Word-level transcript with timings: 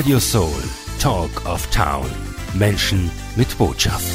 Radio 0.00 0.18
Soul, 0.18 0.62
Talk 0.98 1.44
of 1.44 1.66
Town. 1.66 2.06
Menschen 2.54 3.10
mit 3.36 3.58
Botschaft. 3.58 4.06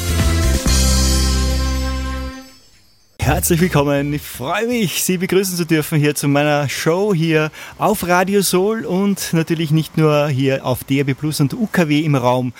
Herzlich 3.20 3.60
willkommen. 3.60 4.12
Ich 4.12 4.22
freue 4.22 4.66
mich, 4.66 5.04
Sie 5.04 5.16
begrüßen 5.16 5.56
zu 5.56 5.64
dürfen 5.64 6.00
hier 6.00 6.16
zu 6.16 6.26
meiner 6.26 6.68
Show 6.68 7.14
hier 7.14 7.52
auf 7.78 8.04
Radio 8.08 8.42
Soul 8.42 8.84
und 8.84 9.32
natürlich 9.32 9.70
nicht 9.70 9.96
nur 9.96 10.26
hier 10.26 10.66
auf 10.66 10.82
DRB 10.82 11.16
Plus 11.16 11.38
und 11.38 11.54
UKW 11.54 12.00
im 12.00 12.16
Raum 12.16 12.52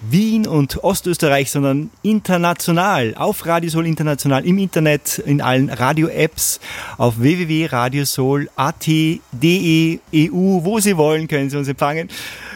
Wien 0.00 0.46
und 0.46 0.84
Ostösterreich, 0.84 1.50
sondern 1.50 1.90
international, 2.02 3.14
auf 3.16 3.46
Radio 3.46 3.70
Soul 3.70 3.86
international, 3.86 4.44
im 4.44 4.58
Internet, 4.58 5.18
in 5.18 5.40
allen 5.40 5.70
Radio-Apps, 5.70 6.60
auf 6.98 7.20
www.radiosol.at, 7.20 8.86
de, 8.86 10.00
EU, 10.12 10.60
wo 10.64 10.78
Sie 10.80 10.96
wollen, 10.96 11.26
können 11.28 11.48
Sie 11.48 11.56
uns 11.56 11.68
empfangen. 11.68 12.08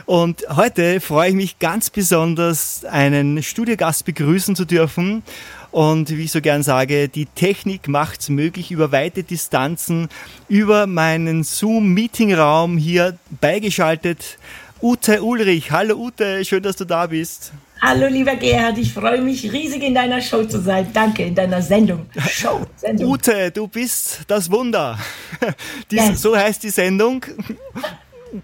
Und 0.05 0.45
heute 0.49 1.01
freue 1.01 1.31
ich 1.31 1.35
mich 1.35 1.59
ganz 1.59 1.91
besonders, 1.91 2.85
einen 2.85 3.43
Studiogast 3.43 4.05
begrüßen 4.05 4.57
zu 4.57 4.65
dürfen. 4.65 5.23
Und 5.71 6.09
wie 6.11 6.25
ich 6.25 6.33
so 6.33 6.41
gern 6.41 6.63
sage, 6.63 7.09
die 7.09 7.27
Technik 7.27 7.89
macht 7.89 8.21
es 8.21 8.31
möglich, 8.31 8.71
über 8.71 8.91
weite 8.91 9.23
Distanzen, 9.23 10.09
über 10.49 10.87
meinen 10.87 11.45
Zoom-Meetingraum 11.45 12.79
hier 12.79 13.19
beigeschaltet 13.43 14.39
Ute 14.81 15.23
Ulrich. 15.23 15.73
Hallo 15.73 15.97
Ute, 15.97 16.45
schön, 16.45 16.63
dass 16.63 16.77
du 16.77 16.85
da 16.85 17.07
bist. 17.07 17.53
Hallo 17.83 18.07
lieber 18.07 18.37
Gerhard, 18.37 18.79
ich 18.79 18.93
freue 18.93 19.21
mich 19.21 19.53
riesig 19.53 19.83
in 19.83 19.95
deiner 19.95 20.21
Show 20.21 20.45
zu 20.45 20.61
sein. 20.61 20.89
Danke, 20.93 21.25
in 21.25 21.35
deiner 21.35 21.63
Sendung. 21.63 22.07
Show, 22.29 22.65
Sendung. 22.77 23.11
Ute, 23.11 23.51
du 23.51 23.67
bist 23.67 24.21
das 24.29 24.51
Wunder. 24.51 24.99
Dies, 25.91 25.99
ja. 25.99 26.15
So 26.15 26.37
heißt 26.37 26.63
die 26.63 26.71
Sendung. 26.71 27.25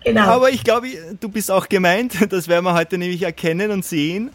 Genau. 0.02 0.23
Aber 0.23 0.51
ich 0.51 0.65
glaube, 0.65 0.88
du 1.20 1.29
bist 1.29 1.51
auch 1.51 1.68
gemeint. 1.68 2.15
Das 2.32 2.48
werden 2.48 2.65
wir 2.65 2.74
heute 2.74 2.98
nämlich 2.98 3.23
erkennen 3.23 3.71
und 3.71 3.85
sehen. 3.85 4.30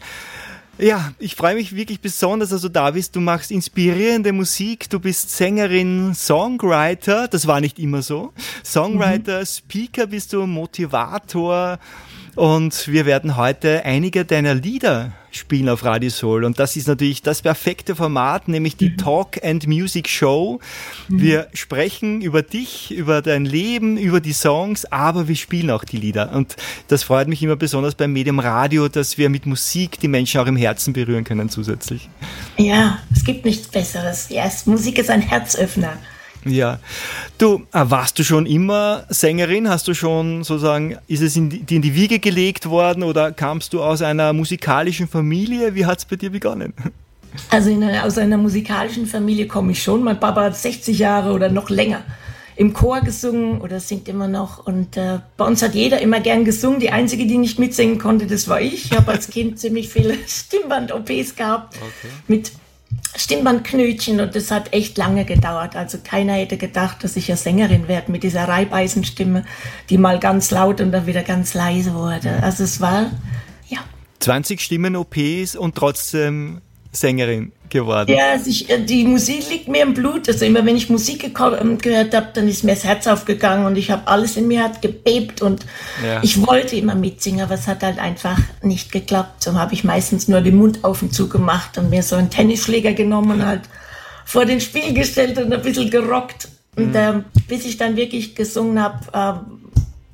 Ja, 0.80 1.12
ich 1.18 1.34
freue 1.34 1.56
mich 1.56 1.76
wirklich 1.76 2.00
besonders, 2.00 2.48
dass 2.48 2.62
du 2.62 2.70
da 2.70 2.90
bist. 2.92 3.14
Du 3.14 3.20
machst 3.20 3.50
inspirierende 3.50 4.32
Musik, 4.32 4.88
du 4.88 4.98
bist 4.98 5.30
Sängerin, 5.36 6.14
Songwriter, 6.14 7.28
das 7.28 7.46
war 7.46 7.60
nicht 7.60 7.78
immer 7.78 8.00
so. 8.00 8.32
Songwriter, 8.64 9.40
mhm. 9.40 9.46
Speaker 9.46 10.06
bist 10.06 10.32
du, 10.32 10.46
Motivator 10.46 11.78
und 12.36 12.88
wir 12.88 13.06
werden 13.06 13.36
heute 13.36 13.84
einige 13.84 14.24
deiner 14.24 14.54
Lieder 14.54 15.12
spielen 15.30 15.68
auf 15.68 15.84
Radio 15.84 16.10
Soul. 16.10 16.44
Und 16.44 16.58
das 16.58 16.76
ist 16.76 16.88
natürlich 16.88 17.22
das 17.22 17.42
perfekte 17.42 17.94
Format, 17.94 18.48
nämlich 18.48 18.76
die 18.76 18.90
mhm. 18.90 18.96
Talk 18.98 19.44
and 19.44 19.66
Music 19.66 20.08
Show. 20.08 20.60
Mhm. 21.08 21.20
Wir 21.20 21.48
sprechen 21.54 22.20
über 22.20 22.42
dich, 22.42 22.90
über 22.90 23.22
dein 23.22 23.44
Leben, 23.44 23.96
über 23.96 24.20
die 24.20 24.32
Songs, 24.32 24.84
aber 24.86 25.28
wir 25.28 25.36
spielen 25.36 25.70
auch 25.70 25.84
die 25.84 25.98
Lieder. 25.98 26.32
Und 26.32 26.56
das 26.88 27.02
freut 27.02 27.28
mich 27.28 27.42
immer 27.42 27.56
besonders 27.56 27.94
beim 27.94 28.12
Medium 28.12 28.38
Radio, 28.38 28.88
dass 28.88 29.18
wir 29.18 29.28
mit 29.28 29.46
Musik 29.46 30.00
die 30.00 30.08
Menschen 30.08 30.40
auch 30.40 30.46
im 30.46 30.56
Herzen 30.56 30.92
berühren 30.92 31.24
können 31.24 31.48
zusätzlich. 31.48 32.08
Ja, 32.56 32.98
es 33.14 33.24
gibt 33.24 33.44
nichts 33.44 33.68
Besseres. 33.68 34.28
Ja, 34.30 34.50
Musik 34.66 34.98
ist 34.98 35.10
ein 35.10 35.22
Herzöffner. 35.22 35.96
Ja. 36.44 36.78
Du, 37.38 37.66
äh, 37.72 37.84
warst 37.84 38.18
du 38.18 38.24
schon 38.24 38.46
immer 38.46 39.04
Sängerin? 39.08 39.68
Hast 39.68 39.88
du 39.88 39.94
schon 39.94 40.42
sozusagen, 40.44 40.96
ist 41.06 41.22
es 41.22 41.36
in 41.36 41.50
die, 41.50 41.74
in 41.74 41.82
die 41.82 41.94
Wiege 41.94 42.18
gelegt 42.18 42.68
worden 42.68 43.02
oder 43.02 43.32
kamst 43.32 43.72
du 43.72 43.82
aus 43.82 44.02
einer 44.02 44.32
musikalischen 44.32 45.08
Familie? 45.08 45.74
Wie 45.74 45.86
hat 45.86 45.98
es 45.98 46.04
bei 46.04 46.16
dir 46.16 46.30
begonnen? 46.30 46.72
Also 47.50 47.70
eine, 47.70 48.04
aus 48.04 48.18
einer 48.18 48.38
musikalischen 48.38 49.06
Familie 49.06 49.46
komme 49.46 49.72
ich 49.72 49.82
schon. 49.82 50.02
Mein 50.02 50.18
Papa 50.18 50.44
hat 50.44 50.56
60 50.56 50.98
Jahre 50.98 51.32
oder 51.32 51.48
noch 51.48 51.70
länger 51.70 52.02
im 52.56 52.74
Chor 52.74 53.00
gesungen 53.00 53.60
oder 53.60 53.80
singt 53.80 54.08
immer 54.08 54.28
noch. 54.28 54.66
Und 54.66 54.96
äh, 54.96 55.20
bei 55.38 55.46
uns 55.46 55.62
hat 55.62 55.74
jeder 55.74 56.00
immer 56.00 56.20
gern 56.20 56.44
gesungen. 56.44 56.78
Die 56.78 56.90
einzige, 56.90 57.26
die 57.26 57.38
nicht 57.38 57.58
mitsingen 57.58 57.98
konnte, 57.98 58.26
das 58.26 58.48
war 58.48 58.60
ich. 58.60 58.86
Ich 58.86 58.92
habe 58.92 59.12
als 59.12 59.30
Kind 59.30 59.58
ziemlich 59.58 59.88
viele 59.88 60.14
Stimmband-OPs 60.26 61.36
gehabt 61.36 61.76
okay. 61.76 62.12
mit 62.28 62.52
Stimmbandknötchen 63.16 64.20
und 64.20 64.34
das 64.34 64.50
hat 64.50 64.72
echt 64.72 64.96
lange 64.96 65.24
gedauert. 65.24 65.76
Also 65.76 65.98
keiner 66.02 66.34
hätte 66.34 66.56
gedacht, 66.56 67.04
dass 67.04 67.16
ich 67.16 67.28
ja 67.28 67.36
Sängerin 67.36 67.88
werde 67.88 68.10
mit 68.10 68.22
dieser 68.22 68.48
Reibeisenstimme, 68.48 69.44
die 69.88 69.98
mal 69.98 70.18
ganz 70.18 70.50
laut 70.50 70.80
und 70.80 70.92
dann 70.92 71.06
wieder 71.06 71.22
ganz 71.22 71.54
leise 71.54 71.94
wurde. 71.94 72.42
Also 72.42 72.64
es 72.64 72.80
war, 72.80 73.10
ja. 73.68 73.78
20 74.20 74.60
Stimmen-OPs 74.60 75.56
und 75.56 75.74
trotzdem 75.74 76.60
Sängerin 76.92 77.52
geworden. 77.68 78.10
Ja, 78.10 78.34
ich, 78.44 78.68
äh, 78.68 78.82
die 78.84 79.04
Musik 79.04 79.48
liegt 79.48 79.68
mir 79.68 79.82
im 79.82 79.94
Blut. 79.94 80.28
Also 80.28 80.44
immer 80.44 80.64
wenn 80.66 80.76
ich 80.76 80.90
Musik 80.90 81.24
ähm, 81.24 81.78
gehört 81.78 82.14
habe, 82.14 82.28
dann 82.34 82.48
ist 82.48 82.64
mir 82.64 82.74
das 82.74 82.84
Herz 82.84 83.06
aufgegangen 83.06 83.64
und 83.64 83.76
ich 83.76 83.90
habe 83.90 84.06
alles 84.06 84.36
in 84.36 84.48
mir 84.48 84.64
hat 84.64 84.82
gebebt 84.82 85.40
und 85.40 85.64
ja. 86.04 86.22
ich 86.22 86.44
wollte 86.44 86.76
immer 86.76 86.94
mitsingen, 86.94 87.42
aber 87.42 87.54
es 87.54 87.68
hat 87.68 87.82
halt 87.82 87.98
einfach 87.98 88.38
nicht 88.62 88.90
geklappt. 88.90 89.44
So 89.44 89.54
habe 89.54 89.72
ich 89.74 89.84
meistens 89.84 90.28
nur 90.28 90.40
den 90.40 90.56
Mund 90.56 90.82
auf 90.82 91.02
und 91.02 91.14
zu 91.14 91.28
gemacht 91.28 91.78
und 91.78 91.90
mir 91.90 92.02
so 92.02 92.16
einen 92.16 92.30
Tennisschläger 92.30 92.92
genommen 92.92 93.30
und 93.30 93.46
halt 93.46 93.62
vor 94.24 94.44
den 94.44 94.60
Spiegel 94.60 94.94
gestellt 94.94 95.38
und 95.38 95.52
ein 95.52 95.62
bisschen 95.62 95.90
gerockt. 95.90 96.48
Und 96.76 96.90
mhm. 96.90 96.96
äh, 96.96 97.12
bis 97.48 97.64
ich 97.64 97.76
dann 97.78 97.96
wirklich 97.96 98.34
gesungen 98.34 98.82
habe, 98.82 98.98
äh, 99.12 99.59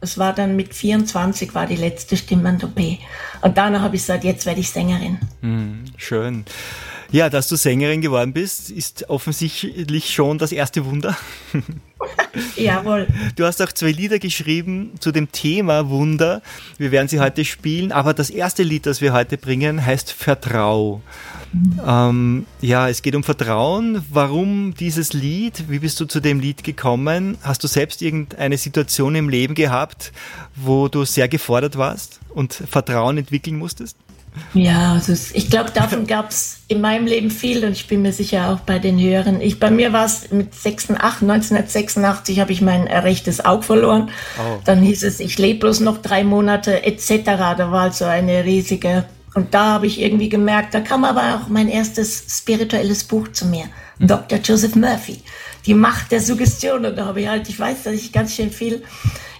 es 0.00 0.18
war 0.18 0.32
dann 0.34 0.56
mit 0.56 0.74
24 0.74 1.54
war 1.54 1.66
die 1.66 1.76
letzte 1.76 2.16
Stimmband-OP. 2.16 2.78
Und 3.42 3.56
danach 3.56 3.80
habe 3.80 3.96
ich 3.96 4.02
gesagt, 4.02 4.24
jetzt 4.24 4.46
werde 4.46 4.60
ich 4.60 4.70
Sängerin. 4.70 5.18
Mhm, 5.40 5.84
schön. 5.96 6.44
Ja, 7.10 7.30
dass 7.30 7.48
du 7.48 7.56
Sängerin 7.56 8.00
geworden 8.00 8.32
bist, 8.32 8.70
ist 8.70 9.08
offensichtlich 9.08 10.12
schon 10.12 10.38
das 10.38 10.52
erste 10.52 10.84
Wunder. 10.84 11.16
Jawohl. 12.56 13.06
Du 13.36 13.44
hast 13.44 13.62
auch 13.62 13.72
zwei 13.72 13.90
Lieder 13.90 14.18
geschrieben 14.18 14.92
zu 15.00 15.12
dem 15.12 15.32
Thema 15.32 15.88
Wunder. 15.88 16.42
Wir 16.78 16.90
werden 16.90 17.08
sie 17.08 17.20
heute 17.20 17.44
spielen, 17.44 17.92
aber 17.92 18.14
das 18.14 18.30
erste 18.30 18.62
Lied, 18.62 18.86
das 18.86 19.00
wir 19.00 19.12
heute 19.12 19.38
bringen, 19.38 19.84
heißt 19.84 20.12
Vertrau. 20.12 21.00
Ähm, 21.86 22.46
ja, 22.60 22.88
es 22.88 23.02
geht 23.02 23.14
um 23.14 23.22
Vertrauen. 23.22 24.04
Warum 24.10 24.74
dieses 24.74 25.12
Lied? 25.12 25.64
Wie 25.68 25.78
bist 25.78 25.98
du 26.00 26.04
zu 26.04 26.20
dem 26.20 26.40
Lied 26.40 26.64
gekommen? 26.64 27.38
Hast 27.42 27.64
du 27.64 27.68
selbst 27.68 28.02
irgendeine 28.02 28.58
Situation 28.58 29.14
im 29.14 29.28
Leben 29.28 29.54
gehabt, 29.54 30.12
wo 30.54 30.88
du 30.88 31.04
sehr 31.04 31.28
gefordert 31.28 31.78
warst 31.78 32.20
und 32.28 32.52
Vertrauen 32.52 33.18
entwickeln 33.18 33.56
musstest? 33.56 33.96
Ja, 34.54 34.94
also 34.94 35.12
ich 35.32 35.50
glaube, 35.50 35.70
davon 35.70 36.06
gab 36.06 36.30
es 36.30 36.58
in 36.68 36.80
meinem 36.80 37.06
Leben 37.06 37.30
viel 37.30 37.64
und 37.64 37.72
ich 37.72 37.86
bin 37.86 38.02
mir 38.02 38.12
sicher 38.12 38.50
auch 38.50 38.60
bei 38.60 38.78
den 38.78 39.00
Höheren. 39.00 39.40
Ich, 39.40 39.60
bei 39.60 39.70
mir 39.70 39.92
war 39.92 40.06
es 40.06 40.30
mit 40.30 40.54
86, 40.54 41.22
1986 41.22 42.40
habe 42.40 42.52
ich 42.52 42.60
mein 42.60 42.82
rechtes 42.88 43.44
Auge 43.44 43.62
verloren. 43.62 44.10
Oh. 44.38 44.58
Dann 44.64 44.82
hieß 44.82 45.04
es, 45.04 45.20
ich 45.20 45.38
lebe 45.38 45.60
bloß 45.60 45.80
noch 45.80 45.98
drei 45.98 46.24
Monate 46.24 46.84
etc. 46.84 47.24
Da 47.24 47.70
war 47.70 47.82
also 47.82 48.04
eine 48.04 48.44
riesige 48.44 49.04
und 49.36 49.52
da 49.52 49.74
habe 49.74 49.86
ich 49.86 50.00
irgendwie 50.00 50.30
gemerkt, 50.30 50.72
da 50.72 50.80
kam 50.80 51.04
aber 51.04 51.36
auch 51.36 51.48
mein 51.48 51.68
erstes 51.68 52.24
spirituelles 52.38 53.04
Buch 53.04 53.28
zu 53.28 53.44
mir, 53.44 53.64
mhm. 53.98 54.06
Dr. 54.06 54.38
Joseph 54.38 54.74
Murphy, 54.74 55.20
die 55.66 55.74
Macht 55.74 56.12
der 56.12 56.20
Suggestion. 56.20 56.84
Und 56.84 56.96
da 56.96 57.06
habe 57.06 57.20
ich 57.20 57.28
halt, 57.28 57.48
ich 57.48 57.58
weiß, 57.58 57.82
dass 57.84 57.94
ich 57.94 58.12
ganz 58.12 58.34
schön 58.34 58.50
viel 58.50 58.82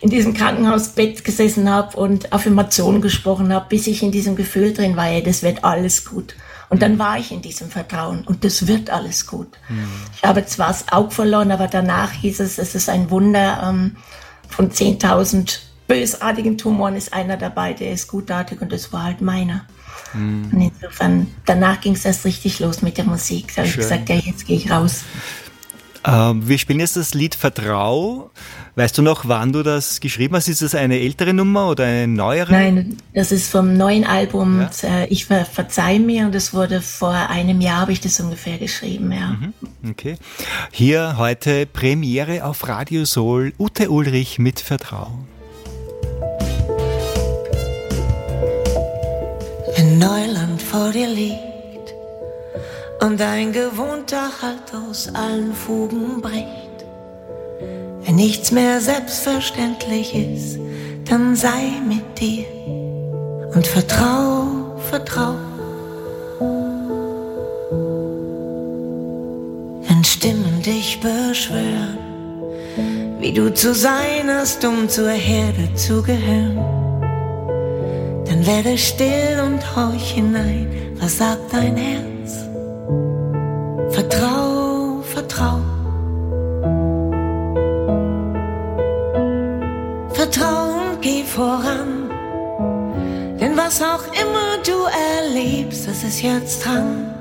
in 0.00 0.10
diesem 0.10 0.34
Krankenhausbett 0.34 1.24
gesessen 1.24 1.70
habe 1.70 1.96
und 1.96 2.32
Affirmationen 2.32 3.00
gesprochen 3.00 3.52
habe, 3.52 3.66
bis 3.68 3.86
ich 3.86 4.02
in 4.02 4.12
diesem 4.12 4.36
Gefühl 4.36 4.74
drin 4.74 4.96
war, 4.96 5.08
ey, 5.08 5.22
das 5.22 5.42
wird 5.42 5.64
alles 5.64 6.04
gut. 6.04 6.34
Und 6.68 6.82
dann 6.82 6.98
war 6.98 7.18
ich 7.18 7.30
in 7.30 7.42
diesem 7.42 7.70
Vertrauen 7.70 8.24
und 8.26 8.44
das 8.44 8.66
wird 8.66 8.90
alles 8.90 9.26
gut. 9.26 9.48
Mhm. 9.68 9.86
Ich 10.16 10.22
habe 10.24 10.44
zwar 10.46 10.68
das 10.68 10.88
Auge 10.90 11.12
verloren, 11.12 11.52
aber 11.52 11.68
danach 11.68 12.10
hieß 12.12 12.40
es, 12.40 12.58
es 12.58 12.74
ist 12.74 12.88
ein 12.88 13.08
Wunder 13.10 13.62
ähm, 13.64 13.96
von 14.48 14.70
10.000 14.70 15.60
bösartigen 15.86 16.58
Tumoren 16.58 16.96
ist 16.96 17.12
einer 17.12 17.36
dabei, 17.36 17.72
der 17.72 17.92
ist 17.92 18.08
gutartig 18.08 18.60
und 18.60 18.72
das 18.72 18.92
war 18.92 19.04
halt 19.04 19.20
meiner. 19.20 19.64
Mhm. 20.12 20.50
Und 20.52 20.60
insofern, 20.60 21.28
danach 21.44 21.80
ging 21.80 21.94
es 21.94 22.04
erst 22.04 22.24
richtig 22.24 22.58
los 22.58 22.82
mit 22.82 22.98
der 22.98 23.04
Musik. 23.04 23.52
Da 23.54 23.62
habe 23.62 23.68
ich 23.68 23.76
gesagt, 23.76 24.08
ja, 24.08 24.16
jetzt 24.16 24.46
gehe 24.46 24.56
ich 24.56 24.70
raus. 24.70 25.04
Ähm, 26.06 26.46
wir 26.46 26.58
spielen 26.58 26.78
jetzt 26.78 26.96
das 26.96 27.14
Lied 27.14 27.34
Vertrau. 27.34 28.30
Weißt 28.76 28.96
du 28.96 29.02
noch, 29.02 29.26
wann 29.26 29.52
du 29.52 29.62
das 29.62 30.00
geschrieben 30.00 30.36
hast? 30.36 30.48
Ist 30.48 30.62
das 30.62 30.74
eine 30.74 31.00
ältere 31.00 31.34
Nummer 31.34 31.68
oder 31.70 31.84
eine 31.84 32.06
neuere? 32.06 32.52
Nein, 32.52 32.98
das 33.14 33.32
ist 33.32 33.50
vom 33.50 33.76
neuen 33.76 34.04
Album 34.04 34.60
ja. 34.60 34.70
Äh, 34.82 35.06
ich 35.08 35.24
ver 35.24 35.44
verzeih 35.44 35.98
mir 35.98 36.26
und 36.26 36.34
das 36.34 36.54
wurde 36.54 36.80
vor 36.80 37.14
einem 37.14 37.60
Jahr, 37.60 37.80
habe 37.80 37.92
ich 37.92 38.00
das 38.00 38.20
ungefähr 38.20 38.58
geschrieben, 38.58 39.10
ja. 39.10 39.28
Mhm, 39.28 39.90
okay. 39.90 40.16
Hier 40.70 41.16
heute 41.18 41.66
Premiere 41.66 42.44
auf 42.44 42.68
Radio 42.68 43.04
Soul, 43.04 43.52
Ute 43.58 43.90
Ulrich 43.90 44.38
mit 44.38 44.60
Vertrau. 44.60 45.18
Wenn 49.74 49.98
Neuland 49.98 50.62
vor 50.62 50.92
dir 50.92 51.08
liegt 51.08 51.55
und 53.00 53.20
ein 53.20 53.52
gewohnter 53.52 54.30
Halt 54.40 54.72
aus 54.88 55.08
allen 55.14 55.54
Fugen 55.54 56.20
bricht, 56.20 56.84
wenn 58.04 58.16
nichts 58.16 58.50
mehr 58.50 58.80
selbstverständlich 58.80 60.14
ist, 60.14 60.58
dann 61.04 61.36
sei 61.36 61.72
mit 61.86 62.18
dir 62.18 62.44
und 63.54 63.66
vertrau, 63.66 64.76
vertrau. 64.90 65.34
Wenn 69.88 70.04
Stimmen 70.04 70.62
dich 70.62 71.00
beschwören, 71.00 71.98
wie 73.20 73.32
du 73.32 73.52
zu 73.52 73.74
sein 73.74 74.28
hast, 74.28 74.64
um 74.64 74.88
zur 74.88 75.10
Herde 75.10 75.74
zu 75.74 76.02
gehören 76.02 76.76
dann 78.36 78.44
werde 78.46 78.76
still 78.76 79.40
und 79.44 79.76
horch 79.76 80.12
hinein, 80.12 80.68
was 81.00 81.18
sagt 81.18 81.52
dein 81.52 81.76
Herz? 81.76 82.15
Ist 96.16 96.22
jetzt 96.22 96.64
dran 96.64 97.12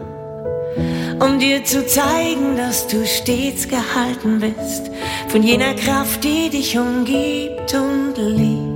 um 1.20 1.40
dir 1.40 1.64
zu 1.64 1.86
zeigen, 1.86 2.58
dass 2.58 2.88
du 2.88 3.06
stets 3.06 3.68
gehalten 3.68 4.40
bist 4.40 4.92
von 5.30 5.42
jener 5.44 5.74
Kraft, 5.74 6.24
die 6.24 6.50
dich 6.50 6.78
umgibt 6.78 7.74
und 7.74 8.16
liebt. 8.18 8.75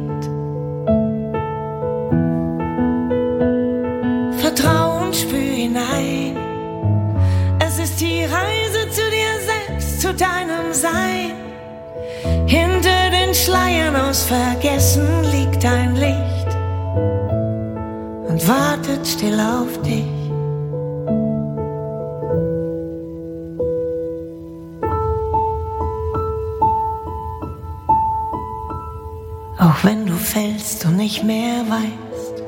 Und 30.90 30.98
nicht 30.98 31.24
mehr 31.24 31.66
weißt, 31.70 32.44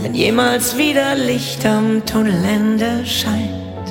wenn 0.00 0.14
jemals 0.14 0.76
wieder 0.76 1.14
Licht 1.14 1.64
am 1.64 2.04
Tunnelende 2.04 3.06
scheint, 3.06 3.86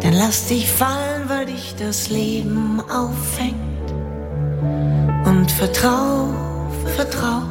dann 0.00 0.14
lass 0.14 0.46
dich 0.46 0.70
fallen, 0.70 1.28
weil 1.28 1.44
dich 1.44 1.74
das 1.78 2.08
Leben 2.08 2.80
auffängt. 2.80 3.54
Und 5.26 5.50
vertrau, 5.50 6.28
vertrau. 6.96 7.42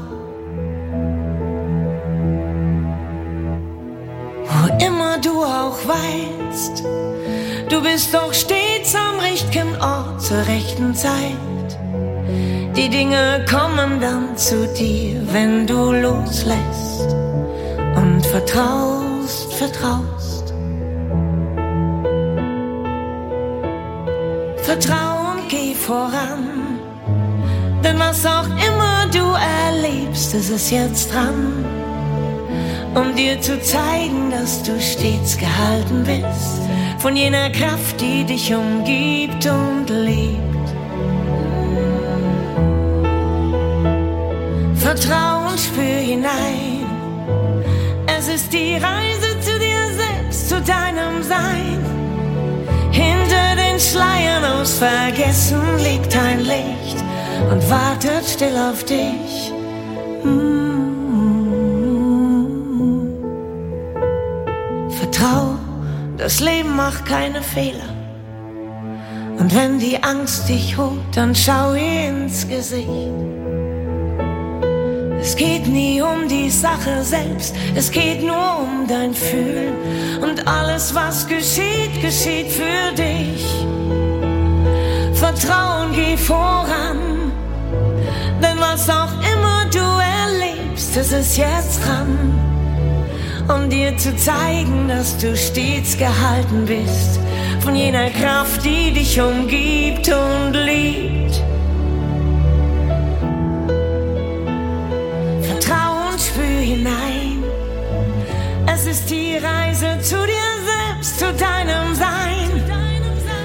Wo 4.48 4.84
immer 4.84 5.20
du 5.20 5.44
auch 5.44 5.78
weißt, 5.88 6.84
du 7.70 7.84
bist 7.84 8.14
doch 8.16 8.34
stets 8.34 8.96
am 8.96 9.20
richtigen 9.20 9.76
Ort 9.80 10.24
zur 10.24 10.48
rechten 10.48 10.96
Zeit. 10.96 11.55
Die 12.78 12.90
Dinge 12.90 13.46
kommen 13.50 14.02
dann 14.02 14.36
zu 14.36 14.68
dir, 14.68 15.22
wenn 15.32 15.66
du 15.66 15.94
loslässt 15.94 17.16
und 17.96 18.26
vertraust, 18.26 19.54
vertraust. 19.54 20.54
Vertrau 24.58 25.32
und 25.32 25.48
geh 25.48 25.74
voran, 25.74 26.80
denn 27.82 27.98
was 27.98 28.26
auch 28.26 28.48
immer 28.68 29.08
du 29.10 29.26
erlebst, 29.70 30.34
ist 30.34 30.50
es 30.50 30.70
jetzt 30.70 31.14
dran, 31.14 31.64
um 32.94 33.16
dir 33.16 33.40
zu 33.40 33.58
zeigen, 33.62 34.32
dass 34.32 34.64
du 34.64 34.82
stets 34.82 35.38
gehalten 35.38 36.04
bist 36.04 36.62
von 37.00 37.16
jener 37.16 37.50
Kraft, 37.52 38.02
die 38.02 38.26
dich 38.26 38.54
umgibt 38.54 39.46
und 39.46 39.90
lebt. 39.90 40.45
Vertrauen 44.96 45.58
spür 45.58 45.84
hinein. 45.84 46.86
Es 48.18 48.30
ist 48.30 48.54
die 48.54 48.76
Reise 48.76 49.40
zu 49.42 49.60
dir 49.60 49.84
selbst, 49.94 50.48
zu 50.48 50.62
deinem 50.62 51.22
Sein. 51.22 51.84
Hinter 52.92 53.56
den 53.58 53.78
Schleiern 53.78 54.46
aus 54.46 54.78
Vergessen 54.78 55.62
liegt 55.84 56.16
ein 56.16 56.40
Licht 56.40 57.04
und 57.52 57.70
wartet 57.70 58.26
still 58.26 58.56
auf 58.56 58.86
dich. 58.86 59.52
Vertrau, 64.98 65.58
das 66.16 66.40
Leben 66.40 66.74
macht 66.74 67.06
keine 67.06 67.42
Fehler. 67.42 67.94
Und 69.40 69.54
wenn 69.54 69.78
die 69.78 70.02
Angst 70.02 70.48
dich 70.48 70.78
holt, 70.78 71.02
dann 71.14 71.36
schau 71.36 71.74
ihr 71.74 72.08
ins 72.08 72.48
Gesicht. 72.48 73.35
Es 75.28 75.36
geht 75.36 75.66
nie 75.66 76.04
um 76.04 76.28
die 76.28 76.52
Sache 76.52 77.04
selbst, 77.04 77.56
es 77.74 77.90
geht 77.90 78.22
nur 78.22 78.60
um 78.60 78.86
dein 78.88 79.12
Fühlen. 79.12 79.74
Und 80.22 80.48
alles, 80.48 80.94
was 80.94 81.26
geschieht, 81.26 82.00
geschieht 82.00 82.52
für 82.52 82.94
dich. 82.96 83.44
Vertrauen, 85.16 85.94
geh 85.96 86.16
voran, 86.16 87.32
denn 88.40 88.60
was 88.60 88.88
auch 88.88 89.14
immer 89.34 89.66
du 89.74 89.88
erlebst, 90.20 90.96
es 90.96 91.12
ist 91.12 91.38
jetzt 91.38 91.84
dran. 91.84 92.40
Um 93.48 93.68
dir 93.68 93.98
zu 93.98 94.16
zeigen, 94.16 94.88
dass 94.88 95.18
du 95.18 95.36
stets 95.36 95.98
gehalten 95.98 96.66
bist 96.68 97.20
von 97.62 97.76
jener 97.76 98.12
Kraft, 98.12 98.64
die 98.64 98.92
dich 98.92 99.20
umgibt 99.20 100.08
und 100.08 100.54
liebt. 100.54 101.15
Hinein. 106.76 107.44
Es 108.68 108.86
ist 108.86 109.10
die 109.10 109.38
Reise 109.38 110.00
zu 110.02 110.16
dir 110.16 110.50
selbst, 110.72 111.20
zu 111.20 111.32
deinem 111.34 111.96
Sein. 111.96 112.50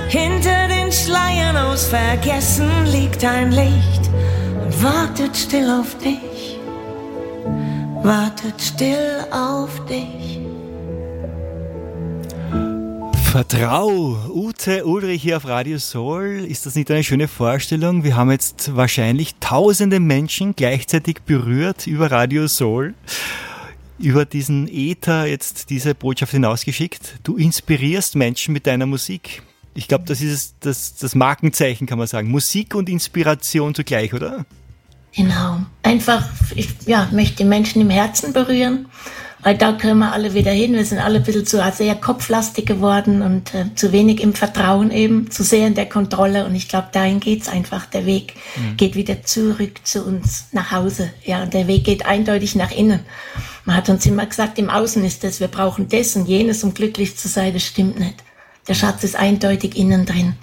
Hinter 0.09 0.67
den 0.69 0.91
Schleiern 0.91 1.57
aus 1.57 1.87
Vergessen 1.87 2.71
liegt 2.87 3.25
ein 3.25 3.53
Licht 3.53 4.11
und 4.61 4.83
wartet 4.83 5.37
still 5.37 5.71
auf 5.71 5.97
dich. 5.99 6.59
Wartet 8.03 8.61
still 8.61 9.25
auf 9.31 9.71
dich. 9.87 10.40
Vertrau, 13.31 14.19
Ute 14.29 14.85
Ulrich 14.85 15.23
hier 15.23 15.37
auf 15.37 15.47
Radio 15.47 15.79
Soul. 15.79 16.45
Ist 16.49 16.67
das 16.67 16.75
nicht 16.75 16.91
eine 16.91 17.05
schöne 17.05 17.29
Vorstellung? 17.29 18.03
Wir 18.03 18.17
haben 18.17 18.33
jetzt 18.33 18.75
wahrscheinlich 18.75 19.37
tausende 19.39 20.01
Menschen 20.01 20.57
gleichzeitig 20.57 21.23
berührt 21.23 21.87
über 21.87 22.11
Radio 22.11 22.49
Soul, 22.49 22.95
über 24.01 24.25
diesen 24.25 24.67
Äther 24.67 25.27
jetzt 25.27 25.71
diese 25.71 25.95
Botschaft 25.95 26.33
hinausgeschickt. 26.33 27.21
Du 27.23 27.37
inspirierst 27.37 28.17
Menschen 28.17 28.53
mit 28.53 28.67
deiner 28.67 28.87
Musik. 28.87 29.45
Ich 29.75 29.87
glaube, 29.87 30.07
das 30.09 30.23
ist 30.23 30.57
das, 30.59 30.97
das 30.97 31.15
Markenzeichen, 31.15 31.87
kann 31.87 31.99
man 31.99 32.09
sagen. 32.09 32.29
Musik 32.33 32.75
und 32.75 32.89
Inspiration 32.89 33.77
zugleich, 33.77 34.13
oder? 34.13 34.45
Genau. 35.15 35.61
Einfach, 35.85 36.29
ich 36.57 36.69
ja, 36.85 37.09
möchte 37.13 37.45
Menschen 37.45 37.81
im 37.81 37.91
Herzen 37.91 38.33
berühren 38.33 38.87
weil 39.43 39.57
da 39.57 39.73
können 39.73 40.01
wir 40.01 40.13
alle 40.13 40.35
wieder 40.35 40.51
hin. 40.51 40.75
Wir 40.75 40.85
sind 40.85 40.99
alle 40.99 41.17
ein 41.19 41.23
bisschen 41.23 41.47
zu 41.47 41.63
sehr 41.73 41.95
kopflastig 41.95 42.67
geworden 42.67 43.23
und 43.23 43.55
äh, 43.55 43.75
zu 43.75 43.93
wenig 43.93 44.21
im 44.21 44.35
Vertrauen 44.35 44.91
eben, 44.91 45.31
zu 45.31 45.43
sehr 45.43 45.67
in 45.67 45.75
der 45.75 45.89
Kontrolle. 45.89 46.45
Und 46.45 46.55
ich 46.55 46.69
glaube, 46.69 46.89
dahin 46.93 47.21
geht's 47.21 47.49
einfach. 47.49 47.87
Der 47.87 48.07
Weg 48.07 48.35
mhm. 48.57 48.77
geht 48.77 48.97
wieder 48.97 49.23
zurück 49.23 49.81
zu 49.85 50.05
uns 50.05 50.49
nach 50.53 50.71
Hause. 50.71 51.11
Ja, 51.25 51.43
und 51.43 51.55
der 51.55 51.67
Weg 51.67 51.85
geht 51.85 52.05
eindeutig 52.05 52.55
nach 52.55 52.71
innen. 52.71 53.01
Man 53.65 53.77
hat 53.77 53.89
uns 53.89 54.05
immer 54.07 54.27
gesagt, 54.27 54.59
im 54.59 54.69
Außen 54.69 55.05
ist 55.05 55.25
das, 55.25 55.41
wir 55.41 55.49
brauchen 55.49 55.89
das 55.89 56.17
und 56.17 56.27
jenes, 56.27 56.63
um 56.63 56.75
glücklich 56.75 57.17
zu 57.17 57.29
sein. 57.29 57.55
Das 57.55 57.65
stimmt 57.65 57.99
nicht. 57.99 58.17
Der 58.69 58.75
Schatz 58.75 59.05
ist 59.05 59.17
eindeutig 59.17 59.77
innen 59.77 60.05
drin. 60.05 60.35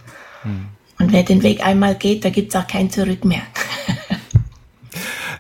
Mhm. 0.44 0.68
Und 1.00 1.12
wer 1.12 1.22
den 1.22 1.44
Weg 1.44 1.64
einmal 1.64 1.94
geht, 1.94 2.26
da 2.26 2.32
gibt's 2.32 2.56
auch 2.56 2.66
kein 2.66 2.90
Zurück 2.90 3.24
mehr. 3.24 3.44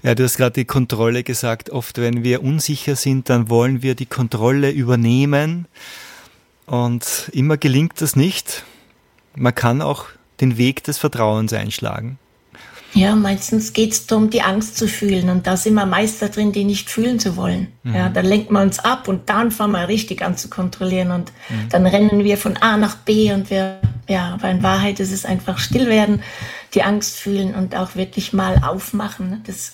Ja, 0.08 0.16
du 0.16 0.24
hast 0.24 0.38
gerade 0.38 0.54
die 0.54 0.64
Kontrolle 0.64 1.22
gesagt. 1.22 1.70
Oft, 1.70 1.98
wenn 1.98 2.24
wir 2.24 2.42
unsicher 2.42 2.96
sind, 2.96 3.30
dann 3.30 3.50
wollen 3.50 3.82
wir 3.82 3.94
die 3.94 4.06
Kontrolle 4.06 4.72
übernehmen. 4.72 5.68
Und 6.66 7.30
immer 7.34 7.58
gelingt 7.58 8.00
das 8.00 8.16
nicht. 8.16 8.64
Man 9.36 9.54
kann 9.54 9.82
auch 9.82 10.06
den 10.40 10.58
Weg 10.58 10.86
des 10.86 10.98
Vertrauens 10.98 11.52
einschlagen. 11.52 12.20
Ja, 12.94 13.18
meistens 13.18 13.74
geht 13.74 13.92
es 13.92 14.08
darum, 14.08 14.30
die 14.30 14.44
Angst 14.44 14.78
zu 14.78 14.88
fühlen. 14.88 15.30
Und 15.30 15.46
da 15.46 15.58
sind 15.58 15.74
wir 15.74 15.86
Meister 15.86 16.30
drin, 16.30 16.54
die 16.54 16.64
nicht 16.64 16.90
fühlen 16.90 17.20
zu 17.20 17.36
wollen. 17.36 17.74
Mhm. 17.84 17.96
Ja, 17.96 18.08
dann 18.08 18.26
lenkt 18.26 18.50
man 18.50 18.68
uns 18.68 18.80
ab 18.80 19.10
und 19.10 19.28
dann 19.28 19.52
fangen 19.52 19.74
wir 19.74 19.90
richtig 19.90 20.22
an 20.22 20.38
zu 20.38 20.50
kontrollieren. 20.50 21.12
Und 21.12 21.34
mhm. 21.50 21.68
dann 21.68 21.86
rennen 21.86 22.24
wir 22.24 22.38
von 22.38 22.56
A 22.56 22.78
nach 22.78 22.96
B 22.96 23.34
und 23.34 23.50
wir, 23.50 23.82
ja, 24.08 24.36
aber 24.36 24.50
in 24.52 24.64
Wahrheit 24.64 25.02
ist 25.02 25.12
es 25.12 25.26
einfach 25.26 25.58
still 25.58 25.88
werden, 25.88 26.24
die 26.76 26.84
Angst 26.84 27.18
fühlen 27.18 27.54
und 27.54 27.76
auch 27.76 27.98
wirklich 27.98 28.32
mal 28.32 28.62
aufmachen. 28.64 29.44
Das 29.46 29.74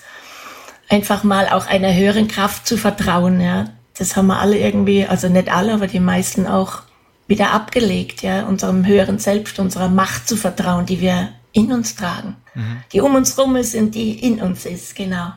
einfach 0.94 1.24
mal 1.24 1.50
auch 1.50 1.66
einer 1.66 1.94
höheren 1.94 2.28
Kraft 2.28 2.68
zu 2.68 2.78
vertrauen. 2.78 3.42
Ja, 3.42 3.70
das 3.98 4.16
haben 4.16 4.28
wir 4.28 4.40
alle 4.40 4.58
irgendwie, 4.60 5.06
also 5.06 5.28
nicht 5.28 5.52
alle, 5.52 5.74
aber 5.74 5.88
die 5.88 6.00
meisten 6.00 6.46
auch 6.46 6.84
wieder 7.28 7.52
abgelegt. 7.52 8.22
Ja, 8.22 8.46
unserem 8.46 8.86
höheren 8.86 9.18
Selbst, 9.18 9.60
unserer 9.60 9.90
Macht 9.90 10.28
zu 10.28 10.38
vertrauen, 10.38 10.86
die 10.86 11.02
wir 11.02 11.30
in 11.52 11.72
uns 11.72 11.96
tragen, 11.96 12.36
mhm. 12.54 12.78
die 12.92 13.02
um 13.02 13.16
uns 13.16 13.38
rum 13.38 13.56
ist 13.56 13.76
und 13.76 13.96
die 13.96 14.12
in 14.20 14.42
uns 14.42 14.66
ist. 14.66 14.96
Genau. 14.96 15.34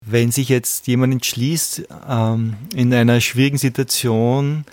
Wenn 0.00 0.32
sich 0.32 0.48
jetzt 0.48 0.86
jemand 0.86 1.12
entschließt, 1.12 1.82
ähm, 2.08 2.54
in 2.74 2.92
einer 2.92 3.20
schwierigen 3.20 3.58
Situation 3.58 4.64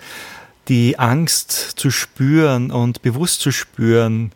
die 0.68 0.98
Angst 0.98 1.52
zu 1.76 1.90
spüren 1.90 2.70
und 2.70 3.02
bewusst 3.02 3.40
zu 3.40 3.52
spüren, 3.52 4.32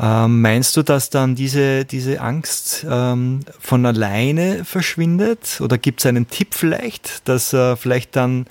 ähm, 0.00 0.40
meinst 0.40 0.76
du, 0.76 0.82
dass 0.82 1.10
dann 1.10 1.36
diese, 1.36 1.84
diese 1.84 2.20
Angst 2.20 2.84
ähm, 2.88 3.40
von 3.60 3.86
alleine 3.86 4.64
verschwindet? 4.64 5.60
Oder 5.60 5.78
gibt 5.78 6.00
es 6.00 6.06
einen 6.06 6.28
Tipp 6.28 6.54
vielleicht, 6.54 7.28
dass 7.28 7.52
äh, 7.52 7.76
vielleicht 7.76 8.16
dann, 8.16 8.46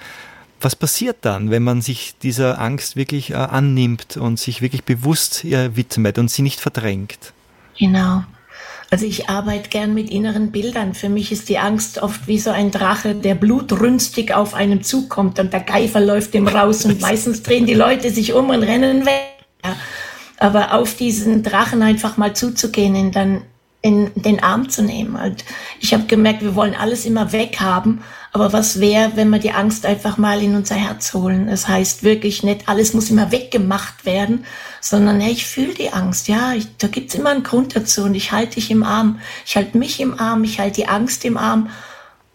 was 0.62 0.75
passiert 0.75 1.17
dann, 1.21 1.51
wenn 1.51 1.63
man 1.63 1.81
sich 1.81 2.15
dieser 2.21 2.59
Angst 2.59 2.95
wirklich 2.95 3.31
äh, 3.31 3.35
annimmt 3.35 4.15
und 4.15 4.39
sich 4.39 4.62
wirklich 4.62 4.85
bewusst 4.85 5.43
ihr 5.43 5.75
widmet 5.75 6.17
und 6.17 6.31
sie 6.31 6.43
nicht 6.43 6.62
verdrängt? 6.62 7.33
Genau. 7.77 8.23
Also 8.89 9.05
ich 9.05 9.27
arbeite 9.27 9.69
gern 9.69 9.93
mit 9.93 10.12
inneren 10.12 10.51
Bildern. 10.51 10.93
Für 10.93 11.09
mich 11.09 11.31
ist 11.31 11.50
die 11.50 11.57
Angst 11.57 11.97
oft 11.97 12.27
wie 12.27 12.38
so 12.38 12.51
ein 12.51 12.69
Drache, 12.71 13.15
der 13.15 13.35
blutrünstig 13.35 14.33
auf 14.33 14.53
einem 14.53 14.83
zukommt 14.83 15.39
und 15.39 15.51
der 15.51 15.62
Geifer 15.62 16.00
läuft 16.00 16.35
ihm 16.35 16.47
raus 16.47 16.85
und 16.85 17.01
meistens 17.01 17.43
drehen 17.43 17.65
die 17.65 17.73
Leute 17.73 18.12
sich 18.12 18.33
um 18.33 18.50
und 18.50 18.63
rennen 18.63 19.05
weg. 19.05 19.45
Ja. 19.65 19.75
Aber 20.40 20.74
auf 20.74 20.96
diesen 20.96 21.44
Drachen 21.44 21.82
einfach 21.82 22.18
mal 22.18 22.36
zuzugehen, 22.36 22.96
ihn 22.96 23.12
dann 23.12 23.44
in 23.84 24.12
den 24.16 24.42
Arm 24.42 24.70
zu 24.70 24.82
nehmen. 24.82 25.16
Und 25.16 25.44
ich 25.82 25.94
habe 25.94 26.06
gemerkt, 26.06 26.42
wir 26.42 26.56
wollen 26.56 26.74
alles 26.74 27.06
immer 27.06 27.34
weghaben. 27.34 28.02
Aber 28.32 28.54
was 28.54 28.80
wäre, 28.80 29.12
wenn 29.16 29.30
wir 29.30 29.40
die 29.40 29.52
Angst 29.52 29.86
einfach 29.86 30.18
mal 30.18 30.42
in 30.42 30.56
unser 30.56 30.75
Herz 30.75 31.13
holen? 31.13 31.48
Das 31.48 31.68
heißt 31.68 32.02
wirklich 32.02 32.44
nicht, 32.44 32.70
alles 32.70 32.94
muss 32.94 33.10
immer 33.10 33.32
weggemacht 33.34 34.06
werden, 34.06 34.46
sondern 34.80 35.20
hey, 35.20 35.34
ich 35.34 35.46
fühle 35.46 35.74
die 35.74 35.92
Angst, 35.92 36.30
ja, 36.30 36.54
ich, 36.54 36.78
da 36.78 36.88
gibt's 36.88 37.13
immer 37.13 37.32
einen 37.32 37.44
Grund 37.44 37.75
dazu. 37.75 38.04
Und 38.04 38.16
ich 38.16 38.32
halte 38.32 38.56
dich 38.56 38.72
im 38.72 38.84
Arm, 38.84 39.20
ich 39.46 39.58
halte 39.58 39.78
mich 39.78 40.00
im 40.00 40.18
Arm, 40.18 40.46
ich 40.46 40.62
halte 40.62 40.75
die 40.75 40.88
Angst 40.88 41.25
im 41.25 41.38
Arm. 41.38 41.70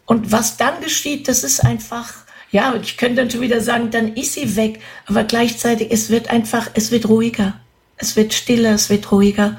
Und 0.05 0.31
was 0.31 0.59
dann 0.59 0.83
geschieht, 0.83 1.29
das 1.29 1.45
ist 1.45 1.65
einfach, 1.65 2.13
ja, 2.51 2.75
ich 2.81 2.99
könnte 2.99 3.17
dann 3.17 3.31
schon 3.31 3.41
wieder 3.41 3.63
sagen, 3.63 3.91
dann 3.91 4.15
ist 4.15 4.35
sie 4.35 4.55
weg, 4.55 4.81
aber 5.07 5.25
gleichzeitig, 5.25 5.89
es 5.91 6.11
wird 6.11 6.29
einfach, 6.31 6.71
es 6.75 6.91
wird 6.91 7.09
ruhiger, 7.09 7.55
es 7.99 8.17
wird 8.17 8.33
stiller, 8.35 8.75
es 8.75 8.91
wird 8.91 9.11
ruhiger 9.13 9.57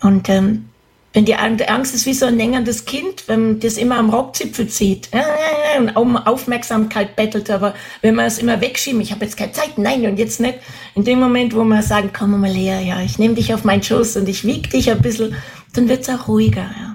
und 0.00 0.28
ähm, 0.28 0.66
wenn 1.12 1.24
die 1.24 1.34
Angst 1.34 1.94
ist 1.94 2.06
wie 2.06 2.14
so 2.14 2.26
ein 2.26 2.36
längerndes 2.36 2.84
Kind, 2.84 3.24
wenn 3.26 3.42
man 3.42 3.60
das 3.60 3.76
immer 3.76 3.98
am 3.98 4.10
Rockzipfel 4.10 4.68
zieht 4.68 5.10
und 5.78 5.96
um 5.96 6.16
Aufmerksamkeit 6.16 7.16
bettelt, 7.16 7.50
aber 7.50 7.74
wenn 8.00 8.14
man 8.14 8.26
es 8.26 8.38
immer 8.38 8.60
wegschieben, 8.60 9.00
ich 9.00 9.10
habe 9.10 9.24
jetzt 9.24 9.36
keine 9.36 9.50
Zeit, 9.50 9.76
nein 9.76 10.06
und 10.06 10.18
jetzt 10.18 10.38
nicht, 10.38 10.60
in 10.94 11.02
dem 11.04 11.18
Moment, 11.18 11.54
wo 11.54 11.64
man 11.64 11.82
sagen, 11.82 12.10
komm 12.16 12.40
mal 12.40 12.52
her, 12.52 12.80
ja, 12.80 13.00
ich 13.00 13.18
nehme 13.18 13.34
dich 13.34 13.52
auf 13.52 13.64
meinen 13.64 13.82
Schoß 13.82 14.18
und 14.18 14.28
ich 14.28 14.44
wiege 14.44 14.68
dich 14.68 14.88
ein 14.90 15.02
bisschen, 15.02 15.34
dann 15.74 15.88
wird 15.88 16.02
es 16.02 16.08
auch 16.08 16.28
ruhiger, 16.28 16.62
ja. 16.62 16.89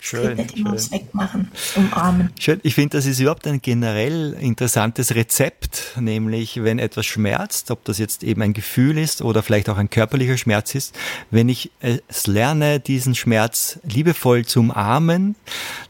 Schön. 0.00 0.36
Nicht 0.36 0.56
immer 0.56 0.78
schön. 0.78 0.92
wegmachen, 0.92 1.52
umarmen. 1.76 2.30
Schön. 2.38 2.58
Ich 2.62 2.74
finde, 2.74 2.96
das 2.96 3.06
ist 3.06 3.20
überhaupt 3.20 3.46
ein 3.46 3.60
generell 3.60 4.34
interessantes 4.40 5.14
Rezept, 5.14 5.96
nämlich 6.00 6.62
wenn 6.62 6.78
etwas 6.78 7.06
schmerzt, 7.06 7.70
ob 7.70 7.84
das 7.84 7.98
jetzt 7.98 8.24
eben 8.24 8.40
ein 8.42 8.52
Gefühl 8.52 8.98
ist 8.98 9.22
oder 9.22 9.42
vielleicht 9.42 9.68
auch 9.68 9.76
ein 9.76 9.90
körperlicher 9.90 10.38
Schmerz 10.38 10.74
ist, 10.74 10.94
wenn 11.30 11.48
ich 11.48 11.70
es 11.80 12.26
lerne, 12.26 12.80
diesen 12.80 13.14
Schmerz 13.14 13.78
liebevoll 13.84 14.46
zu 14.46 14.60
umarmen, 14.60 15.36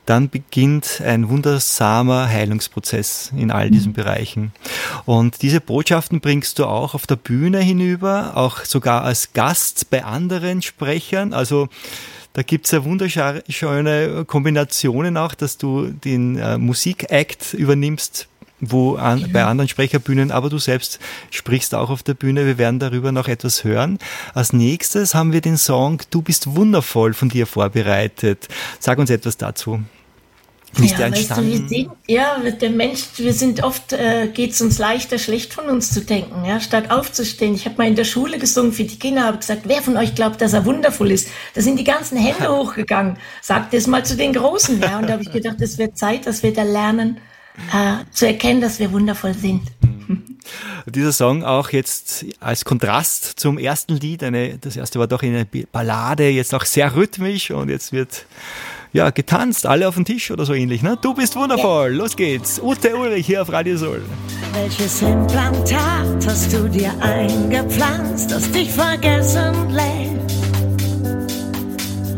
dann 0.07 0.29
beginnt 0.29 1.01
ein 1.01 1.29
wundersamer 1.29 2.29
Heilungsprozess 2.29 3.33
in 3.37 3.51
all 3.51 3.71
diesen 3.71 3.93
mhm. 3.93 3.95
Bereichen. 3.95 4.53
Und 5.07 5.43
diese 5.43 5.61
Botschaften 5.61 6.21
bringst 6.21 6.59
du 6.59 6.67
auch 6.67 6.95
auf 6.95 7.07
der 7.07 7.17
Bühne 7.17 7.61
hinüber, 7.61 8.37
auch 8.37 8.65
sogar 8.65 9.05
als 9.05 9.33
Gast 9.33 9.89
bei 9.91 10.05
anderen 10.05 10.63
Sprechern. 10.63 11.33
Also 11.33 11.69
da 12.33 12.43
gibt's 12.43 12.71
ja 12.71 12.85
wunderschöne 12.85 14.25
Kombinationen 14.27 15.17
auch, 15.17 15.35
dass 15.35 15.59
du 15.59 15.87
den 15.87 16.39
äh, 16.39 16.59
Musikakt 16.59 17.55
übernimmst 17.55 18.29
wo 18.61 18.97
an, 18.97 19.21
ja. 19.21 19.27
bei 19.33 19.45
anderen 19.45 19.69
Sprecherbühnen, 19.69 20.31
aber 20.31 20.51
du 20.51 20.59
selbst 20.59 21.01
sprichst 21.31 21.75
auch 21.75 21.91
auf 21.91 22.03
der 22.03 22.15
Bühne. 22.15 22.47
Wir 22.47 22.59
werden 22.59 22.79
darüber 22.79 23.11
noch 23.11 23.27
etwas 23.27 23.65
hören. 23.65 23.99
Als 24.35 24.53
nächstes 24.53 25.15
haben 25.15 25.33
wir 25.33 25.41
den 25.41 25.57
Song 25.57 26.03
Du 26.11 26.23
bist 26.23 26.55
wundervoll 26.55 27.15
von 27.15 27.31
dir 27.31 27.47
vorbereitet. 27.47 28.49
Sag 28.79 28.99
uns 28.99 29.11
etwas 29.11 29.37
dazu. 29.39 29.83
Ist 30.79 30.99
ja? 30.99 31.11
Weißt 31.11 31.37
du, 31.37 31.47
wir 31.47 31.69
sind, 31.69 31.91
ja, 32.07 32.39
der 32.39 32.71
Mensch, 32.71 33.05
wir 33.17 33.33
sind 33.33 33.63
oft, 33.63 33.93
äh, 33.93 34.29
geht 34.33 34.53
es 34.53 34.61
uns 34.61 34.79
leichter, 34.79 35.19
schlecht 35.19 35.53
von 35.53 35.67
uns 35.67 35.93
zu 35.93 36.01
denken, 36.01 36.45
ja, 36.45 36.61
statt 36.61 36.91
aufzustehen. 36.91 37.55
Ich 37.55 37.65
habe 37.65 37.77
mal 37.79 37.89
in 37.89 37.97
der 37.97 38.05
Schule 38.05 38.39
gesungen 38.39 38.73
für 38.73 38.85
die 38.85 38.99
Kinder, 38.99 39.25
habe 39.25 39.39
gesagt, 39.39 39.63
wer 39.65 39.83
von 39.83 39.97
euch 39.97 40.15
glaubt, 40.15 40.41
dass 40.41 40.53
er 40.53 40.65
wundervoll 40.65 41.11
ist? 41.11 41.29
Da 41.55 41.61
sind 41.61 41.79
die 41.79 41.85
ganzen 41.85 42.17
Hände 42.17 42.49
hochgegangen. 42.49 43.17
Sagt 43.43 43.75
es 43.75 43.87
mal 43.87 44.05
zu 44.05 44.17
den 44.17 44.33
Großen, 44.33 44.81
ja. 44.81 44.99
Und 44.99 45.09
da 45.09 45.15
habe 45.15 45.23
ich 45.23 45.33
gedacht, 45.33 45.57
es 45.61 45.77
wird 45.79 45.99
Zeit, 45.99 46.27
dass 46.27 46.43
wir 46.43 46.53
da 46.53 46.63
lernen, 46.63 47.19
äh, 47.73 48.05
zu 48.13 48.27
erkennen, 48.27 48.61
dass 48.61 48.79
wir 48.79 48.93
wundervoll 48.93 49.35
sind. 49.35 49.63
Dieser 50.87 51.13
Song 51.13 51.45
auch 51.45 51.71
jetzt 51.71 52.25
als 52.41 52.65
Kontrast 52.65 53.39
zum 53.39 53.59
ersten 53.59 53.97
Lied, 53.97 54.23
eine, 54.25 54.59
das 54.59 54.77
erste 54.77 54.99
war 54.99 55.07
doch 55.07 55.23
eine 55.23 55.47
Ballade, 55.71 56.29
jetzt 56.29 56.55
auch 56.55 56.65
sehr 56.65 56.95
rhythmisch 56.97 57.51
und 57.51 57.69
jetzt 57.69 57.93
wird 57.93 58.27
ja, 58.93 59.11
getanzt, 59.11 59.67
alle 59.67 59.89
auf 59.89 59.95
den 59.95 60.05
Tisch 60.05 60.31
oder 60.31 60.45
so 60.45 60.55
ähnlich. 60.55 60.83
Ne? 60.83 60.99
Du 61.01 61.15
bist 61.15 61.37
wundervoll, 61.37 61.93
los 61.93 62.17
geht's. 62.17 62.61
Ute 62.61 62.97
Ulrich 62.97 63.27
hier 63.27 63.43
auf 63.43 63.53
Radio 63.53 63.77
Soul. 63.77 64.03
Welches 64.53 65.03
Implantat 65.03 66.27
hast 66.27 66.53
du 66.53 66.69
dir 66.69 66.93
eingepflanzt, 67.01 68.31
das 68.31 68.51
dich 68.51 68.71
vergessen 68.71 69.71
lässt? 69.71 70.11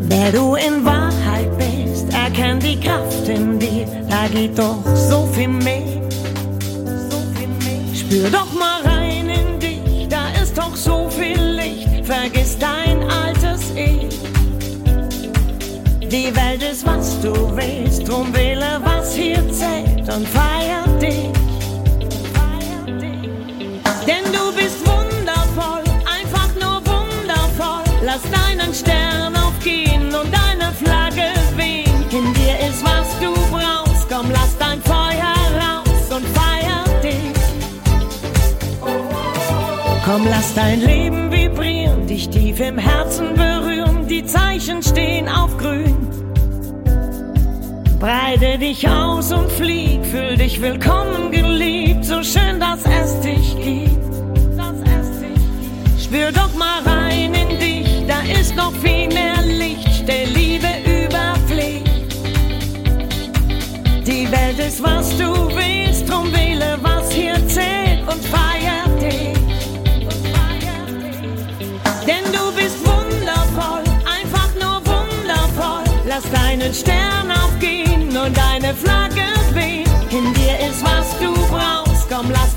Wer 0.08 0.32
du 0.32 0.54
in 0.54 0.84
Wahrheit 0.84 1.50
bist, 1.58 2.12
erkenn 2.12 2.58
die 2.60 2.78
Kraft 2.80 3.28
in 3.28 3.58
dir, 3.58 3.86
da 4.08 4.26
geht 4.28 4.58
doch 4.58 4.84
so 4.94 5.26
viel 5.34 5.48
mehr. 5.48 6.02
Spür 7.94 8.28
doch 8.30 8.52
mal 8.52 8.82
rein 8.82 9.28
in 9.28 9.60
dich, 9.60 10.08
da 10.08 10.28
ist 10.42 10.56
doch 10.56 10.74
so 10.74 11.08
viel 11.08 11.40
Licht, 11.40 12.04
vergiss 12.04 12.58
dein 12.58 13.02
altes 13.10 13.70
Ich. 13.74 14.11
Die 16.12 16.30
Welt 16.36 16.62
ist, 16.62 16.84
was 16.86 17.18
du 17.22 17.32
willst, 17.56 18.06
drum 18.06 18.34
wähle, 18.34 18.78
was 18.84 19.14
hier 19.14 19.42
zählt 19.50 20.06
und 20.14 20.28
feier 20.28 20.86
dich. 21.00 21.30
Denn 24.06 24.24
du 24.30 24.52
bist 24.54 24.86
wundervoll, 24.86 25.82
einfach 26.04 26.50
nur 26.60 26.82
wundervoll. 26.84 27.82
Lass 28.04 28.20
deinen 28.30 28.74
Stern 28.74 29.34
aufgehen 29.36 30.14
und 30.14 30.30
deine 30.30 30.70
Flagge 30.74 31.30
wehen. 31.56 32.04
In 32.10 32.34
dir 32.34 32.58
ist, 32.68 32.84
was 32.84 33.08
du 33.18 33.32
brauchst, 33.50 34.06
komm, 34.10 34.30
lass 34.30 34.54
dein 34.58 34.82
Feuer 34.82 35.34
raus 35.64 36.14
und 36.14 36.26
feier 36.36 36.84
dich. 37.02 37.32
Komm, 40.04 40.26
lass 40.28 40.52
dein 40.52 40.82
Leben 40.82 41.32
vibrieren, 41.32 41.81
dich 42.12 42.28
tief 42.28 42.60
im 42.60 42.76
Herzen 42.76 43.34
berühren. 43.34 44.06
Die 44.06 44.24
Zeichen 44.24 44.82
stehen 44.82 45.28
auf 45.28 45.56
grün. 45.56 45.96
Breite 47.98 48.58
dich 48.58 48.86
aus 48.86 49.32
und 49.32 49.50
flieg, 49.52 50.04
fühl 50.04 50.36
dich 50.36 50.60
willkommen 50.60 51.30
geliebt, 51.30 52.04
so 52.04 52.22
schön, 52.22 52.60
dass 52.60 52.80
es 52.84 53.20
dich 53.20 53.56
gibt. 53.56 54.12
Spür 56.04 56.32
doch 56.32 56.52
mal 56.54 56.82
rein 56.84 57.32
in 57.32 57.58
dich, 57.58 58.06
da 58.06 58.20
ist 58.38 58.54
noch 58.56 58.72
viel 58.84 59.08
mehr 59.08 59.40
Licht, 59.46 60.06
der 60.06 60.26
Liebe 60.26 60.70
überfliegt. 60.84 62.12
Die 64.06 64.30
Welt 64.30 64.58
ist, 64.58 64.82
was 64.82 65.16
du 65.16 65.30
willst, 65.56 66.10
drum 66.10 66.30
wähle, 66.34 66.76
was 66.82 66.91
lass 76.62 76.62
deinen 76.62 76.74
Stern 76.74 77.30
aufgehen 77.30 78.16
und 78.16 78.36
deine 78.36 78.74
Flagge 78.74 79.22
weht. 79.52 79.88
In 80.10 80.32
dir 80.34 80.68
ist, 80.68 80.82
was 80.84 81.18
du 81.18 81.32
brauchst. 81.48 82.08
Komm, 82.08 82.30
lass 82.30 82.51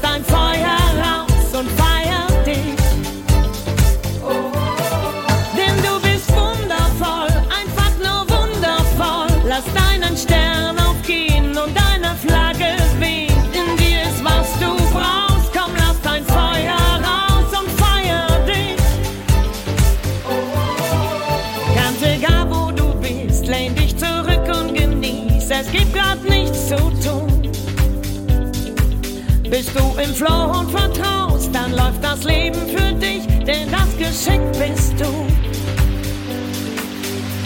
Bist 29.57 29.71
du 29.73 29.97
im 29.97 30.13
Flow 30.13 30.51
und 30.59 30.69
vertraust, 30.69 31.49
dann 31.55 31.71
läuft 31.71 32.03
das 32.03 32.25
Leben 32.25 32.59
für 32.67 32.91
dich, 32.95 33.25
denn 33.45 33.71
das 33.71 33.87
Geschenk 33.97 34.43
bist 34.51 34.99
du. 34.99 35.05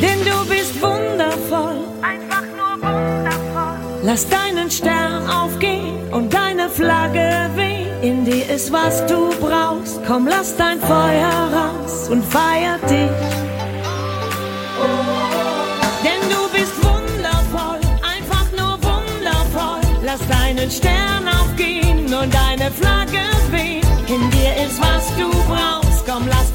Denn 0.02 0.18
du 0.26 0.50
bist 0.50 0.82
wundervoll, 0.82 1.84
einfach 2.02 2.46
nur 2.58 4.02
Lass 4.02 4.28
deinen 4.28 4.72
Stern 4.72 5.30
aufgehen 5.30 6.12
und 6.12 6.34
deine 6.34 6.68
Flagge 6.68 7.48
wehen. 7.54 8.02
In 8.02 8.26
dir 8.26 8.50
ist, 8.56 8.74
was 8.74 9.06
du 9.06 9.30
brauchst. 9.40 10.04
Komm, 10.08 10.26
lass 10.26 10.58
dein 10.58 10.80
Feuer 10.80 11.30
raus 11.54 12.10
und 12.10 12.26
feier 12.26 12.80
dich. 12.90 13.12
Denn 16.04 16.22
du 16.28 16.58
bist 16.58 16.74
wundervoll, 16.84 17.80
einfach 18.02 18.30
und 22.22 22.34
deine 22.34 22.70
Flagge 22.72 23.24
wehen. 23.52 23.82
In 24.08 24.30
dir 24.32 24.66
ist, 24.66 24.80
was 24.80 25.08
du 25.16 25.30
brauchst. 25.48 26.06
Komm, 26.06 26.28
lass 26.28 26.52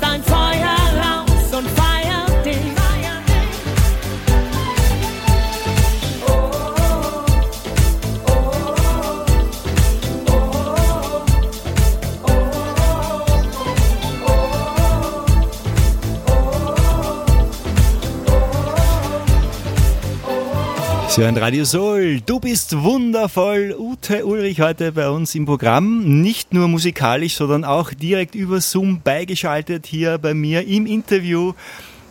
Sie 21.14 21.23
hören 21.23 21.37
Radio 21.37 21.64
Soul. 21.64 22.23
Du 22.26 22.40
bist 22.40 22.83
wundervoll. 22.83 23.76
Ute 23.78 24.26
Ulrich 24.26 24.61
heute 24.61 24.90
bei 24.90 25.09
uns 25.09 25.37
im 25.37 25.47
Programm. 25.47 26.21
Nicht 26.23 26.52
nur 26.52 26.66
musikalisch, 26.66 27.37
sondern 27.37 27.64
auch 27.64 27.92
direkt 27.92 28.35
über 28.35 28.61
Zoom 28.61 29.00
beigeschaltet 29.00 29.87
hier 29.87 30.18
bei 30.18 30.35
mir 30.35 30.66
im 30.66 30.87
Interview. 30.87 31.52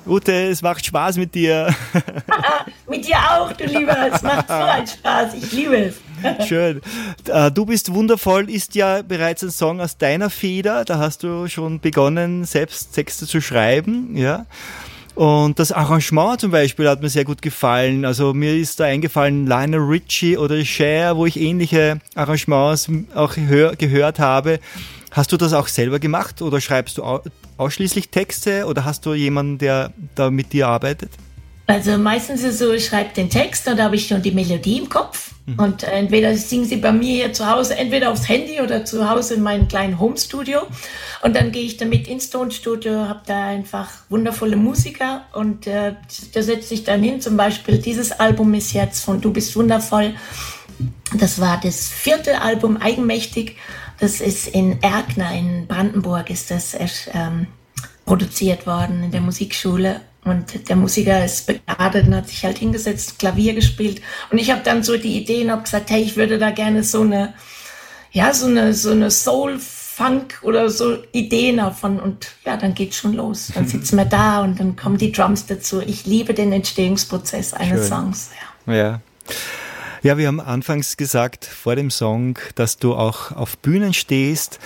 Ute, 0.06 0.32
es 0.32 0.62
macht 0.62 0.86
Spaß 0.86 1.18
mit 1.18 1.36
dir. 1.36 1.76
mit 2.90 3.06
dir 3.06 3.18
auch, 3.18 3.52
du 3.52 3.66
Lieber. 3.66 4.10
Es 4.10 4.22
macht 4.22 4.48
so 4.48 4.54
einen 4.54 4.88
Spaß. 4.88 5.34
Ich 5.34 5.52
liebe 5.52 5.76
es. 5.76 5.96
Schön. 6.48 6.80
Äh, 7.28 7.52
du 7.52 7.66
bist 7.66 7.94
wundervoll 7.94 8.50
ist 8.50 8.74
ja 8.74 9.02
bereits 9.02 9.44
ein 9.44 9.52
Song 9.52 9.82
aus 9.82 9.98
deiner 9.98 10.30
Feder. 10.30 10.86
Da 10.86 10.98
hast 10.98 11.24
du 11.24 11.50
schon 11.50 11.82
begonnen, 11.82 12.46
selbst 12.46 12.94
Texte 12.94 13.28
zu 13.28 13.42
schreiben. 13.42 14.16
Ja. 14.16 14.46
Und 15.16 15.60
das 15.60 15.72
Arrangement 15.72 16.42
zum 16.42 16.52
Beispiel 16.52 16.90
hat 16.90 17.02
mir 17.02 17.10
sehr 17.10 17.24
gut 17.24 17.42
gefallen. 17.42 18.04
Also 18.04 18.34
mir 18.34 18.56
ist 18.56 18.80
da 18.80 18.86
eingefallen 18.86 19.46
Lionel 19.46 19.82
Richie 19.82 20.38
oder 20.38 20.64
Cher, 20.66 21.18
wo 21.18 21.26
ich 21.26 21.40
ähnliche 21.40 22.00
Arrangements 22.16 22.90
auch 23.14 23.38
hör, 23.38 23.76
gehört 23.76 24.20
habe. 24.20 24.60
Hast 25.12 25.32
du 25.32 25.38
das 25.38 25.54
auch 25.54 25.68
selber 25.68 26.00
gemacht 26.00 26.42
oder 26.42 26.60
schreibst 26.60 26.98
du 26.98 27.22
ausschließlich 27.58 28.10
Texte 28.10 28.66
oder 28.66 28.86
hast 28.86 29.06
du 29.06 29.14
jemanden, 29.14 29.60
der 29.60 29.94
da 30.16 30.32
mit 30.32 30.54
dir 30.54 30.68
arbeitet? 30.68 31.12
Also 31.74 31.98
meistens 31.98 32.44
ist 32.44 32.54
es 32.54 32.60
so, 32.60 32.72
ich 32.72 32.86
schreibe 32.86 33.16
den 33.16 33.32
Text 33.32 33.68
und 33.68 33.78
da 33.78 33.86
habe 33.86 33.96
ich 33.96 34.08
schon 34.08 34.22
die 34.22 34.30
Melodie 34.30 34.78
im 34.78 34.90
Kopf. 34.90 35.32
Mhm. 35.48 35.58
Und 35.58 35.84
entweder 35.84 36.38
singen 36.38 36.66
sie 36.66 36.76
bei 36.76 36.92
mir 36.92 37.16
hier 37.16 37.34
zu 37.34 37.50
Hause, 37.50 37.76
entweder 37.76 38.12
aufs 38.12 38.30
Handy 38.30 38.62
oder 38.62 38.86
zu 38.86 39.10
Hause 39.10 39.34
in 39.34 39.42
meinem 39.42 39.68
kleinen 39.68 40.00
Home-Studio. 40.00 40.68
Und 41.24 41.36
dann 41.36 41.52
gehe 41.52 41.64
ich 41.64 41.78
damit 41.78 42.08
ins 42.08 42.30
Tonstudio, 42.30 43.08
habe 43.08 43.22
da 43.26 43.48
einfach 43.48 43.90
wundervolle 44.10 44.56
Musiker 44.56 45.26
und 45.34 45.66
äh, 45.66 45.96
da 46.34 46.44
setze 46.44 46.76
ich 46.76 46.84
dann 46.84 47.02
hin. 47.02 47.22
Zum 47.22 47.38
Beispiel 47.38 47.80
dieses 47.80 48.12
Album 48.12 48.54
ist 48.54 48.74
jetzt 48.74 49.04
von 49.04 49.20
Du 49.20 49.34
bist 49.34 49.56
wundervoll. 49.56 50.14
Das 51.18 51.42
war 51.42 51.60
das 51.60 51.90
vierte 51.90 52.40
Album, 52.42 52.78
Eigenmächtig. 52.78 53.58
Das 54.00 54.22
ist 54.22 54.48
in 54.48 54.80
Erkner 54.84 55.34
in 55.34 55.66
Brandenburg, 55.66 56.30
ist 56.30 56.52
das 56.52 56.78
ähm, 57.14 57.48
produziert 58.06 58.68
worden 58.68 59.06
in 59.06 59.12
der 59.12 59.22
Musikschule. 59.22 60.02
Und 60.26 60.70
der 60.70 60.76
Musiker 60.76 61.24
ist 61.24 61.48
begabt 61.48 61.96
und 61.96 62.16
hat 62.16 62.30
sich 62.30 62.44
halt 62.46 62.58
hingesetzt, 62.58 63.20
Klavier 63.20 63.54
gespielt. 63.54 64.02
Und 64.32 64.38
ich 64.38 64.52
habe 64.52 64.62
dann 64.64 64.84
so 64.84 64.98
die 64.98 65.18
Ideen, 65.22 65.52
habe 65.52 65.64
gesagt, 65.64 65.90
hey, 65.90 66.02
ich 66.02 66.16
würde 66.16 66.38
da 66.38 66.52
gerne 66.52 66.84
so 66.84 67.02
eine, 67.02 67.34
ja, 68.12 68.34
so 68.34 68.46
eine, 68.46 68.74
so 68.74 68.92
eine 68.92 69.12
Soul 69.12 69.60
Funk 69.96 70.40
oder 70.42 70.72
so 70.72 70.98
Ideen 71.12 71.58
davon 71.58 72.00
und 72.00 72.32
ja, 72.46 72.58
dann 72.58 72.74
geht's 72.74 72.98
schon 72.98 73.14
los. 73.14 73.52
Dann 73.54 73.68
sitzen 73.68 73.96
wir 73.96 74.06
da 74.06 74.42
und 74.42 74.60
dann 74.60 74.76
kommen 74.76 74.98
die 74.98 75.12
Drums 75.12 75.46
dazu. 75.46 75.82
Ich 75.82 76.08
liebe 76.08 76.34
den 76.34 76.52
Entstehungsprozess 76.52 77.54
eines 77.54 77.82
Schön. 77.82 77.90
Songs. 77.90 78.32
Ja. 78.66 78.74
ja. 78.74 79.02
Ja, 80.02 80.18
wir 80.18 80.28
haben 80.28 80.42
anfangs 80.42 80.98
gesagt 80.98 81.46
vor 81.46 81.78
dem 81.78 81.90
Song, 81.90 82.38
dass 82.56 82.78
du 82.78 82.94
auch 82.94 83.32
auf 83.32 83.58
Bühnen 83.60 83.94
stehst. 83.94 84.60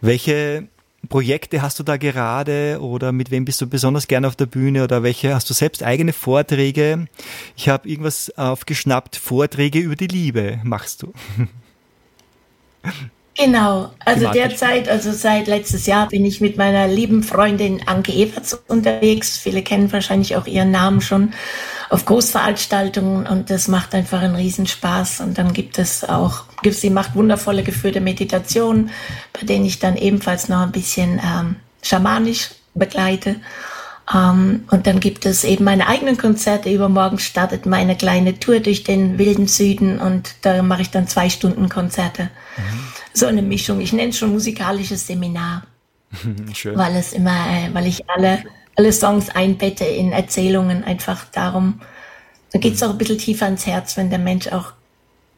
Welche 0.00 0.68
Projekte 1.08 1.62
hast 1.62 1.78
du 1.78 1.82
da 1.82 1.96
gerade 1.96 2.78
oder 2.80 3.10
mit 3.12 3.30
wem 3.30 3.44
bist 3.44 3.60
du 3.60 3.66
besonders 3.66 4.06
gerne 4.06 4.28
auf 4.28 4.36
der 4.36 4.46
Bühne 4.46 4.84
oder 4.84 5.02
welche 5.02 5.34
hast 5.34 5.48
du 5.50 5.54
selbst 5.54 5.82
eigene 5.82 6.12
Vorträge? 6.12 7.06
Ich 7.56 7.68
habe 7.68 7.88
irgendwas 7.88 8.36
aufgeschnappt, 8.36 9.16
Vorträge 9.16 9.80
über 9.80 9.96
die 9.96 10.06
Liebe 10.06 10.60
machst 10.62 11.02
du. 11.02 11.12
Genau, 13.40 13.90
also 14.04 14.30
derzeit, 14.30 14.86
also 14.86 15.12
seit 15.12 15.46
letztes 15.46 15.86
Jahr 15.86 16.08
bin 16.08 16.26
ich 16.26 16.42
mit 16.42 16.58
meiner 16.58 16.86
lieben 16.86 17.22
Freundin 17.22 17.80
Anke 17.86 18.12
Everts 18.12 18.52
unterwegs. 18.68 19.38
Viele 19.38 19.62
kennen 19.62 19.90
wahrscheinlich 19.90 20.36
auch 20.36 20.46
ihren 20.46 20.70
Namen 20.70 21.00
schon 21.00 21.32
auf 21.88 22.04
Großveranstaltungen 22.04 23.26
und 23.26 23.48
das 23.48 23.66
macht 23.66 23.94
einfach 23.94 24.20
einen 24.20 24.34
Riesenspaß. 24.34 25.20
Und 25.20 25.38
dann 25.38 25.54
gibt 25.54 25.78
es 25.78 26.04
auch, 26.04 26.44
sie 26.68 26.90
macht 26.90 27.14
wundervolle 27.14 27.62
geführte 27.62 28.02
Meditationen, 28.02 28.90
bei 29.32 29.46
denen 29.46 29.64
ich 29.64 29.78
dann 29.78 29.96
ebenfalls 29.96 30.50
noch 30.50 30.60
ein 30.60 30.72
bisschen 30.72 31.18
ähm, 31.24 31.56
schamanisch 31.82 32.50
begleite. 32.74 33.36
Um, 34.12 34.18
ähm, 34.18 34.64
und 34.72 34.88
dann 34.88 34.98
gibt 34.98 35.24
es 35.24 35.44
eben 35.44 35.64
meine 35.64 35.86
eigenen 35.86 36.18
Konzerte. 36.18 36.68
Übermorgen 36.68 37.20
startet 37.20 37.64
meine 37.64 37.96
kleine 37.96 38.38
Tour 38.38 38.58
durch 38.58 38.82
den 38.82 39.18
wilden 39.18 39.46
Süden 39.46 40.00
und 40.00 40.34
da 40.42 40.62
mache 40.62 40.82
ich 40.82 40.90
dann 40.90 41.06
zwei 41.06 41.30
Stunden 41.30 41.68
Konzerte. 41.68 42.24
Mhm 42.56 42.99
so 43.12 43.26
eine 43.26 43.42
Mischung. 43.42 43.80
Ich 43.80 43.92
nenne 43.92 44.10
es 44.10 44.18
schon 44.18 44.32
musikalisches 44.32 45.06
Seminar. 45.06 45.64
Schön. 46.54 46.76
Weil 46.76 46.96
es 46.96 47.12
immer, 47.12 47.30
äh, 47.30 47.72
weil 47.72 47.86
ich 47.86 48.08
alle, 48.08 48.44
alle 48.76 48.92
Songs 48.92 49.30
einbette 49.30 49.84
in 49.84 50.12
Erzählungen, 50.12 50.84
einfach 50.84 51.24
darum, 51.26 51.80
da 52.52 52.58
geht 52.58 52.74
es 52.74 52.82
auch 52.82 52.90
ein 52.90 52.98
bisschen 52.98 53.18
tiefer 53.18 53.46
ins 53.46 53.66
Herz, 53.66 53.96
wenn 53.96 54.10
der 54.10 54.18
Mensch 54.18 54.48
auch 54.48 54.72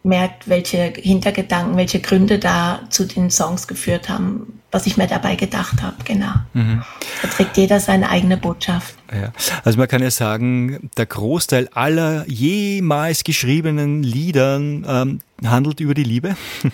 merkt, 0.04 0.48
welche 0.48 0.92
Hintergedanken, 0.96 1.76
welche 1.76 2.00
Gründe 2.00 2.38
da 2.38 2.80
zu 2.90 3.04
den 3.04 3.30
Songs 3.30 3.68
geführt 3.68 4.08
haben, 4.08 4.60
was 4.72 4.86
ich 4.86 4.96
mir 4.96 5.06
dabei 5.06 5.36
gedacht 5.36 5.80
habe, 5.80 5.96
genau. 6.04 6.32
Mhm. 6.54 6.82
Da 7.20 7.28
trägt 7.28 7.56
jeder 7.56 7.78
seine 7.78 8.08
eigene 8.08 8.36
Botschaft. 8.36 8.96
Ja. 9.12 9.32
Also 9.64 9.78
man 9.78 9.86
kann 9.86 10.02
ja 10.02 10.10
sagen, 10.10 10.90
der 10.96 11.06
Großteil 11.06 11.68
aller 11.72 12.24
jemals 12.26 13.22
geschriebenen 13.22 14.02
Liedern 14.02 14.84
ähm, 14.88 15.20
handelt 15.48 15.78
über 15.78 15.94
die 15.94 16.04
Liebe. 16.04 16.36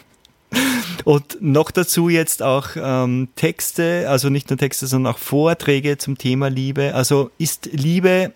Und 1.04 1.40
noch 1.40 1.70
dazu 1.70 2.08
jetzt 2.08 2.42
auch 2.42 2.70
ähm, 2.76 3.28
Texte, 3.36 4.06
also 4.08 4.28
nicht 4.28 4.50
nur 4.50 4.58
Texte, 4.58 4.86
sondern 4.86 5.14
auch 5.14 5.18
Vorträge 5.18 5.98
zum 5.98 6.18
Thema 6.18 6.48
Liebe. 6.48 6.94
Also 6.94 7.30
ist 7.38 7.66
Liebe 7.72 8.32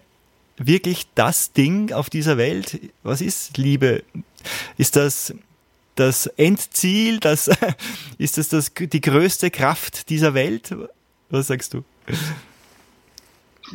wirklich 0.56 1.06
das 1.14 1.52
Ding 1.52 1.92
auf 1.92 2.10
dieser 2.10 2.36
Welt? 2.36 2.78
Was 3.02 3.20
ist 3.20 3.58
Liebe? 3.58 4.02
Ist 4.76 4.96
das 4.96 5.34
das 5.94 6.26
Endziel? 6.26 7.20
Das, 7.20 7.50
ist 8.18 8.38
das, 8.38 8.48
das 8.48 8.72
die 8.74 9.00
größte 9.00 9.50
Kraft 9.50 10.08
dieser 10.08 10.34
Welt? 10.34 10.74
Was 11.30 11.48
sagst 11.48 11.74
du? 11.74 11.84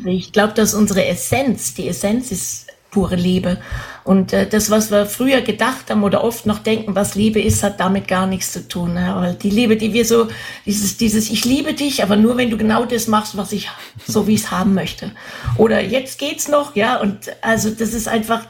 Ich 0.06 0.32
glaube, 0.32 0.54
dass 0.54 0.74
unsere 0.74 1.06
Essenz, 1.06 1.74
die 1.74 1.88
Essenz 1.88 2.32
ist 2.32 2.68
pure 2.92 3.16
Liebe. 3.16 3.58
Und 4.04 4.34
äh, 4.34 4.48
das, 4.48 4.70
was 4.70 4.92
wir 4.92 5.06
früher 5.06 5.42
gedacht 5.42 5.90
haben 5.90 6.04
oder 6.04 6.24
oft 6.24 6.46
noch 6.46 6.60
denken, 6.60 6.96
was 6.96 7.16
Liebe 7.16 7.42
ist, 7.42 7.64
hat 7.64 7.80
damit 7.80 8.08
gar 8.08 8.26
nichts 8.26 8.52
zu 8.54 8.68
tun. 8.68 8.94
Ne? 8.94 9.14
Weil 9.16 9.34
die 9.36 9.50
Liebe, 9.50 9.76
die 9.76 9.94
wir 9.94 10.06
so, 10.06 10.28
dieses, 10.66 10.98
dieses, 10.98 11.30
ich 11.30 11.44
liebe 11.46 11.74
dich, 11.74 12.04
aber 12.04 12.16
nur 12.16 12.38
wenn 12.38 12.50
du 12.50 12.58
genau 12.58 12.86
das 12.86 13.08
machst, 13.08 13.36
was 13.36 13.52
ich, 13.52 13.70
so 14.06 14.28
wie 14.28 14.36
ich 14.36 14.44
es 14.44 14.52
haben 14.52 14.74
möchte. 14.74 15.12
Oder 15.58 15.82
jetzt 15.82 16.20
geht's 16.20 16.48
noch, 16.48 16.76
ja. 16.76 17.00
Und 17.02 17.32
also 17.42 17.70
das 17.70 17.94
ist 17.94 18.08
einfach 18.08 18.46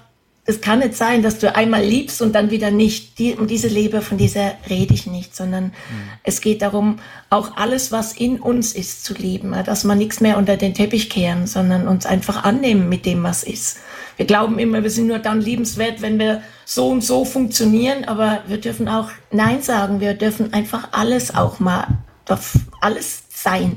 es 0.49 0.61
kann 0.61 0.79
nicht 0.79 0.95
sein, 0.95 1.23
dass 1.23 1.39
du 1.39 1.53
einmal 1.53 1.83
liebst 1.83 2.21
und 2.21 2.33
dann 2.33 2.51
wieder 2.51 2.71
nicht. 2.71 3.19
Die, 3.19 3.35
um 3.35 3.47
diese 3.47 3.67
Liebe, 3.67 4.01
von 4.01 4.17
dieser 4.17 4.53
rede 4.69 4.93
ich 4.93 5.05
nicht, 5.05 5.35
sondern 5.35 5.65
mhm. 5.65 5.71
es 6.23 6.39
geht 6.39 6.61
darum, 6.61 6.99
auch 7.29 7.57
alles, 7.57 7.91
was 7.91 8.13
in 8.13 8.39
uns 8.39 8.71
ist, 8.71 9.03
zu 9.03 9.13
lieben. 9.13 9.51
Dass 9.65 9.83
wir 9.83 9.95
nichts 9.95 10.21
mehr 10.21 10.37
unter 10.37 10.55
den 10.55 10.73
Teppich 10.73 11.09
kehren, 11.09 11.47
sondern 11.47 11.85
uns 11.85 12.05
einfach 12.05 12.45
annehmen 12.45 12.87
mit 12.87 13.05
dem, 13.05 13.23
was 13.23 13.43
ist. 13.43 13.79
Wir 14.15 14.25
glauben 14.25 14.57
immer, 14.57 14.81
wir 14.83 14.89
sind 14.89 15.07
nur 15.07 15.19
dann 15.19 15.41
liebenswert, 15.41 16.01
wenn 16.01 16.17
wir 16.17 16.41
so 16.63 16.87
und 16.87 17.03
so 17.03 17.25
funktionieren, 17.25 18.05
aber 18.05 18.39
wir 18.47 18.57
dürfen 18.57 18.87
auch 18.87 19.09
Nein 19.31 19.61
sagen. 19.61 19.99
Wir 19.99 20.13
dürfen 20.13 20.53
einfach 20.53 20.87
alles 20.93 21.35
auch 21.35 21.59
mal, 21.59 21.87
alles 22.79 23.23
sein 23.29 23.75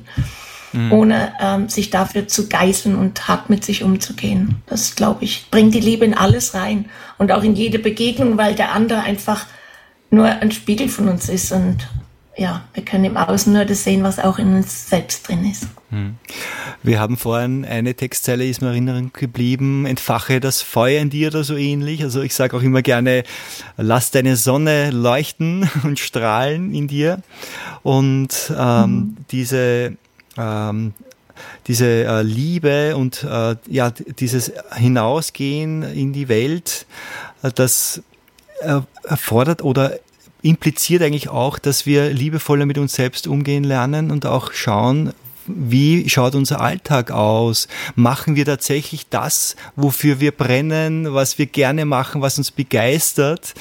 mhm. 0.72 0.92
ohne 0.92 1.32
ähm, 1.40 1.68
sich 1.68 1.90
dafür 1.90 2.28
zu 2.28 2.48
geißeln 2.48 2.96
und 2.96 3.28
hart 3.28 3.50
mit 3.50 3.64
sich 3.64 3.82
umzugehen. 3.82 4.62
Das, 4.66 4.94
glaube 4.96 5.24
ich, 5.24 5.46
bringt 5.50 5.74
die 5.74 5.80
Liebe 5.80 6.04
in 6.04 6.14
alles 6.14 6.54
rein 6.54 6.86
und 7.18 7.32
auch 7.32 7.42
in 7.42 7.54
jede 7.54 7.78
Begegnung, 7.78 8.38
weil 8.38 8.54
der 8.54 8.72
andere 8.72 9.00
einfach 9.00 9.46
nur 10.10 10.26
ein 10.26 10.50
Spiegel 10.50 10.88
von 10.88 11.08
uns 11.08 11.28
ist 11.28 11.52
und 11.52 11.86
ja, 12.36 12.64
wir 12.72 12.84
können 12.84 13.04
im 13.04 13.16
Außen 13.16 13.52
nur 13.52 13.64
das 13.64 13.84
sehen, 13.84 14.02
was 14.02 14.18
auch 14.18 14.38
in 14.38 14.54
uns 14.54 14.88
selbst 14.88 15.28
drin 15.28 15.50
ist. 15.50 15.66
Hm. 15.90 16.14
Wir 16.82 16.98
haben 16.98 17.18
vorhin 17.18 17.66
eine 17.66 17.94
Textzeile, 17.94 18.46
ist 18.46 18.62
mir 18.62 18.68
in 18.68 18.88
Erinnerung 18.88 19.12
geblieben, 19.12 19.84
entfache 19.84 20.40
das 20.40 20.62
Feuer 20.62 21.02
in 21.02 21.10
dir 21.10 21.28
oder 21.28 21.44
so 21.44 21.56
ähnlich. 21.56 22.02
Also 22.02 22.22
ich 22.22 22.34
sage 22.34 22.56
auch 22.56 22.62
immer 22.62 22.80
gerne, 22.80 23.24
lass 23.76 24.10
deine 24.10 24.36
Sonne 24.36 24.90
leuchten 24.90 25.68
und 25.82 25.98
strahlen 25.98 26.72
in 26.72 26.88
dir. 26.88 27.20
Und 27.82 28.52
ähm, 28.56 28.90
mhm. 28.90 29.16
diese 29.30 29.96
ähm, 30.36 30.94
diese 31.66 32.04
äh, 32.04 32.22
Liebe 32.22 32.96
und 32.96 33.24
äh, 33.24 33.56
ja 33.68 33.90
dieses 33.90 34.52
Hinausgehen 34.74 35.82
in 35.82 36.12
die 36.12 36.28
Welt, 36.28 36.86
äh, 37.42 37.50
das 37.52 38.02
erfordert 39.04 39.62
oder 39.62 39.98
impliziert 40.42 41.02
eigentlich 41.02 41.30
auch, 41.30 41.58
dass 41.58 41.86
wir 41.86 42.10
liebevoller 42.10 42.66
mit 42.66 42.76
uns 42.76 42.92
selbst 42.92 43.26
umgehen 43.26 43.64
lernen 43.64 44.10
und 44.10 44.26
auch 44.26 44.52
schauen, 44.52 45.14
wie 45.46 46.08
schaut 46.08 46.34
unser 46.34 46.60
Alltag 46.60 47.10
aus? 47.10 47.68
Machen 47.94 48.36
wir 48.36 48.44
tatsächlich 48.44 49.08
das, 49.08 49.56
wofür 49.76 50.20
wir 50.20 50.32
brennen, 50.32 51.14
was 51.14 51.38
wir 51.38 51.46
gerne 51.46 51.84
machen, 51.84 52.20
was 52.20 52.38
uns 52.38 52.50
begeistert? 52.50 53.54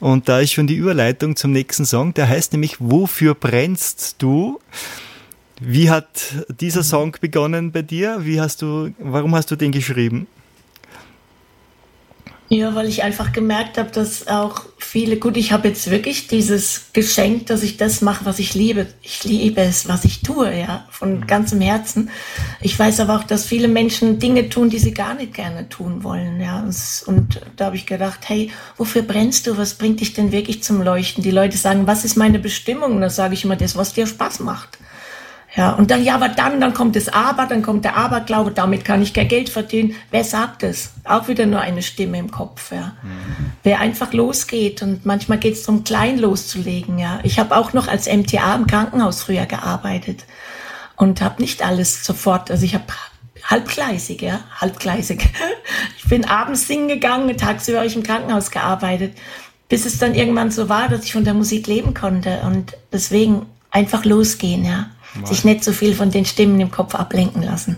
Und 0.00 0.28
da 0.28 0.38
ist 0.38 0.52
schon 0.52 0.68
die 0.68 0.76
Überleitung 0.76 1.34
zum 1.34 1.50
nächsten 1.50 1.84
Song, 1.84 2.14
der 2.14 2.28
heißt 2.28 2.52
nämlich 2.52 2.76
Wofür 2.78 3.34
brennst 3.34 4.16
du? 4.20 4.60
Wie 5.60 5.90
hat 5.90 6.06
dieser 6.60 6.82
Song 6.82 7.16
begonnen 7.20 7.72
bei 7.72 7.82
dir? 7.82 8.18
Wie 8.20 8.40
hast 8.40 8.62
du, 8.62 8.92
warum 8.98 9.34
hast 9.34 9.50
du 9.50 9.56
den 9.56 9.72
geschrieben? 9.72 10.28
Ja, 12.50 12.74
weil 12.74 12.88
ich 12.88 13.02
einfach 13.02 13.32
gemerkt 13.32 13.76
habe, 13.76 13.90
dass 13.90 14.26
auch 14.26 14.62
viele, 14.78 15.18
gut, 15.18 15.36
ich 15.36 15.52
habe 15.52 15.68
jetzt 15.68 15.90
wirklich 15.90 16.28
dieses 16.28 16.86
Geschenk, 16.94 17.46
dass 17.46 17.62
ich 17.62 17.76
das 17.76 18.00
mache, 18.00 18.24
was 18.24 18.38
ich 18.38 18.54
liebe. 18.54 18.86
Ich 19.02 19.22
liebe 19.24 19.60
es, 19.60 19.86
was 19.86 20.06
ich 20.06 20.22
tue, 20.22 20.58
ja, 20.58 20.86
von 20.90 21.16
mhm. 21.16 21.26
ganzem 21.26 21.60
Herzen. 21.60 22.08
Ich 22.62 22.78
weiß 22.78 23.00
aber 23.00 23.16
auch, 23.16 23.24
dass 23.24 23.44
viele 23.44 23.68
Menschen 23.68 24.18
Dinge 24.18 24.48
tun, 24.48 24.70
die 24.70 24.78
sie 24.78 24.94
gar 24.94 25.12
nicht 25.12 25.34
gerne 25.34 25.68
tun 25.68 26.02
wollen, 26.04 26.40
ja. 26.40 26.66
Und 27.04 27.42
da 27.56 27.66
habe 27.66 27.76
ich 27.76 27.84
gedacht, 27.84 28.20
hey, 28.28 28.50
wofür 28.78 29.02
brennst 29.02 29.46
du? 29.46 29.58
Was 29.58 29.74
bringt 29.74 30.00
dich 30.00 30.14
denn 30.14 30.32
wirklich 30.32 30.62
zum 30.62 30.80
Leuchten? 30.80 31.22
Die 31.22 31.30
Leute 31.30 31.58
sagen, 31.58 31.86
was 31.86 32.06
ist 32.06 32.16
meine 32.16 32.38
Bestimmung? 32.38 32.94
Und 32.94 33.02
da 33.02 33.10
sage 33.10 33.34
ich 33.34 33.44
immer, 33.44 33.56
das, 33.56 33.76
was 33.76 33.92
dir 33.92 34.06
Spaß 34.06 34.40
macht. 34.40 34.78
Ja, 35.58 35.72
und 35.72 35.90
dann, 35.90 36.04
ja, 36.04 36.14
aber 36.14 36.28
dann, 36.28 36.60
dann 36.60 36.72
kommt 36.72 36.94
das 36.94 37.08
Aber, 37.08 37.46
dann 37.46 37.62
kommt 37.62 37.84
der 37.84 37.96
Aberglaube, 37.96 38.52
damit 38.52 38.84
kann 38.84 39.02
ich 39.02 39.12
kein 39.12 39.26
Geld 39.26 39.48
verdienen. 39.48 39.96
Wer 40.12 40.22
sagt 40.22 40.62
es? 40.62 40.92
Auch 41.02 41.26
wieder 41.26 41.46
nur 41.46 41.60
eine 41.60 41.82
Stimme 41.82 42.16
im 42.16 42.30
Kopf, 42.30 42.70
ja. 42.70 42.92
Mhm. 43.02 43.50
Wer 43.64 43.80
einfach 43.80 44.12
losgeht 44.12 44.82
und 44.82 45.04
manchmal 45.04 45.38
geht 45.38 45.54
es 45.54 45.64
darum, 45.64 45.82
klein 45.82 46.16
loszulegen, 46.16 47.00
ja. 47.00 47.18
Ich 47.24 47.40
habe 47.40 47.56
auch 47.56 47.72
noch 47.72 47.88
als 47.88 48.06
MTA 48.06 48.54
im 48.54 48.68
Krankenhaus 48.68 49.24
früher 49.24 49.46
gearbeitet 49.46 50.26
und 50.94 51.20
habe 51.22 51.42
nicht 51.42 51.66
alles 51.66 52.04
sofort, 52.04 52.52
also 52.52 52.64
ich 52.64 52.74
habe 52.74 52.84
halbgleisig, 53.42 54.22
ja, 54.22 54.40
halbgleisig. 54.60 55.28
Ich 55.98 56.08
bin 56.08 56.24
abends 56.24 56.66
singen 56.66 56.88
gegangen, 56.88 57.36
tagsüber 57.36 57.78
habe 57.78 57.86
ich 57.88 57.96
im 57.96 58.02
Krankenhaus 58.02 58.50
gearbeitet, 58.50 59.12
bis 59.68 59.84
es 59.84 59.98
dann 59.98 60.14
irgendwann 60.14 60.50
so 60.50 60.70
war, 60.70 60.88
dass 60.88 61.04
ich 61.04 61.12
von 61.12 61.24
der 61.24 61.34
Musik 61.34 61.66
leben 61.66 61.92
konnte 61.92 62.40
und 62.46 62.78
deswegen 62.92 63.44
einfach 63.70 64.04
losgehen, 64.04 64.64
ja. 64.64 64.86
Sich 65.24 65.44
nicht 65.44 65.64
so 65.64 65.72
viel 65.72 65.94
von 65.94 66.10
den 66.10 66.24
Stimmen 66.24 66.60
im 66.60 66.70
Kopf 66.70 66.94
ablenken 66.94 67.42
lassen. 67.42 67.76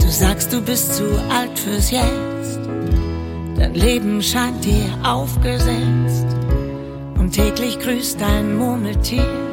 Du 0.00 0.08
sagst, 0.08 0.52
du 0.52 0.60
bist 0.60 0.94
zu 0.94 1.04
alt 1.30 1.58
fürs 1.58 1.90
Jetzt. 1.90 2.60
Dein 3.56 3.74
Leben 3.74 4.22
scheint 4.22 4.64
dir 4.64 4.86
aufgesetzt. 5.02 6.26
Und 7.18 7.32
täglich 7.32 7.78
grüßt 7.80 8.20
dein 8.20 8.56
Murmeltier 8.56 9.43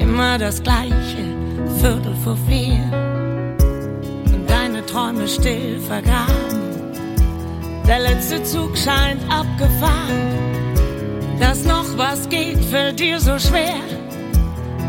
immer 0.00 0.38
das 0.38 0.62
gleiche, 0.62 1.24
Viertel 1.80 2.14
vor 2.24 2.36
vier. 2.48 2.82
Und 4.32 4.48
deine 4.48 4.84
Träume 4.86 5.28
still 5.28 5.80
vergraben. 5.80 6.58
Der 7.86 8.00
letzte 8.00 8.42
Zug 8.42 8.76
scheint 8.76 9.22
abgefahren. 9.30 10.48
Dass 11.40 11.64
noch 11.64 11.86
was 11.96 12.28
geht, 12.28 12.62
fällt 12.64 13.00
dir 13.00 13.20
so 13.20 13.38
schwer. 13.38 13.80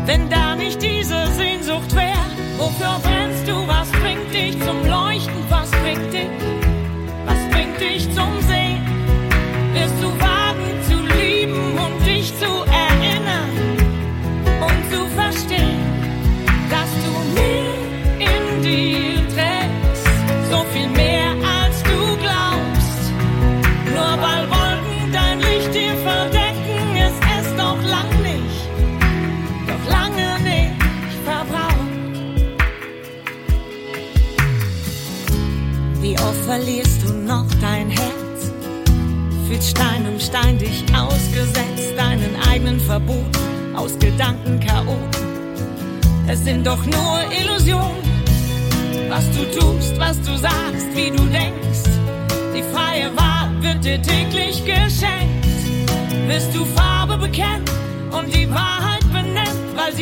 Wenn 0.06 0.28
da 0.28 0.56
nicht 0.56 0.82
diese 0.82 1.26
Sehnsucht 1.32 1.94
wär, 1.94 2.24
wofür 2.58 2.98
brennst 3.02 3.46
du? 3.46 3.54
Was 3.68 3.90
bringt 3.92 4.34
dich 4.34 4.58
zum 4.66 4.84
Leuchten? 4.88 5.42
Was 5.48 5.70
bringt 5.70 6.12
dich? 6.12 6.30
Was 7.26 7.38
bringt 7.50 7.80
dich 7.80 8.04
zum 8.14 8.40
Sehen? 8.48 8.82
Wirst 9.72 9.94
du 10.02 10.08
wagen 10.20 10.29
zu 14.90 15.06
verstehen, 15.14 15.78
dass 15.78 15.89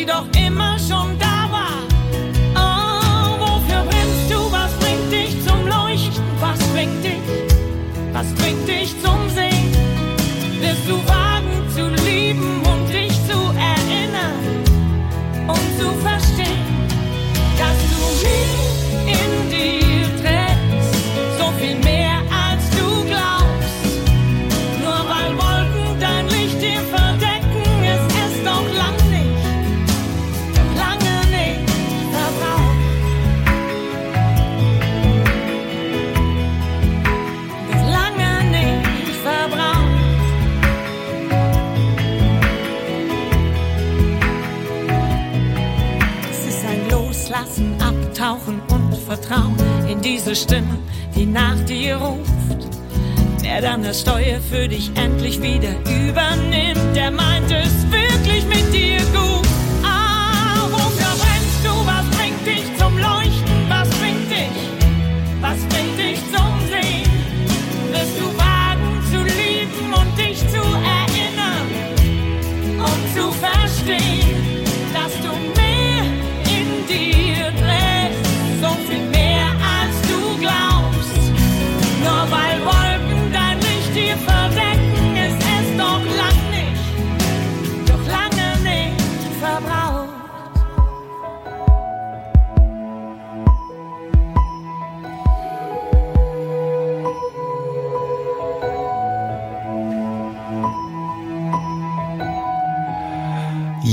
doch 0.09 0.27
immer 0.39 0.48
abtauchen 48.09 48.61
und 48.71 48.97
Vertrauen 48.97 49.57
in 49.89 50.01
diese 50.01 50.35
Stimme, 50.35 50.79
die 51.15 51.27
nach 51.27 51.59
dir 51.67 51.97
ruft. 51.97 52.69
Der 53.45 53.61
dann 53.61 53.83
das 53.83 54.01
Steuer 54.01 54.41
für 54.41 54.69
dich 54.69 54.91
endlich 54.95 55.41
wieder 55.41 55.71
übernimmt, 55.85 56.97
der 56.97 57.11
meint 57.11 57.51
es 57.51 57.91
wirklich 57.91 58.45
mit 58.47 58.73
dir 58.73 58.99
gut. 59.13 59.48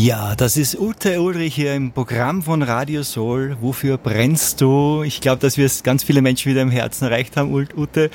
Ja, 0.06 0.36
das 0.36 0.56
ist 0.56 0.80
Ute 0.80 1.20
Ulrich 1.20 1.56
hier 1.56 1.74
im 1.74 1.91
Programm 1.91 2.44
von 2.44 2.62
Radio 2.62 3.02
Soul. 3.02 3.58
Wofür 3.60 3.98
brennst 3.98 4.62
du? 4.62 5.02
Ich 5.02 5.20
glaube, 5.20 5.39
dass 5.39 5.58
wir 5.58 5.65
es 5.65 5.82
ganz 5.82 6.04
viele 6.04 6.22
Menschen 6.22 6.52
wieder 6.52 6.62
im 6.62 6.70
Herzen 6.70 7.06
erreicht 7.06 7.36
haben. 7.38 7.52
Ute, 7.52 8.12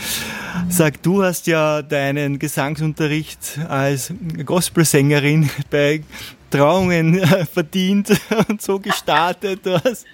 sag, 0.69 1.03
du 1.03 1.25
hast 1.25 1.49
ja 1.49 1.83
deinen 1.83 2.39
Gesangsunterricht 2.39 3.59
als 3.69 4.15
Gospelsängerin 4.47 5.51
bei 5.71 6.05
Trauungen 6.53 7.27
verdient 7.53 8.11
und 8.49 8.63
so 8.63 8.79
gestartet. 8.79 9.67
Du 9.67 9.75
hast, 9.83 10.07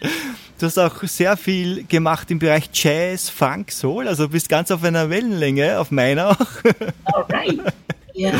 du 0.59 0.65
hast 0.65 0.79
auch 0.79 1.03
sehr 1.03 1.37
viel 1.37 1.85
gemacht 1.85 2.31
im 2.31 2.39
Bereich 2.39 2.71
Jazz, 2.73 3.29
Funk, 3.29 3.71
Soul. 3.71 4.09
Also 4.09 4.31
bist 4.31 4.49
ganz 4.49 4.71
auf 4.71 4.83
einer 4.83 5.11
Wellenlänge, 5.11 5.79
auf 5.79 5.91
meiner 5.91 6.31
auch. 6.31 6.47
Alright. 7.05 7.61
Ja, 8.15 8.33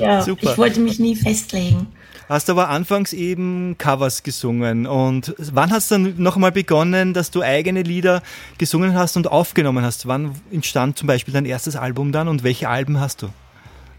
ja. 0.00 0.22
Super. 0.22 0.50
Ich 0.50 0.58
wollte 0.58 0.80
mich 0.80 0.98
nie 0.98 1.14
festlegen. 1.14 1.86
Hast 2.30 2.48
aber 2.48 2.68
anfangs 2.68 3.12
eben 3.12 3.76
Covers 3.76 4.22
gesungen. 4.22 4.86
Und 4.86 5.34
wann 5.36 5.72
hast 5.72 5.90
du 5.90 5.96
dann 5.96 6.14
nochmal 6.18 6.52
begonnen, 6.52 7.12
dass 7.12 7.32
du 7.32 7.42
eigene 7.42 7.82
Lieder 7.82 8.22
gesungen 8.56 8.94
hast 8.94 9.16
und 9.16 9.26
aufgenommen 9.26 9.84
hast? 9.84 10.06
Wann 10.06 10.36
entstand 10.52 10.96
zum 10.96 11.08
Beispiel 11.08 11.34
dein 11.34 11.44
erstes 11.44 11.74
Album 11.74 12.12
dann 12.12 12.28
und 12.28 12.44
welche 12.44 12.68
Alben 12.68 13.00
hast 13.00 13.22
du? 13.22 13.30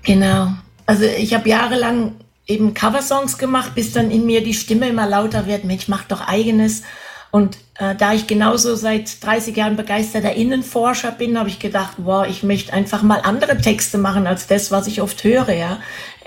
Genau. 0.03 0.53
Also 0.85 1.03
ich 1.03 1.33
habe 1.33 1.49
jahrelang 1.49 2.13
eben 2.47 2.73
Coversongs 2.73 3.37
gemacht, 3.37 3.75
bis 3.75 3.91
dann 3.91 4.09
in 4.09 4.25
mir 4.25 4.41
die 4.41 4.53
Stimme 4.53 4.87
immer 4.87 5.09
lauter 5.09 5.45
wird, 5.45 5.65
Mensch, 5.65 5.89
mach 5.89 6.05
doch 6.05 6.25
eigenes. 6.25 6.83
Und 7.31 7.57
äh, 7.75 7.95
da 7.95 8.13
ich 8.13 8.27
genauso 8.27 8.75
seit 8.75 9.23
30 9.23 9.55
Jahren 9.55 9.77
begeisterter 9.77 10.33
Innenforscher 10.33 11.11
bin, 11.11 11.39
habe 11.39 11.47
ich 11.47 11.59
gedacht, 11.59 11.93
wow, 11.97 12.25
ich 12.27 12.43
möchte 12.43 12.73
einfach 12.73 13.03
mal 13.03 13.21
andere 13.23 13.57
Texte 13.57 13.97
machen 13.97 14.27
als 14.27 14.47
das, 14.47 14.69
was 14.69 14.87
ich 14.87 15.01
oft 15.01 15.23
höre. 15.23 15.53
Ja, 15.53 15.79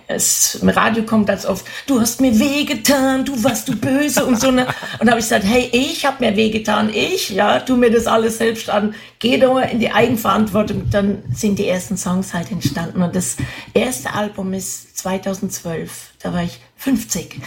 es 0.06 0.56
im 0.56 0.68
Radio 0.68 1.02
kommt 1.04 1.26
ganz 1.26 1.46
oft, 1.46 1.66
du 1.86 2.00
hast 2.00 2.20
mir 2.20 2.38
wehgetan, 2.38 3.24
du 3.24 3.42
warst 3.42 3.68
du 3.68 3.76
böse 3.76 4.24
und 4.24 4.40
so. 4.40 4.50
Ne? 4.50 4.66
Und 5.00 5.08
habe 5.08 5.18
ich 5.18 5.26
gesagt, 5.26 5.44
hey, 5.44 5.68
ich 5.72 6.04
habe 6.04 6.24
mir 6.24 6.36
wehgetan, 6.36 6.90
ich, 6.92 7.30
ja, 7.30 7.60
tu 7.60 7.76
mir 7.76 7.90
das 7.90 8.06
alles 8.06 8.38
selbst 8.38 8.68
an, 8.68 8.94
geh 9.18 9.38
doch 9.38 9.58
in 9.60 9.80
die 9.80 9.90
Eigenverantwortung. 9.90 10.90
Dann 10.90 11.22
sind 11.32 11.58
die 11.58 11.68
ersten 11.68 11.96
Songs 11.96 12.34
halt 12.34 12.50
entstanden. 12.50 13.02
Und 13.02 13.14
das 13.16 13.36
erste 13.72 14.12
Album 14.12 14.52
ist 14.52 14.98
2012, 14.98 16.12
da 16.22 16.32
war 16.32 16.42
ich 16.42 16.60
50. 16.76 17.40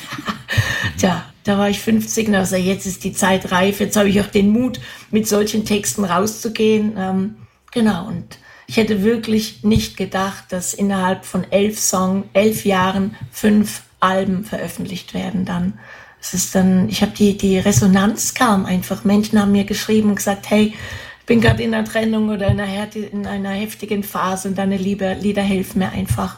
Tja, 0.97 1.25
da 1.43 1.57
war 1.57 1.69
ich 1.69 1.79
50 1.79 2.27
und 2.29 2.35
also 2.35 2.55
jetzt 2.55 2.85
ist 2.85 3.03
die 3.03 3.13
Zeit 3.13 3.51
reif, 3.51 3.79
jetzt 3.79 3.95
habe 3.95 4.09
ich 4.09 4.19
auch 4.19 4.27
den 4.27 4.49
Mut, 4.49 4.79
mit 5.11 5.27
solchen 5.27 5.63
Texten 5.63 6.03
rauszugehen. 6.03 6.95
Ähm, 6.97 7.35
genau, 7.71 8.07
und 8.07 8.37
ich 8.67 8.77
hätte 8.77 9.01
wirklich 9.01 9.63
nicht 9.63 9.95
gedacht, 9.95 10.45
dass 10.49 10.73
innerhalb 10.73 11.25
von 11.25 11.49
elf 11.51 11.79
Song, 11.79 12.25
elf 12.33 12.65
Jahren 12.65 13.15
fünf 13.31 13.83
Alben 14.01 14.43
veröffentlicht 14.43 15.13
werden 15.13 15.45
dann. 15.45 15.79
Es 16.21 16.33
ist 16.33 16.53
dann, 16.53 16.89
ich 16.89 17.01
habe 17.01 17.13
die, 17.13 17.37
die 17.37 17.57
Resonanz 17.57 18.33
kam 18.33 18.65
einfach. 18.65 19.05
Menschen 19.05 19.39
haben 19.39 19.53
mir 19.53 19.63
geschrieben 19.63 20.09
und 20.09 20.15
gesagt, 20.17 20.49
hey, 20.49 20.73
ich 21.19 21.25
bin 21.25 21.39
gerade 21.39 21.63
in 21.63 21.73
einer 21.73 21.87
Trennung 21.87 22.29
oder 22.29 22.47
in 22.47 22.59
einer, 22.59 22.95
in 22.95 23.25
einer 23.25 23.51
heftigen 23.51 24.03
Phase 24.03 24.49
und 24.49 24.57
deine 24.57 24.77
Liebe, 24.77 25.13
Lieder 25.13 25.43
helfen 25.43 25.79
mir 25.79 25.89
einfach. 25.89 26.37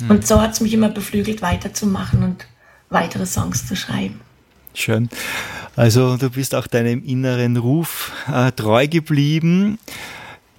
Mhm. 0.00 0.10
Und 0.10 0.26
so 0.26 0.40
hat 0.40 0.52
es 0.52 0.60
mich 0.60 0.72
immer 0.72 0.88
beflügelt, 0.88 1.42
weiterzumachen 1.42 2.22
und 2.22 2.46
weitere 2.88 3.26
Songs 3.26 3.66
zu 3.66 3.76
schreiben. 3.76 4.20
Schön. 4.72 5.10
Also 5.76 6.16
du 6.16 6.30
bist 6.30 6.54
auch 6.54 6.66
deinem 6.66 7.04
inneren 7.04 7.56
Ruf 7.56 8.12
äh, 8.32 8.52
treu 8.52 8.86
geblieben. 8.86 9.78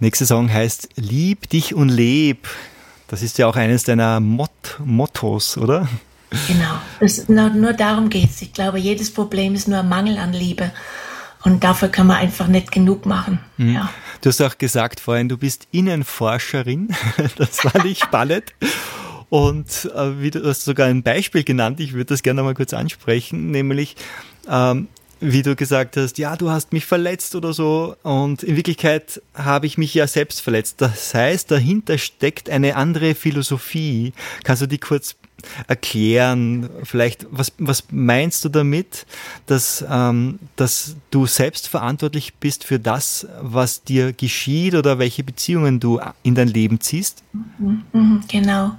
Nächster 0.01 0.25
Song 0.25 0.51
heißt 0.51 0.89
Lieb 0.95 1.49
dich 1.49 1.75
und 1.75 1.89
leb. 1.89 2.47
Das 3.07 3.21
ist 3.21 3.37
ja 3.37 3.47
auch 3.47 3.57
eines 3.57 3.83
deiner 3.83 4.19
Mot 4.19 4.49
Mottos, 4.83 5.57
oder? 5.57 5.89
Genau. 6.47 6.75
Das, 6.99 7.27
nur, 7.27 7.49
nur 7.49 7.73
darum 7.73 8.09
geht 8.09 8.29
es. 8.29 8.41
Ich 8.41 8.53
glaube, 8.53 8.79
jedes 8.79 9.11
Problem 9.11 9.55
ist 9.55 9.67
nur 9.67 9.79
ein 9.79 9.89
Mangel 9.89 10.17
an 10.17 10.31
Liebe. 10.31 10.71
Und 11.43 11.63
dafür 11.63 11.89
kann 11.89 12.07
man 12.07 12.17
einfach 12.17 12.47
nicht 12.47 12.71
genug 12.71 13.05
machen. 13.05 13.39
Mhm. 13.57 13.73
Ja. 13.73 13.89
Du 14.21 14.29
hast 14.29 14.41
auch 14.41 14.57
gesagt 14.57 14.99
vorhin, 14.99 15.27
du 15.27 15.37
bist 15.37 15.67
Innenforscherin. 15.71 16.95
Das 17.37 17.61
fand 17.61 17.85
ich 17.85 17.99
spannend. 18.03 18.53
Und 19.29 19.91
äh, 19.95 20.21
wie 20.21 20.31
du 20.31 20.47
hast 20.47 20.63
sogar 20.63 20.87
ein 20.87 21.03
Beispiel 21.03 21.43
genannt, 21.43 21.79
ich 21.79 21.93
würde 21.93 22.05
das 22.05 22.23
gerne 22.23 22.41
mal 22.41 22.53
kurz 22.53 22.73
ansprechen, 22.73 23.51
nämlich 23.51 23.95
ähm, 24.49 24.87
wie 25.19 25.41
du 25.41 25.55
gesagt 25.55 25.97
hast, 25.97 26.17
ja, 26.17 26.35
du 26.35 26.49
hast 26.49 26.73
mich 26.73 26.85
verletzt 26.85 27.35
oder 27.35 27.53
so. 27.53 27.95
Und 28.03 28.43
in 28.43 28.55
Wirklichkeit 28.55 29.21
habe 29.33 29.65
ich 29.65 29.77
mich 29.77 29.93
ja 29.93 30.07
selbst 30.07 30.41
verletzt. 30.41 30.81
Das 30.81 31.13
heißt, 31.13 31.51
dahinter 31.51 31.97
steckt 31.97 32.49
eine 32.49 32.75
andere 32.75 33.15
Philosophie. 33.15 34.13
Kannst 34.43 34.61
du 34.61 34.67
die 34.67 34.77
kurz 34.77 35.15
erklären? 35.67 36.69
Vielleicht, 36.83 37.25
was, 37.31 37.51
was 37.57 37.85
meinst 37.91 38.45
du 38.45 38.49
damit, 38.49 39.05
dass, 39.45 39.83
ähm, 39.89 40.39
dass 40.55 40.95
du 41.11 41.25
selbst 41.25 41.67
verantwortlich 41.67 42.35
bist 42.35 42.63
für 42.63 42.79
das, 42.79 43.27
was 43.41 43.83
dir 43.83 44.13
geschieht 44.13 44.75
oder 44.75 44.99
welche 44.99 45.23
Beziehungen 45.23 45.79
du 45.79 45.99
in 46.23 46.35
dein 46.35 46.47
Leben 46.47 46.79
ziehst? 46.79 47.23
Mhm, 47.33 47.83
mhm 47.91 48.21
genau. 48.27 48.71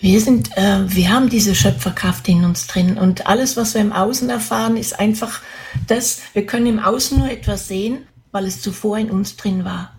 Wir 0.00 0.20
sind, 0.20 0.56
äh, 0.56 0.80
wir 0.86 1.12
haben 1.12 1.28
diese 1.28 1.54
Schöpferkraft 1.54 2.28
in 2.28 2.44
uns 2.44 2.66
drin 2.66 2.98
und 2.98 3.26
alles, 3.26 3.56
was 3.56 3.74
wir 3.74 3.80
im 3.80 3.92
Außen 3.92 4.28
erfahren, 4.30 4.76
ist 4.76 4.98
einfach 4.98 5.40
das, 5.86 6.20
wir 6.32 6.46
können 6.46 6.66
im 6.66 6.78
Außen 6.80 7.18
nur 7.18 7.30
etwas 7.30 7.68
sehen, 7.68 8.06
weil 8.32 8.46
es 8.46 8.60
zuvor 8.60 8.98
in 8.98 9.10
uns 9.10 9.36
drin 9.36 9.64
war. 9.64 9.92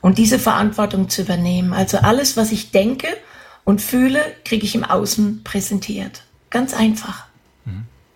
Und 0.00 0.18
diese 0.18 0.38
Verantwortung 0.38 1.08
zu 1.08 1.22
übernehmen. 1.22 1.72
Also 1.72 1.98
alles, 1.98 2.36
was 2.36 2.52
ich 2.52 2.70
denke 2.70 3.08
und 3.64 3.80
fühle, 3.80 4.20
kriege 4.44 4.64
ich 4.64 4.74
im 4.74 4.84
Außen 4.84 5.42
präsentiert. 5.44 6.22
Ganz 6.50 6.74
einfach. 6.74 7.27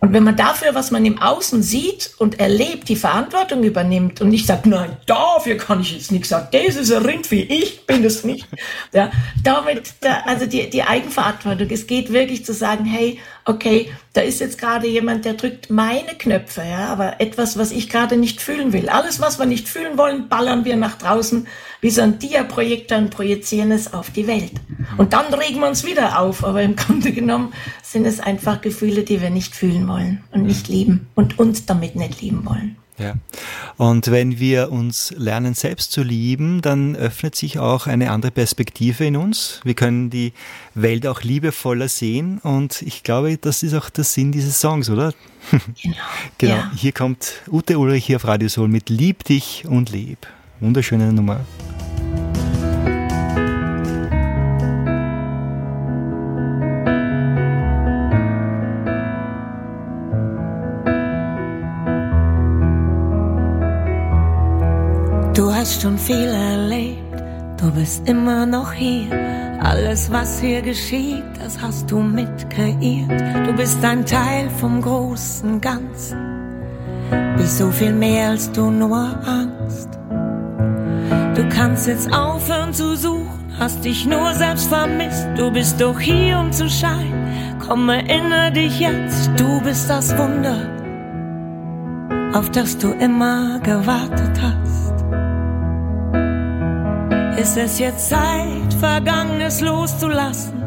Und 0.03 0.12
wenn 0.12 0.25
man 0.25 0.37
dafür, 0.37 0.75
was 0.75 0.91
man 0.91 1.07
im 1.07 1.23
Außen 1.23 1.62
sieht 1.62 2.11
und 2.19 2.41
erlebt, 2.41 2.88
die 2.88 2.97
Verantwortung 2.97 3.62
übernimmt 3.62 4.21
und 4.21 4.31
nicht 4.31 4.49
sagt, 4.49 4.67
nein, 4.67 4.97
dafür 5.07 5.57
kann 5.57 5.81
ich 5.81 5.93
jetzt 5.93 6.11
nichts 6.11 6.29
sagen, 6.29 6.49
das 6.51 6.75
ist 6.75 6.93
ein 6.93 7.05
Rind 7.05 7.31
wie 7.31 7.43
ich 7.43 7.87
bin 7.87 8.05
es 8.05 8.25
nicht. 8.25 8.49
Ja, 8.93 9.12
damit, 9.45 9.95
da, 10.01 10.23
also 10.27 10.47
die, 10.47 10.69
die 10.69 10.83
Eigenverantwortung. 10.83 11.71
Es 11.71 11.87
geht 11.87 12.12
wirklich 12.12 12.45
zu 12.45 12.53
sagen, 12.53 12.85
hey, 12.85 13.21
okay, 13.45 13.91
da 14.13 14.21
ist 14.21 14.41
jetzt 14.41 14.59
gerade 14.59 14.87
jemand, 14.87 15.25
der 15.25 15.35
drückt 15.35 15.71
meine 15.71 16.15
Knöpfe, 16.17 16.63
ja, 16.63 16.87
aber 16.87 17.21
etwas, 17.21 17.59
was 17.59 17.73
ich 17.73 17.89
gerade 17.89 18.17
nicht 18.17 18.41
fühlen 18.41 18.73
will. 18.73 18.89
Alles, 18.89 19.21
was 19.21 19.39
wir 19.39 19.47
nicht 19.47 19.69
fühlen 19.69 19.99
wollen, 19.99 20.29
ballern 20.29 20.65
wir 20.65 20.77
nach 20.77 20.99
draußen 20.99 21.47
wie 21.81 21.91
so 21.91 22.03
ein 22.03 22.19
Dia-Projektor 22.19 22.99
und 22.99 23.11
projizieren 23.11 23.73
es 23.73 23.93
auf 23.93 24.11
die 24.11 24.27
Welt. 24.27 24.53
Und 24.99 25.13
dann 25.13 25.33
regen 25.35 25.61
wir 25.61 25.69
uns 25.69 25.85
wieder 25.85 26.21
auf, 26.21 26.45
aber 26.45 26.63
im 26.63 26.77
Grunde 26.77 27.13
genommen 27.13 27.53
sind 27.83 28.07
es 28.07 28.21
einfach 28.21 28.61
Gefühle, 28.61 29.03
die 29.03 29.21
wir 29.21 29.31
nicht 29.31 29.55
fühlen 29.57 29.89
wollen 29.89 30.23
und 30.31 30.45
nicht 30.45 30.69
lieben 30.69 31.09
und 31.15 31.39
uns 31.39 31.67
damit 31.67 31.97
nicht 31.97 32.21
lieben 32.21 32.45
wollen. 32.45 32.77
Ja. 33.03 33.15
Und 33.77 34.11
wenn 34.11 34.38
wir 34.38 34.71
uns 34.71 35.12
lernen, 35.17 35.55
selbst 35.55 35.93
zu 35.93 36.03
lieben, 36.03 36.62
dann 36.62 36.95
öffnet 36.97 37.35
sich 37.35 37.59
auch 37.59 37.87
eine 37.87 38.11
andere 38.11 38.31
Perspektive 38.31 39.05
in 39.05 39.17
uns. 39.17 39.61
Wir 39.65 39.75
können 39.75 40.11
die 40.11 40.33
Welt 40.75 41.07
auch 41.07 41.23
liebevoller 41.23 41.88
sehen. 41.88 42.38
Und 42.38 42.83
ich 42.83 43.03
glaube, 43.03 43.37
das 43.38 43.62
ist 43.62 43.75
auch 43.75 43.91
der 43.91 44.05
Sinn 44.05 44.33
dieses 44.33 44.61
Songs, 44.61 44.88
oder? 44.91 45.12
Genau. 45.51 45.97
genau. 46.38 46.55
Ja. 46.55 46.73
Hier 46.75 46.93
kommt 46.93 47.43
Ute 47.51 47.79
Ulrich 47.79 48.07
hier 48.07 48.17
auf 48.17 48.27
Radio 48.27 48.49
Soul 48.49 48.69
mit 48.69 48.88
Lieb 48.88 49.25
dich 49.25 49.65
und 49.67 49.91
leb. 49.91 50.27
Wunderschöne 50.61 51.12
Nummer. 51.12 51.41
Bist 67.75 68.09
immer 68.09 68.47
noch 68.47 68.73
hier. 68.73 69.09
Alles, 69.61 70.11
was 70.11 70.41
hier 70.41 70.63
geschieht, 70.63 71.25
das 71.43 71.61
hast 71.61 71.91
du 71.91 72.01
mitkreiert. 72.01 73.47
Du 73.47 73.53
bist 73.55 73.85
ein 73.85 74.05
Teil 74.05 74.51
vom 74.51 74.83
großen 74.83 75.61
Ganzen, 75.61 76.19
bist 77.37 77.59
so 77.59 77.71
viel 77.71 77.93
mehr 77.93 78.31
als 78.31 78.51
du 78.51 78.71
nur 78.71 78.97
ahnst. 79.27 79.89
Du 81.37 81.49
kannst 81.49 81.87
jetzt 81.87 82.13
aufhören 82.13 82.73
zu 82.75 82.97
suchen, 82.97 83.53
hast 83.59 83.85
dich 83.85 84.07
nur 84.07 84.33
selbst 84.35 84.69
vermisst. 84.69 85.29
Du 85.37 85.51
bist 85.51 85.81
doch 85.81 85.99
hier, 85.99 86.39
um 86.39 86.51
zu 86.53 86.69
scheinen. 86.69 87.59
Komm, 87.67 87.89
erinnere 87.89 88.51
dich 88.53 88.81
jetzt, 88.81 89.31
du 89.37 89.61
bist 89.63 89.89
das 89.89 90.17
Wunder, 90.19 90.57
auf 92.35 92.51
das 92.51 92.77
du 92.77 92.91
immer 92.93 93.61
gewartet 93.61 94.41
hast. 94.43 94.92
Ist 97.43 97.57
es 97.57 97.79
jetzt 97.81 98.09
Zeit, 98.09 98.73
Vergangenes 98.79 99.61
loszulassen 99.61 100.63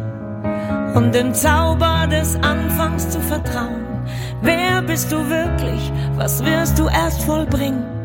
und 0.94 1.16
dem 1.16 1.34
Zauber 1.34 2.06
des 2.08 2.36
Anfangs 2.36 3.10
zu 3.10 3.20
vertrauen? 3.22 3.86
Wer 4.42 4.82
bist 4.82 5.12
du 5.12 5.18
wirklich? 5.30 5.92
Was 6.18 6.44
wirst 6.44 6.78
du 6.78 6.88
erst 6.88 7.24
vollbringen? 7.24 7.96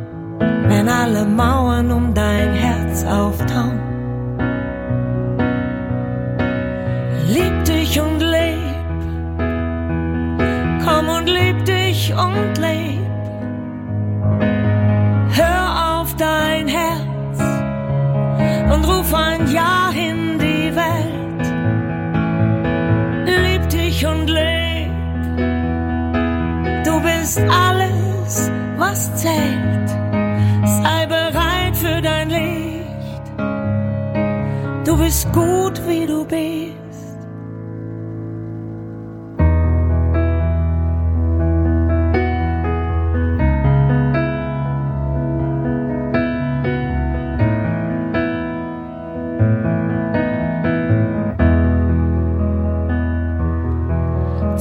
wenn 0.70 0.88
alle 0.88 1.24
Mauern 1.24 1.90
um 1.90 2.14
dein 2.14 2.54
Herz 2.54 3.04
auftauen. 3.04 3.80
Lieb 7.26 7.64
dich 7.64 8.00
und 8.00 8.20
leb, 8.20 8.60
auf 19.10 19.14
ein 19.14 19.50
Jahr 19.52 19.92
in 19.92 20.38
die 20.38 20.74
Welt. 20.74 21.46
Lieb 23.26 23.68
dich 23.68 24.06
und 24.06 24.28
leb. 24.28 24.90
Du 26.84 27.00
bist 27.00 27.40
alles, 27.40 28.50
was 28.76 29.14
zählt. 29.16 29.88
Sei 30.64 31.06
bereit 31.06 31.76
für 31.76 32.00
dein 32.00 32.30
Licht. 32.30 32.86
Du 34.84 34.96
bist 34.96 35.32
gut, 35.32 35.80
wie 35.88 36.06
du 36.06 36.24
bist. 36.24 36.79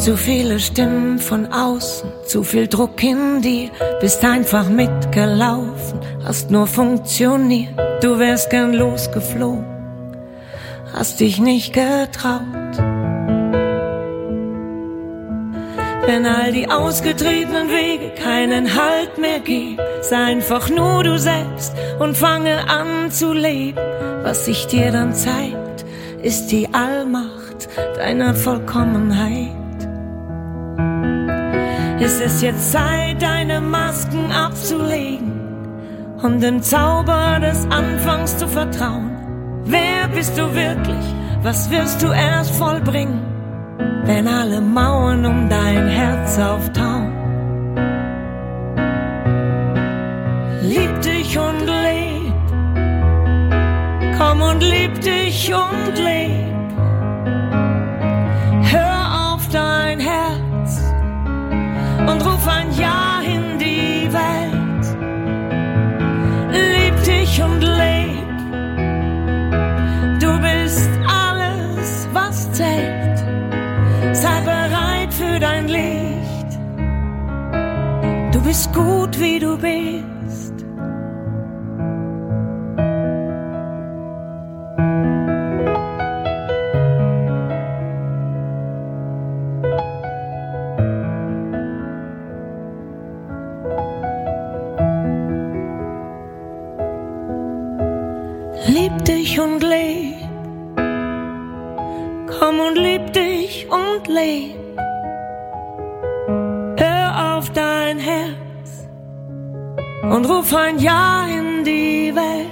Zu 0.09 0.17
viele 0.17 0.59
Stimmen 0.59 1.19
von 1.19 1.45
außen, 1.53 2.09
zu 2.25 2.43
viel 2.43 2.65
Druck 2.67 3.03
in 3.03 3.43
dir, 3.43 3.69
bist 4.01 4.25
einfach 4.25 4.67
mitgelaufen, 4.67 5.99
hast 6.25 6.49
nur 6.49 6.65
funktioniert, 6.65 7.77
du 8.01 8.17
wärst 8.17 8.49
gern 8.49 8.73
losgeflogen, 8.73 9.67
hast 10.91 11.19
dich 11.19 11.39
nicht 11.39 11.73
getraut. 11.73 12.41
Wenn 16.07 16.25
all 16.25 16.53
die 16.53 16.67
ausgetretenen 16.67 17.69
Wege 17.69 18.09
keinen 18.15 18.73
Halt 18.73 19.19
mehr 19.19 19.41
geben, 19.41 19.77
sei 20.01 20.17
einfach 20.17 20.71
nur 20.71 21.03
du 21.03 21.19
selbst 21.19 21.71
und 21.99 22.17
fange 22.17 22.67
an 22.67 23.11
zu 23.11 23.31
leben. 23.31 23.77
Was 24.23 24.45
sich 24.45 24.65
dir 24.65 24.91
dann 24.91 25.13
zeigt, 25.13 25.85
ist 26.23 26.47
die 26.47 26.67
Allmacht 26.73 27.69
deiner 27.95 28.33
Vollkommenheit. 28.33 29.68
Es 32.09 32.19
ist 32.21 32.41
jetzt 32.41 32.71
Zeit, 32.71 33.21
deine 33.21 33.61
Masken 33.61 34.31
abzulegen 34.31 35.31
und 36.23 36.41
dem 36.41 36.59
Zauber 36.59 37.39
des 37.39 37.67
Anfangs 37.69 38.35
zu 38.35 38.47
vertrauen. 38.47 39.11
Wer 39.65 40.07
bist 40.07 40.35
du 40.35 40.41
wirklich? 40.55 41.05
Was 41.43 41.69
wirst 41.69 42.01
du 42.01 42.07
erst 42.07 42.49
vollbringen, 42.55 43.21
wenn 44.05 44.27
alle 44.27 44.59
Mauern 44.59 45.23
um 45.23 45.49
dein 45.49 45.87
Herz 45.87 46.39
auftauen? 46.39 47.13
Lieb 50.63 51.01
dich 51.01 51.37
und 51.37 51.59
leb, 51.67 52.33
komm 54.17 54.41
und 54.41 54.63
lieb 54.63 54.99
dich 55.01 55.53
und 55.53 56.03
leb. 56.03 56.58
Und 62.11 62.25
ruf 62.25 62.47
ein 62.47 62.71
Ja 62.73 63.21
in 63.21 63.59
die 63.59 64.09
Welt. 64.11 64.85
Lieb 66.51 66.95
dich 67.03 67.41
und 67.41 67.61
leb. 67.61 68.37
Du 70.19 70.31
bist 70.47 70.89
alles, 71.07 72.07
was 72.13 72.51
zählt. 72.53 73.19
Sei 74.13 74.41
bereit 74.41 75.13
für 75.13 75.39
dein 75.39 75.67
Licht. 75.67 76.49
Du 78.33 78.41
bist 78.41 78.73
gut, 78.73 79.19
wie 79.19 79.39
du 79.39 79.57
bist. 79.57 79.98
Ruf 110.49 110.55
ein 110.55 110.79
Ja 110.79 111.25
in 111.27 111.63
die 111.63 112.13
Welt. 112.15 112.47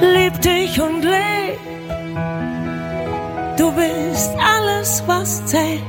Lieb 0.00 0.40
dich 0.40 0.80
und 0.80 1.02
leb. 1.02 1.58
Du 3.56 3.72
bist 3.72 4.30
alles, 4.38 5.02
was 5.06 5.44
zählt. 5.46 5.82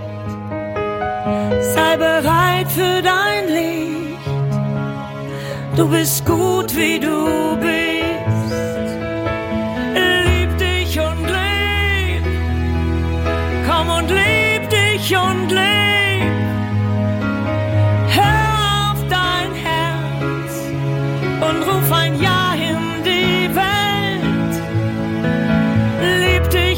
Sei 1.73 1.97
bereit 1.97 2.67
für 2.69 3.01
dein 3.01 3.47
Licht. 3.47 4.27
Du 5.75 5.87
bist 5.89 6.25
gut, 6.25 6.75
wie 6.75 6.99
du 6.99 7.57
bist. 7.59 7.86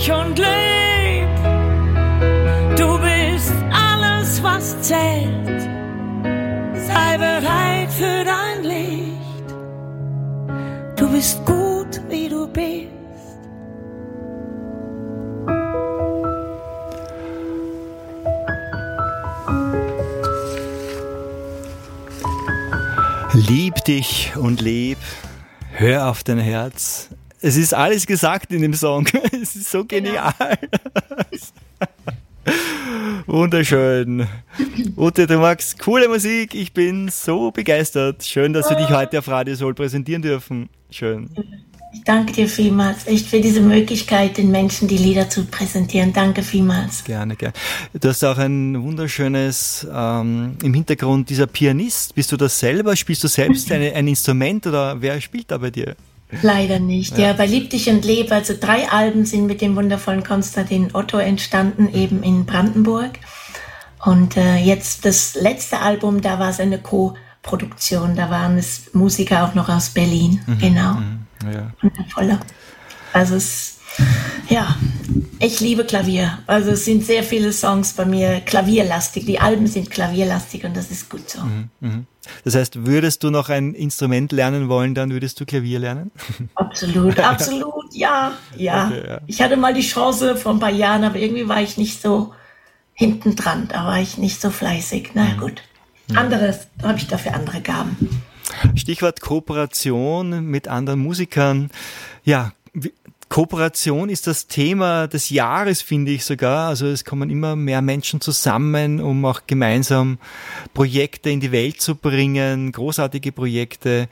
Und 0.10 0.40
leb. 0.40 1.30
Du 2.76 2.98
bist 2.98 3.54
alles, 3.72 4.42
was 4.42 4.82
zählt. 4.82 5.62
Sei 6.74 7.18
bereit 7.18 7.92
für 7.92 8.26
dein 8.26 8.64
Licht. 8.64 9.48
Du 10.96 11.12
bist 11.12 11.46
gut, 11.46 12.02
wie 12.10 12.28
du 12.28 12.48
bist. 12.48 12.90
Lieb 23.34 23.76
dich 23.86 24.34
und 24.36 24.62
leb, 24.62 24.98
hör 25.72 26.10
auf 26.10 26.24
dein 26.24 26.40
Herz. 26.40 27.10
Es 27.42 27.56
ist 27.56 27.74
alles 27.74 28.06
gesagt 28.06 28.52
in 28.52 28.62
dem 28.62 28.74
Song. 28.74 29.08
Es 29.32 29.56
ist 29.56 29.72
so 29.72 29.86
genial. 29.86 30.34
Wunderschön. 33.26 34.28
Ute, 34.98 35.28
du 35.28 35.38
magst 35.38 35.80
coole 35.80 36.10
Musik. 36.10 36.54
Ich 36.54 36.74
bin 36.74 37.10
so 37.10 37.52
begeistert. 37.52 38.24
Schön, 38.24 38.52
dass 38.54 38.70
wir 38.70 38.76
dich 38.76 38.90
heute 38.90 39.20
auf 39.20 39.28
Radio 39.28 39.56
Soul 39.56 39.74
präsentieren 39.74 40.22
dürfen. 40.22 40.70
Schön. 40.90 41.30
Ich 41.94 42.04
danke 42.04 42.34
dir 42.34 42.48
vielmals, 42.48 43.08
echt 43.08 43.28
für 43.28 43.40
diese 43.40 43.62
Möglichkeit, 43.62 44.38
den 44.38 44.52
Menschen 44.52 44.88
die 44.88 44.98
Lieder 44.98 45.30
zu 45.30 45.46
präsentieren. 45.46 46.14
Danke 46.14 46.44
vielmals. 46.44 47.04
Gerne, 47.04 47.36
gerne. 47.36 47.54
Du 48.00 48.10
hast 48.10 48.24
auch 48.24 48.38
ein 48.38 48.82
wunderschönes 48.82 49.88
ähm, 49.92 50.56
im 50.62 50.74
Hintergrund 50.74 51.30
dieser 51.30 51.48
Pianist. 51.48 52.14
Bist 52.14 52.32
du 52.32 52.38
das 52.38 52.60
selber? 52.60 52.96
Spielst 52.96 53.24
du 53.24 53.28
selbst 53.28 53.72
eine, 53.72 53.94
ein 53.94 54.08
Instrument 54.08 54.68
oder 54.68 55.02
wer 55.02 55.20
spielt 55.22 55.50
da 55.50 55.58
bei 55.58 55.72
dir? 55.72 55.96
Leider 56.42 56.80
nicht. 56.80 57.18
Ja, 57.18 57.28
ja 57.28 57.34
bei 57.34 57.46
Lieb 57.46 57.72
dich 57.72 57.90
und 57.90 58.06
Leb, 58.06 58.32
also 58.32 58.54
drei 58.60 58.90
Alben 58.90 59.26
sind 59.26 59.48
mit 59.48 59.62
dem 59.62 59.76
wundervollen 59.76 60.24
Konstantin 60.24 60.92
Otto 60.94 61.18
entstanden, 61.18 61.92
eben 61.94 62.22
in 62.22 62.46
Brandenburg. 62.46 63.20
Und 64.06 64.38
äh, 64.38 64.58
jetzt 64.58 65.06
das 65.06 65.36
letzte 65.36 65.80
Album, 65.80 66.22
da 66.22 66.40
war 66.40 66.50
es 66.50 66.60
eine 66.60 66.78
Co-Produktion. 66.80 68.16
Da 68.16 68.30
waren 68.30 68.58
es 68.58 68.94
Musiker 68.94 69.44
auch 69.44 69.56
noch 69.56 69.70
aus 69.70 69.90
Berlin. 69.90 70.42
Mhm, 70.46 70.58
genau. 70.60 70.94
Mhm. 70.94 71.26
Ja. 71.52 71.72
Wundervoller. 71.82 72.40
Also 73.12 73.36
es, 73.36 73.79
ja, 74.50 74.76
ich 75.40 75.60
liebe 75.60 75.86
Klavier. 75.86 76.40
Also 76.48 76.72
es 76.72 76.86
sind 76.86 77.06
sehr 77.06 77.24
viele 77.24 77.54
Songs 77.54 77.94
bei 77.94 78.06
mir 78.06 78.42
klavierlastig. 78.42 79.26
Die 79.26 79.40
Alben 79.40 79.68
sind 79.68 79.90
klavierlastig 79.90 80.66
und 80.66 80.76
das 80.76 80.92
ist 80.92 81.10
gut 81.10 81.30
so. 81.30 81.42
Mhm, 81.42 81.70
mh. 81.80 82.04
Das 82.44 82.56
heißt, 82.56 82.86
würdest 82.86 83.24
du 83.24 83.32
noch 83.32 83.50
ein 83.50 83.74
Instrument 83.74 84.32
lernen 84.32 84.70
wollen, 84.70 84.94
dann 84.94 85.12
würdest 85.12 85.40
du 85.40 85.46
Klavier 85.46 85.80
lernen? 85.80 86.12
Absolut, 86.56 87.20
absolut, 87.20 87.94
ja, 87.94 88.34
ja. 88.56 88.88
Okay, 88.88 89.04
ja. 89.08 89.22
Ich 89.26 89.42
hatte 89.42 89.58
mal 89.58 89.74
die 89.74 89.82
Chance 89.82 90.36
vor 90.36 90.54
ein 90.54 90.60
paar 90.60 90.70
Jahren, 90.70 91.04
aber 91.04 91.18
irgendwie 91.18 91.48
war 91.48 91.62
ich 91.62 91.78
nicht 91.78 92.02
so 92.02 92.34
hinten 92.94 93.36
dran. 93.36 93.68
Da 93.70 93.86
war 93.86 94.00
ich 94.00 94.18
nicht 94.18 94.42
so 94.42 94.50
fleißig. 94.50 95.12
Na 95.14 95.24
mhm. 95.24 95.38
gut. 95.40 95.64
Anderes, 96.16 96.68
da 96.80 96.90
habe 96.90 96.98
ich 96.98 97.08
dafür 97.08 97.34
andere 97.34 97.62
Gaben. 97.62 98.22
Stichwort 98.76 99.22
Kooperation 99.22 100.44
mit 100.46 100.68
anderen 100.68 101.00
Musikern. 101.00 101.70
Ja, 102.24 102.52
Kooperation 103.30 104.10
ist 104.10 104.26
das 104.26 104.48
Thema 104.48 105.08
des 105.08 105.30
Jahres, 105.30 105.84
finde 105.84 106.12
ich 106.12 106.26
sogar. 106.26 106.68
Also 106.68 106.88
es 106.88 107.06
kommen 107.06 107.30
immer 107.30 107.56
mehr 107.56 107.84
Menschen 107.84 108.22
zusammen, 108.22 109.00
um 109.00 109.24
auch 109.24 109.42
gemeinsam 109.46 110.18
Projekte 110.74 111.30
in 111.30 111.40
die 111.40 111.52
Welt 111.52 111.80
zu 111.80 111.96
bringen, 111.96 112.72
großartige 112.72 113.32
Projekte. 113.32 114.10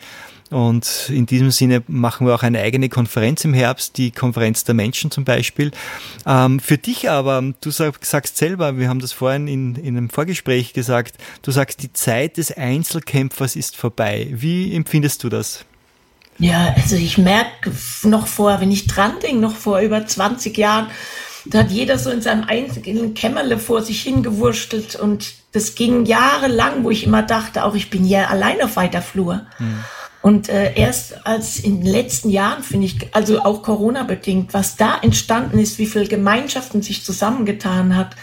Und 0.51 1.09
in 1.09 1.26
diesem 1.26 1.51
Sinne 1.51 1.84
machen 1.88 2.28
wir 2.28 2.36
auch 2.36 2.43
eine 2.43 2.61
eigene 2.61 2.89
Konferenz 2.89 3.43
im 3.43 3.53
Herbst, 3.53 3.97
die 3.97 4.11
Konferenz 4.11 4.63
der 4.63 4.76
Menschen 4.76 5.11
zum 5.11 5.26
Beispiel. 5.26 5.72
Ähm, 6.26 6.59
für 6.59 6.78
dich 6.78 7.09
aber, 7.09 7.43
du 7.59 7.72
sag, 7.72 8.05
sagst 8.05 8.38
selber, 8.38 8.78
wir 8.78 8.88
haben 8.88 8.99
das 8.99 9.11
vorhin 9.11 9.47
in, 9.47 9.76
in 9.76 9.97
einem 9.97 10.09
Vorgespräch 10.09 10.74
gesagt, 10.74 11.18
du 11.41 11.51
sagst, 11.51 11.82
die 11.84 11.91
Zeit 11.91 12.38
des 12.38 12.55
Einzelkämpfers 12.55 13.55
ist 13.55 13.76
vorbei. 13.76 14.28
Wie 14.32 14.74
empfindest 14.74 15.24
du 15.24 15.30
das? 15.30 15.65
Ja, 16.39 16.75
also 16.75 16.95
ich 16.95 17.17
merke 17.17 17.71
noch 18.03 18.27
vor, 18.27 18.61
wenn 18.61 18.71
ich 18.71 18.88
dran 18.88 19.13
denke, 19.21 19.38
noch 19.38 19.55
vor 19.55 19.79
über 19.79 20.05
20 20.05 20.57
Jahren, 20.57 20.88
da 21.45 21.59
hat 21.59 21.71
jeder 21.71 21.97
so 21.97 22.09
in 22.09 22.21
seinem 22.21 22.43
einzigen 22.43 23.13
Kämmerle 23.13 23.57
vor 23.57 23.81
sich 23.81 24.01
hingewurschtelt 24.01 24.95
und 24.95 25.33
das 25.53 25.75
ging 25.75 26.05
jahrelang, 26.05 26.83
wo 26.83 26.91
ich 26.91 27.05
immer 27.05 27.23
dachte, 27.23 27.63
auch 27.63 27.73
ich 27.73 27.89
bin 27.89 28.03
hier 28.03 28.29
allein 28.29 28.61
auf 28.61 28.75
weiter 28.75 29.01
Flur. 29.01 29.45
Hm. 29.57 29.83
Und 30.21 30.49
äh, 30.49 30.73
erst 30.75 31.25
als 31.25 31.59
in 31.59 31.81
den 31.81 31.89
letzten 31.89 32.29
Jahren, 32.29 32.61
finde 32.61 32.88
ich, 32.88 33.15
also 33.15 33.39
auch 33.43 33.63
Corona-bedingt, 33.63 34.53
was 34.53 34.75
da 34.75 34.97
entstanden 35.01 35.57
ist, 35.57 35.79
wie 35.79 35.85
viele 35.85 36.07
Gemeinschaften 36.07 36.81
sich 36.81 37.05
zusammengetan 37.05 37.95
hat. 37.95 38.15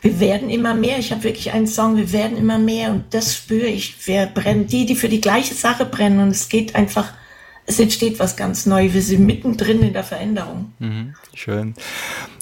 Wir 0.00 0.20
werden 0.20 0.50
immer 0.50 0.74
mehr. 0.74 0.98
Ich 0.98 1.10
habe 1.10 1.24
wirklich 1.24 1.52
einen 1.52 1.66
Song, 1.66 1.96
wir 1.96 2.12
werden 2.12 2.36
immer 2.36 2.58
mehr. 2.58 2.90
Und 2.90 3.12
das 3.12 3.34
spüre 3.34 3.66
ich. 3.66 4.06
Wir 4.06 4.26
brennen, 4.26 4.68
die, 4.68 4.86
die 4.86 4.94
für 4.94 5.08
die 5.08 5.20
gleiche 5.20 5.54
Sache 5.54 5.84
brennen. 5.84 6.20
Und 6.20 6.28
es 6.28 6.48
geht 6.48 6.76
einfach, 6.76 7.12
es 7.68 7.78
entsteht 7.78 8.18
was 8.18 8.36
ganz 8.36 8.66
Neues. 8.66 8.94
Wir 8.94 9.02
sind 9.02 9.24
mittendrin 9.24 9.82
in 9.82 9.92
der 9.92 10.02
Veränderung. 10.02 10.72
Mhm, 10.78 11.14
schön. 11.34 11.74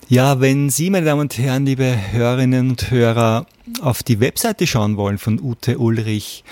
Ja, 0.09 0.41
wenn 0.41 0.71
Sie, 0.71 0.89
meine 0.89 1.05
Damen 1.05 1.23
und 1.23 1.37
Herren, 1.37 1.67
liebe 1.67 1.99
Hörerinnen 2.13 2.71
und 2.71 2.91
Hörer, 2.91 3.47
auf 3.81 4.03
die 4.03 4.21
Webseite 4.21 4.67
schauen 4.67 4.97
wollen 4.97 5.19
von 5.19 5.41
Ute 5.41 5.79
Ulrich, 5.79 6.45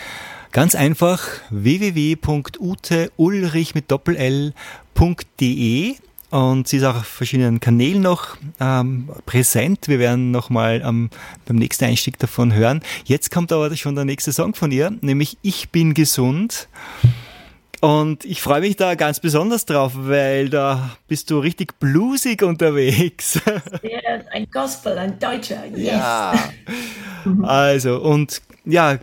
Ganz 0.55 0.75
einfach 0.77 1.27
www.uteulrich 1.51 3.75
mit 3.75 3.91
doppel-l.de 3.91 5.95
und 6.31 6.69
sie 6.69 6.77
ist 6.77 6.85
auch 6.85 6.95
auf 6.95 7.07
verschiedenen 7.07 7.59
Kanälen 7.59 8.03
noch 8.03 8.37
ähm, 8.61 9.09
präsent. 9.27 9.89
Wir 9.89 9.99
werden 9.99 10.31
nochmal 10.31 10.81
ähm, 10.87 11.11
beim 11.47 11.57
nächsten 11.57 11.87
Einstieg 11.87 12.21
davon 12.21 12.55
hören. 12.55 12.83
Jetzt 13.05 13.33
kommt 13.33 13.51
aber 13.51 13.77
schon 13.77 13.97
der 13.97 14.05
nächste 14.05 14.33
Song 14.33 14.55
von 14.55 14.71
ihr, 14.71 14.93
nämlich 15.01 15.39
Ich 15.43 15.71
bin 15.71 15.93
gesund. 15.93 16.69
Und 17.85 18.25
ich 18.25 18.41
freue 18.41 18.63
mich 18.63 18.77
da 18.77 18.95
ganz 18.95 19.21
besonders 19.21 19.67
drauf, 19.67 19.93
weil 19.95 20.49
da 20.49 20.97
bist 21.07 21.31
du 21.31 21.39
richtig 21.39 21.79
bluesig 21.79 22.43
unterwegs. 22.43 23.39
Ja, 23.83 24.21
ein 24.33 24.49
Gospel, 24.51 24.97
ein 24.97 25.19
Deutscher, 25.19 25.67
yes. 25.67 25.89
Ja. 25.89 26.33
Also, 27.43 28.01
und 28.01 28.41
ja, 28.65 28.99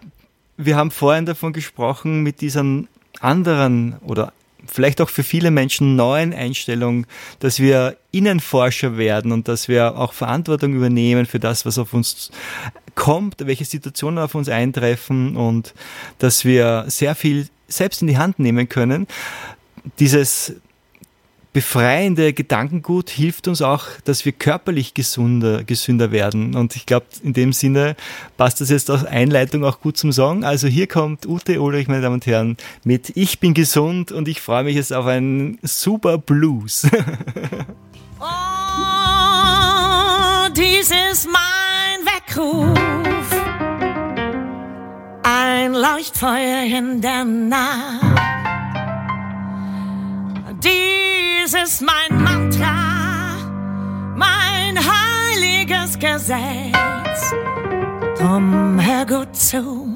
wir 0.58 0.76
haben 0.76 0.90
vorhin 0.90 1.28
davon 1.28 1.54
gesprochen, 1.54 2.24
mit 2.24 2.42
dieser 2.42 2.66
anderen 3.20 3.98
oder 4.02 4.34
vielleicht 4.66 5.00
auch 5.00 5.10
für 5.10 5.24
viele 5.24 5.52
Menschen 5.52 5.96
neuen 5.96 6.34
Einstellung, 6.34 7.06
dass 7.40 7.60
wir 7.60 7.98
Innenforscher 8.12 8.98
werden 8.98 9.32
und 9.32 9.48
dass 9.48 9.68
wir 9.68 9.96
auch 9.96 10.14
Verantwortung 10.14 10.74
übernehmen 10.74 11.28
für 11.28 11.40
das, 11.40 11.68
was 11.68 11.78
auf 11.78 11.94
uns 11.94 12.32
kommt, 12.96 13.46
welche 13.46 13.66
Situationen 13.66 14.18
auf 14.18 14.34
uns 14.34 14.50
eintreffen 14.50 15.38
und 15.38 15.76
dass 16.18 16.46
wir 16.46 16.86
sehr 16.88 17.14
viel 17.14 17.48
selbst 17.72 18.02
in 18.02 18.08
die 18.08 18.18
Hand 18.18 18.40
nehmen 18.40 18.70
können. 18.70 19.08
Dieses 20.00 20.56
befreiende 21.54 22.34
Gedankengut 22.34 23.10
hilft 23.10 23.48
uns 23.48 23.62
auch, 23.62 23.86
dass 24.06 24.26
wir 24.26 24.32
körperlich 24.32 24.94
gesunder, 24.94 25.64
gesünder 25.64 26.12
werden. 26.12 26.56
Und 26.56 26.76
ich 26.76 26.86
glaube, 26.86 27.08
in 27.24 27.34
dem 27.34 27.54
Sinne 27.54 27.96
passt 28.38 28.62
das 28.62 28.70
jetzt 28.70 28.90
als 28.90 29.06
Einleitung 29.06 29.66
auch 29.66 29.82
gut 29.82 29.98
zum 29.98 30.14
Song. 30.14 30.44
Also 30.46 30.68
hier 30.68 30.88
kommt 30.88 31.26
Ute 31.26 31.62
Ulrich, 31.62 31.88
meine 31.88 32.02
Damen 32.02 32.16
und 32.16 32.26
Herren, 32.26 32.58
mit 32.84 33.12
Ich 33.16 33.40
bin 33.40 33.54
gesund 33.54 34.12
und 34.12 34.28
ich 34.28 34.42
freue 34.42 34.64
mich 34.64 34.76
jetzt 34.76 34.94
auf 34.94 35.06
einen 35.06 35.60
super 35.64 36.18
Blues. 36.18 36.88
oh, 38.20 38.26
dies 40.56 40.92
ist 41.12 41.28
mein 41.28 42.06
Weckruf. 42.06 43.21
Ein 45.24 45.74
Leuchtfeuer 45.74 46.64
in 46.64 47.02
der 47.02 47.24
Nacht. 47.24 48.02
Dies 50.64 51.54
ist 51.54 51.82
mein 51.82 52.24
Mantra, 52.24 53.36
mein 54.16 54.78
heiliges 54.78 56.00
Gesetz. 56.00 57.34
Drum 58.18 58.80
hör 58.80 59.06
gut 59.06 59.36
zu. 59.36 59.94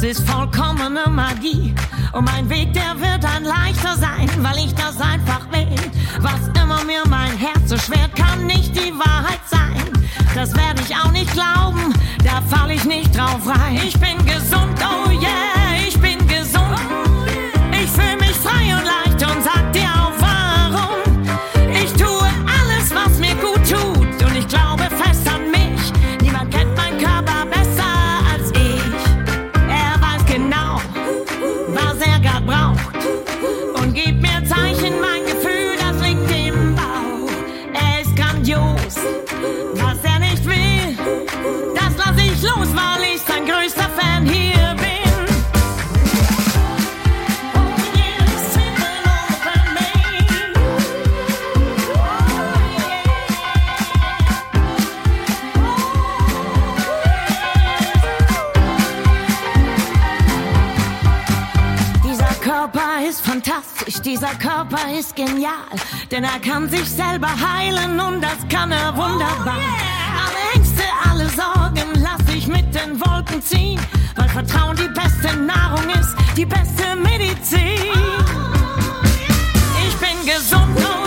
Körpers 0.00 0.02
ist 0.02 0.28
vollkommene 0.28 1.08
Magie. 1.08 1.74
Und 2.12 2.24
mein 2.24 2.48
Weg, 2.48 2.72
der 2.72 2.98
wird 2.98 3.24
ein 3.24 3.44
leichter 3.44 3.96
sein, 3.96 4.28
weil 4.38 4.58
ich 4.58 4.74
das 4.74 5.00
einfach 5.00 5.46
will. 5.52 5.76
Was 6.20 6.48
immer 6.60 6.84
mir 6.84 7.02
mein 7.08 7.36
Herz 7.36 7.68
so 7.68 7.76
schwer, 7.76 8.08
kann 8.16 8.46
nicht 8.46 8.74
die 8.74 8.92
Wahrheit 8.98 9.40
sein. 9.46 9.82
Das 10.34 10.54
werde 10.54 10.80
ich 10.82 10.94
auch 10.96 11.12
nicht 11.12 11.32
glauben, 11.32 11.94
da 12.24 12.40
fall 12.42 12.70
ich 12.70 12.84
nicht 12.84 13.16
drauf 13.16 13.46
rein. 13.46 13.80
Ich 13.84 13.98
bin 13.98 14.16
gesund, 14.24 14.78
oh 14.80 15.10
yeah, 15.10 15.59
dieser 64.10 64.34
Körper 64.34 64.92
ist 64.98 65.14
genial, 65.14 65.76
denn 66.10 66.24
er 66.24 66.40
kann 66.40 66.68
sich 66.68 66.88
selber 66.88 67.28
heilen 67.28 68.00
und 68.00 68.20
das 68.20 68.38
kann 68.48 68.72
er 68.72 68.96
wunderbar. 68.96 69.54
Alle 69.54 70.56
Ängste, 70.56 70.82
alle 71.08 71.28
Sorgen 71.28 71.88
lass 71.94 72.34
ich 72.34 72.48
mit 72.48 72.74
den 72.74 72.98
Wolken 72.98 73.40
ziehen, 73.40 73.80
weil 74.16 74.28
Vertrauen 74.30 74.76
die 74.76 74.88
beste 74.88 75.36
Nahrung 75.36 75.88
ist, 75.90 76.16
die 76.36 76.44
beste 76.44 76.96
Medizin. 76.96 77.78
Ich 79.86 79.96
bin 79.96 80.26
gesund, 80.26 80.76
oh 80.76 80.99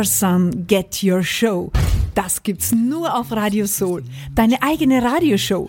Your 0.00 0.06
Sun, 0.06 0.66
Get 0.66 1.02
Your 1.02 1.22
Show. 1.22 1.70
Das 2.14 2.42
gibt's 2.42 2.72
nur 2.72 3.14
auf 3.14 3.32
Radio 3.32 3.66
Soul. 3.66 4.02
Deine 4.34 4.62
eigene 4.62 5.02
Radioshow. 5.02 5.68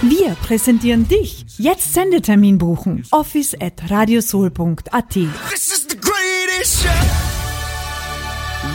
Wir 0.00 0.36
präsentieren 0.36 1.08
dich. 1.08 1.44
Jetzt 1.58 1.92
Sendetermin 1.92 2.56
buchen. 2.56 3.04
Office 3.10 3.56
at 3.60 3.90
radiosoul.at. 3.90 5.08
This 5.10 5.72
is 5.72 5.88
the 5.90 5.96
greatest 5.96 6.84
show. 6.84 6.88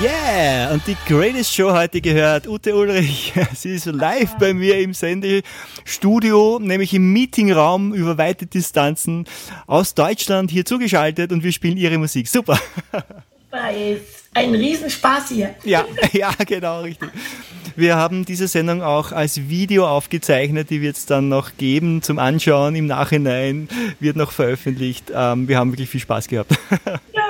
Yeah, 0.03 0.73
und 0.73 0.85
die 0.85 0.97
Greatest 1.07 1.55
Show 1.55 1.71
heute 1.71 2.01
gehört 2.01 2.45
Ute 2.45 2.75
Ulrich. 2.75 3.31
Sie 3.55 3.69
ist 3.69 3.85
live 3.85 4.35
bei 4.37 4.53
mir 4.53 4.79
im 4.79 4.93
Sendestudio, 4.93 6.59
nämlich 6.61 6.93
im 6.93 7.13
Meetingraum 7.13 7.93
über 7.93 8.17
weite 8.17 8.47
Distanzen 8.47 9.23
aus 9.65 9.95
Deutschland 9.95 10.51
hier 10.51 10.65
zugeschaltet 10.65 11.31
und 11.31 11.41
wir 11.41 11.53
spielen 11.53 11.77
ihre 11.77 11.97
Musik. 11.97 12.27
Super. 12.27 12.59
Ein 14.33 14.53
Riesenspaß 14.53 15.29
hier. 15.29 15.55
Ja, 15.63 15.85
ja, 16.11 16.31
genau, 16.45 16.81
richtig. 16.81 17.09
Wir 17.75 17.95
haben 17.95 18.25
diese 18.25 18.47
Sendung 18.47 18.81
auch 18.81 19.11
als 19.11 19.49
Video 19.49 19.87
aufgezeichnet, 19.87 20.69
die 20.69 20.81
wird 20.81 20.97
es 20.97 21.05
dann 21.05 21.29
noch 21.29 21.51
geben 21.57 22.01
zum 22.01 22.19
Anschauen 22.19 22.75
im 22.75 22.87
Nachhinein, 22.87 23.69
wird 23.99 24.17
noch 24.17 24.31
veröffentlicht. 24.31 25.11
Ähm, 25.13 25.47
wir 25.47 25.57
haben 25.57 25.71
wirklich 25.71 25.89
viel 25.89 26.01
Spaß 26.01 26.27
gehabt. 26.27 26.51
Ja. 27.13 27.29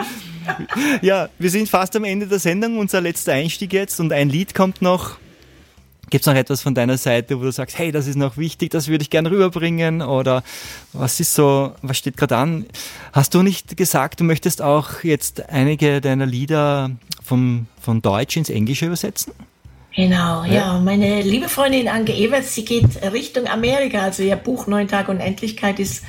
ja, 1.01 1.29
wir 1.37 1.49
sind 1.49 1.69
fast 1.69 1.95
am 1.95 2.03
Ende 2.03 2.27
der 2.27 2.39
Sendung, 2.39 2.79
unser 2.79 3.01
letzter 3.01 3.33
Einstieg 3.33 3.73
jetzt 3.73 3.99
und 3.99 4.11
ein 4.11 4.29
Lied 4.29 4.55
kommt 4.55 4.81
noch. 4.81 5.17
Gibt 6.09 6.23
es 6.23 6.25
noch 6.27 6.35
etwas 6.35 6.61
von 6.61 6.73
deiner 6.73 6.97
Seite, 6.97 7.39
wo 7.39 7.43
du 7.43 7.51
sagst, 7.51 7.77
hey, 7.77 7.91
das 7.91 8.07
ist 8.07 8.15
noch 8.15 8.37
wichtig, 8.37 8.71
das 8.71 8.87
würde 8.87 9.03
ich 9.03 9.09
gerne 9.09 9.31
rüberbringen? 9.31 10.01
Oder 10.01 10.43
was 10.93 11.19
ist 11.19 11.35
so, 11.35 11.73
was 11.81 11.97
steht 11.97 12.17
gerade 12.17 12.37
an? 12.37 12.65
Hast 13.13 13.33
du 13.33 13.43
nicht 13.43 13.77
gesagt, 13.77 14.19
du 14.19 14.23
möchtest 14.23 14.61
auch 14.61 15.03
jetzt 15.03 15.49
einige 15.49 16.01
deiner 16.01 16.25
Lieder 16.25 16.91
vom, 17.23 17.67
von 17.81 18.01
Deutsch 18.01 18.37
ins 18.37 18.49
Englische 18.49 18.87
übersetzen? 18.87 19.33
Genau, 19.95 20.43
ja. 20.43 20.53
ja. 20.53 20.79
Meine 20.79 21.21
liebe 21.21 21.49
Freundin 21.49 21.87
Anke 21.87 22.13
Everts, 22.13 22.55
sie 22.55 22.65
geht 22.65 23.01
Richtung 23.11 23.47
Amerika. 23.47 24.01
Also 24.01 24.23
ihr 24.23 24.35
Buch 24.35 24.67
Neun 24.67 24.87
Tage 24.87 25.11
Unendlichkeit 25.11 25.79
ist, 25.79 26.03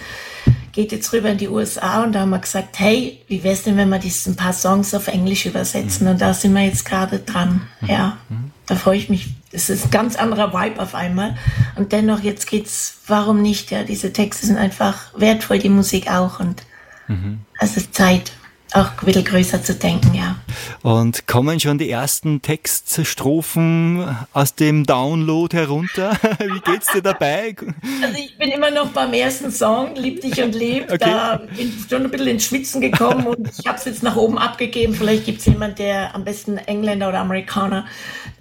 geht 0.73 0.93
jetzt 0.93 1.13
rüber 1.13 1.31
in 1.31 1.39
die 1.39 1.49
USA 1.49 2.05
und 2.05 2.13
da 2.13 2.21
haben 2.21 2.31
wir 2.31 2.39
gesagt, 2.39 2.79
hey, 2.79 3.21
wie 3.27 3.43
wär's 3.43 3.65
denn, 3.65 3.77
wenn 3.77 3.89
wir 3.89 3.99
diesen 3.99 4.37
paar 4.37 4.53
Songs 4.53 4.95
auf 4.95 5.09
Englisch 5.09 5.47
übersetzen? 5.47 6.07
Mhm. 6.07 6.13
Und 6.13 6.21
da 6.21 6.35
sind 6.35 6.53
wir 6.53 6.63
jetzt 6.63 6.85
gerade 6.85 7.19
dran. 7.19 7.63
Mhm. 7.81 7.89
Ja, 7.89 8.19
mhm. 8.29 8.51
Da 8.71 8.77
freue 8.77 8.97
ich 8.97 9.09
mich 9.11 9.35
es 9.53 9.69
ist 9.69 9.87
ein 9.87 9.91
ganz 9.91 10.17
anderer 10.17 10.53
Vibe 10.53 10.81
auf 10.81 10.95
einmal. 10.95 11.37
Und 11.77 11.93
dennoch, 11.93 12.21
jetzt 12.21 12.47
geht's, 12.47 13.01
warum 13.07 13.43
nicht? 13.43 13.71
Ja, 13.71 13.83
diese 13.83 14.13
Texte 14.13 14.47
sind 14.47 14.59
einfach 14.59 15.09
wertvoll, 15.17 15.59
die 15.59 15.69
Musik 15.69 16.09
auch. 16.11 16.39
Und 16.39 16.63
mhm. 17.09 17.41
es 17.59 17.77
ist 17.77 17.95
Zeit, 17.95 18.33
auch 18.75 18.91
ein 19.01 19.07
bisschen 19.07 19.25
größer 19.25 19.63
zu 19.63 19.75
denken, 19.75 20.15
ja. 20.15 20.37
Und 20.83 21.27
kommen 21.27 21.59
schon 21.61 21.79
die 21.79 21.91
ersten 21.91 22.43
Textstrophen 22.43 24.17
aus 24.33 24.55
dem 24.55 24.85
Download 24.85 25.57
herunter? 25.57 26.17
Wie 26.39 26.61
geht's 26.61 26.93
dir 26.93 27.03
dabei? 27.03 27.55
Also 28.03 28.19
ich 28.19 28.37
bin 28.39 28.51
immer 28.51 28.71
noch 28.71 28.89
beim 28.91 29.13
ersten 29.13 29.51
Song, 29.51 29.95
Lieb 29.97 30.21
dich 30.21 30.43
und 30.43 30.55
leb. 30.55 30.85
Okay. 30.85 30.99
Da 30.99 31.37
bin 31.37 31.69
ich 31.69 31.89
schon 31.89 32.05
ein 32.05 32.11
bisschen 32.11 32.29
ins 32.29 32.45
Schwitzen 32.45 32.81
gekommen 32.81 33.27
und 33.27 33.51
ich 33.59 33.67
habe 33.67 33.79
es 33.79 33.85
jetzt 33.85 34.03
nach 34.03 34.17
oben 34.17 34.39
abgegeben. 34.39 34.95
Vielleicht 34.95 35.27
gibt's 35.27 35.47
jemand, 35.47 35.79
der 35.79 36.15
am 36.15 36.25
besten 36.25 36.59
Engländer 36.59 37.09
oder 37.09 37.21
Amerikaner, 37.21 37.87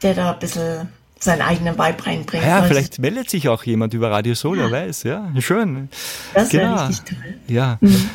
der 0.02 0.14
da 0.14 0.34
ein 0.34 0.40
bisschen 0.40 0.90
seinen 1.20 1.42
eigenen 1.42 1.78
Vibe 1.78 2.06
reinbringt. 2.06 2.46
Ja, 2.46 2.64
vielleicht 2.64 3.00
meldet 3.00 3.30
sich 3.30 3.50
auch 3.50 3.64
jemand 3.64 3.94
über 3.94 4.10
Radio 4.10 4.36
Solo, 4.36 4.64
ja. 4.64 4.72
weiß, 4.72 5.04
ja, 5.04 5.30
schön. 5.40 5.90
Das 6.34 6.50
genau. 6.50 6.76
wäre 6.76 6.90
richtig 6.90 7.18
toll. 7.18 7.34
Ja. 7.48 7.78
Mhm. 7.82 8.10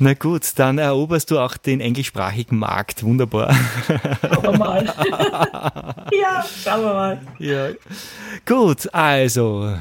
Na 0.00 0.14
gut, 0.14 0.52
dann 0.56 0.78
eroberst 0.78 1.30
du 1.30 1.40
auch 1.40 1.56
den 1.56 1.80
englischsprachigen 1.80 2.56
Markt. 2.56 3.02
Wunderbar. 3.02 3.52
Schauen 3.86 4.42
wir 4.42 4.58
mal. 4.58 4.84
ja, 6.12 6.44
schauen 6.64 6.82
wir 6.82 6.94
mal. 6.94 7.20
Ja. 7.38 7.70
Gut, 8.46 8.94
also 8.94 9.74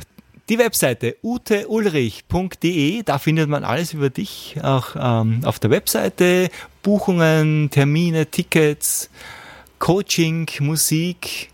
die 0.49 0.57
Webseite 0.57 1.17
uteulrich.de, 1.21 3.03
da 3.03 3.19
findet 3.19 3.49
man 3.49 3.63
alles 3.63 3.93
über 3.93 4.09
dich, 4.09 4.55
auch 4.63 4.95
ähm, 4.97 5.41
auf 5.43 5.59
der 5.59 5.69
Webseite, 5.69 6.49
Buchungen, 6.81 7.69
Termine, 7.69 8.25
Tickets, 8.25 9.09
Coaching, 9.77 10.49
Musik, 10.61 11.51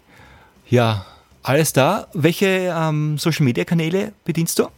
ja, 0.70 1.06
alles 1.42 1.74
da. 1.74 2.08
Welche 2.14 2.74
ähm, 2.76 3.18
Social 3.18 3.44
Media 3.44 3.66
Kanäle 3.66 4.14
bedienst 4.24 4.60
du? 4.60 4.70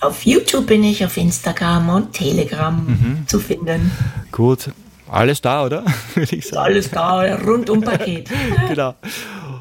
Auf 0.00 0.24
YouTube 0.24 0.66
bin 0.66 0.84
ich, 0.84 1.04
auf 1.04 1.16
Instagram 1.16 1.88
und 1.88 2.12
Telegram 2.12 2.74
mhm. 2.74 3.26
zu 3.26 3.40
finden. 3.40 3.90
Gut, 4.30 4.70
alles 5.10 5.40
da, 5.40 5.64
oder? 5.64 5.84
Alles 6.52 6.90
da, 6.90 7.36
rundum 7.36 7.80
Paket. 7.80 8.30
genau. 8.68 8.94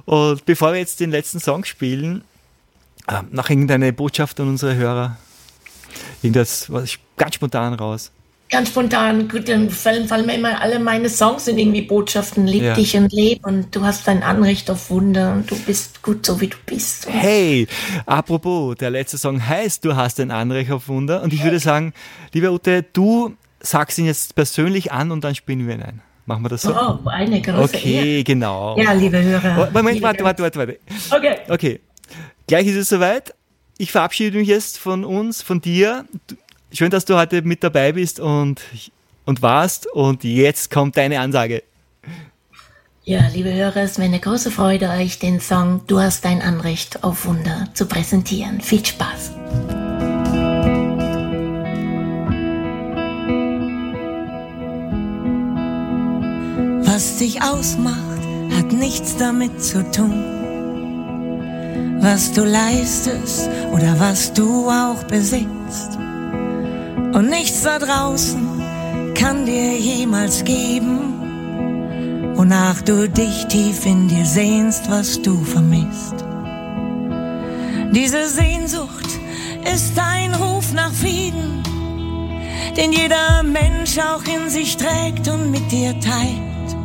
Und 0.05 0.45
bevor 0.45 0.73
wir 0.73 0.79
jetzt 0.79 0.99
den 0.99 1.11
letzten 1.11 1.39
Song 1.39 1.63
spielen, 1.65 2.23
äh, 3.07 3.23
noch 3.31 3.49
irgendeine 3.49 3.93
Botschaft 3.93 4.39
an 4.39 4.49
unsere 4.49 4.75
Hörer. 4.75 5.17
Irgendwas, 6.21 6.71
was 6.71 6.97
ganz 7.15 7.35
spontan 7.35 7.73
raus 7.73 8.11
ganz 8.49 8.69
spontan, 8.69 9.27
gut, 9.27 9.49
dann 9.49 9.69
fallen, 9.69 10.07
fallen 10.07 10.25
mir 10.25 10.35
immer 10.35 10.61
alle 10.61 10.79
meine 10.79 11.09
Songs 11.09 11.45
sind 11.45 11.57
irgendwie 11.57 11.81
Botschaften, 11.81 12.47
lieb 12.47 12.63
ja. 12.63 12.73
dich 12.73 12.95
und 12.95 13.11
leb 13.11 13.45
und 13.45 13.75
du 13.75 13.83
hast 13.83 14.07
dein 14.07 14.23
Anrecht 14.23 14.69
auf 14.71 14.89
Wunder 14.89 15.33
und 15.33 15.51
du 15.51 15.55
bist 15.55 16.01
gut 16.01 16.25
so 16.25 16.39
wie 16.39 16.47
du 16.47 16.57
bist. 16.65 17.07
Hey, 17.09 17.67
apropos, 18.05 18.75
der 18.75 18.89
letzte 18.89 19.17
Song 19.17 19.45
heißt, 19.45 19.83
du 19.83 19.95
hast 19.95 20.19
ein 20.19 20.31
Anrecht 20.31 20.71
auf 20.71 20.87
Wunder 20.87 21.21
und 21.23 21.33
ich 21.33 21.43
würde 21.43 21.59
sagen, 21.59 21.93
liebe 22.33 22.51
Ute, 22.51 22.83
du 22.93 23.35
sagst 23.59 23.97
ihn 23.97 24.05
jetzt 24.05 24.35
persönlich 24.35 24.91
an 24.91 25.11
und 25.11 25.23
dann 25.23 25.35
spielen 25.35 25.67
wir 25.67 25.75
ihn 25.75 25.83
ein. 25.83 26.01
Machen 26.25 26.43
wir 26.43 26.49
das 26.49 26.63
so? 26.63 26.75
Oh, 26.75 27.07
eine 27.07 27.41
große 27.41 27.75
Okay, 27.75 28.17
Ehe. 28.17 28.23
genau. 28.23 28.77
Ja, 28.77 28.91
liebe 28.91 29.21
Hörer. 29.21 29.71
Moment, 29.71 29.95
liebe 29.95 30.05
warte, 30.05 30.23
warte, 30.25 30.43
warte, 30.43 30.59
warte. 30.59 30.77
Okay. 31.09 31.37
Okay. 31.47 31.79
Gleich 32.47 32.67
ist 32.67 32.75
es 32.75 32.89
soweit. 32.89 33.33
Ich 33.77 33.93
verabschiede 33.93 34.37
mich 34.37 34.47
jetzt 34.47 34.77
von 34.77 35.05
uns, 35.05 35.41
von 35.41 35.61
dir. 35.61 36.05
Schön, 36.71 36.89
dass 36.89 37.05
du 37.05 37.15
heute 37.15 37.41
mit 37.43 37.63
dabei 37.63 37.93
bist 37.93 38.19
und, 38.19 38.61
und 39.25 39.41
warst. 39.41 39.87
Und 39.87 40.23
jetzt 40.23 40.69
kommt 40.69 40.97
deine 40.97 41.19
Ansage. 41.19 41.63
Ja, 43.03 43.21
liebe 43.33 43.53
Hörer, 43.53 43.77
es 43.77 43.97
wäre 43.97 44.09
eine 44.09 44.19
große 44.19 44.51
Freude, 44.51 44.89
euch 44.89 45.17
den 45.17 45.39
Song 45.39 45.81
Du 45.87 46.01
hast 46.01 46.25
dein 46.25 46.41
Anrecht 46.41 47.05
auf 47.05 47.25
Wunder 47.25 47.69
zu 47.73 47.85
präsentieren. 47.85 48.59
Viel 48.59 48.85
Spaß. 48.85 49.31
Was 56.85 57.17
dich 57.17 57.41
ausmacht, 57.41 57.95
hat 58.57 58.73
nichts 58.73 59.15
damit 59.15 59.63
zu 59.63 59.89
tun. 59.91 60.21
Was 62.01 62.33
du 62.33 62.43
leistest 62.43 63.49
oder 63.71 63.97
was 63.99 64.33
du 64.33 64.69
auch 64.69 65.03
besitzt 65.03 65.97
und 67.17 67.29
nichts 67.31 67.63
da 67.63 67.79
draußen 67.79 68.61
kann 69.15 69.47
dir 69.47 69.75
jemals 69.75 70.43
geben, 70.43 72.35
wonach 72.35 72.79
du 72.83 73.09
dich 73.09 73.47
tief 73.47 73.87
in 73.87 74.07
dir 74.07 74.23
sehnst, 74.23 74.87
was 74.87 75.19
du 75.23 75.43
vermisst. 75.43 76.13
Diese 77.91 78.29
Sehnsucht 78.29 79.07
ist 79.73 79.97
ein 79.97 80.35
Ruf 80.35 80.71
nach 80.73 80.93
Frieden, 80.93 81.63
den 82.77 82.91
jeder 82.91 83.41
Mensch 83.41 83.97
auch 83.97 84.23
in 84.25 84.51
sich 84.51 84.77
trägt 84.77 85.27
und 85.27 85.49
mit 85.49 85.71
dir 85.71 85.99
teilt. 85.99 86.77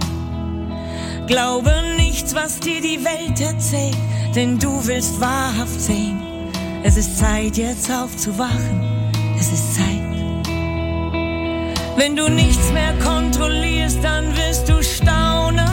Glaube 1.26 1.72
nichts, 1.98 2.34
was 2.34 2.58
dir 2.58 2.80
die 2.80 3.04
Welt 3.04 3.38
erzählt, 3.38 3.98
denn 4.34 4.58
du 4.58 4.80
willst 4.86 5.20
wahrhaft 5.20 5.78
sehen. 5.78 6.18
Es 6.82 6.96
ist 6.96 7.18
Zeit, 7.18 7.58
jetzt 7.58 7.90
aufzuwachen. 7.92 8.80
Es 9.38 9.52
ist 9.52 9.74
Zeit. 9.74 10.01
Wenn 11.96 12.16
du 12.16 12.28
nichts 12.28 12.72
mehr 12.72 12.94
kontrollierst, 13.04 14.02
dann 14.02 14.36
wirst 14.36 14.68
du 14.68 14.82
staunen, 14.82 15.68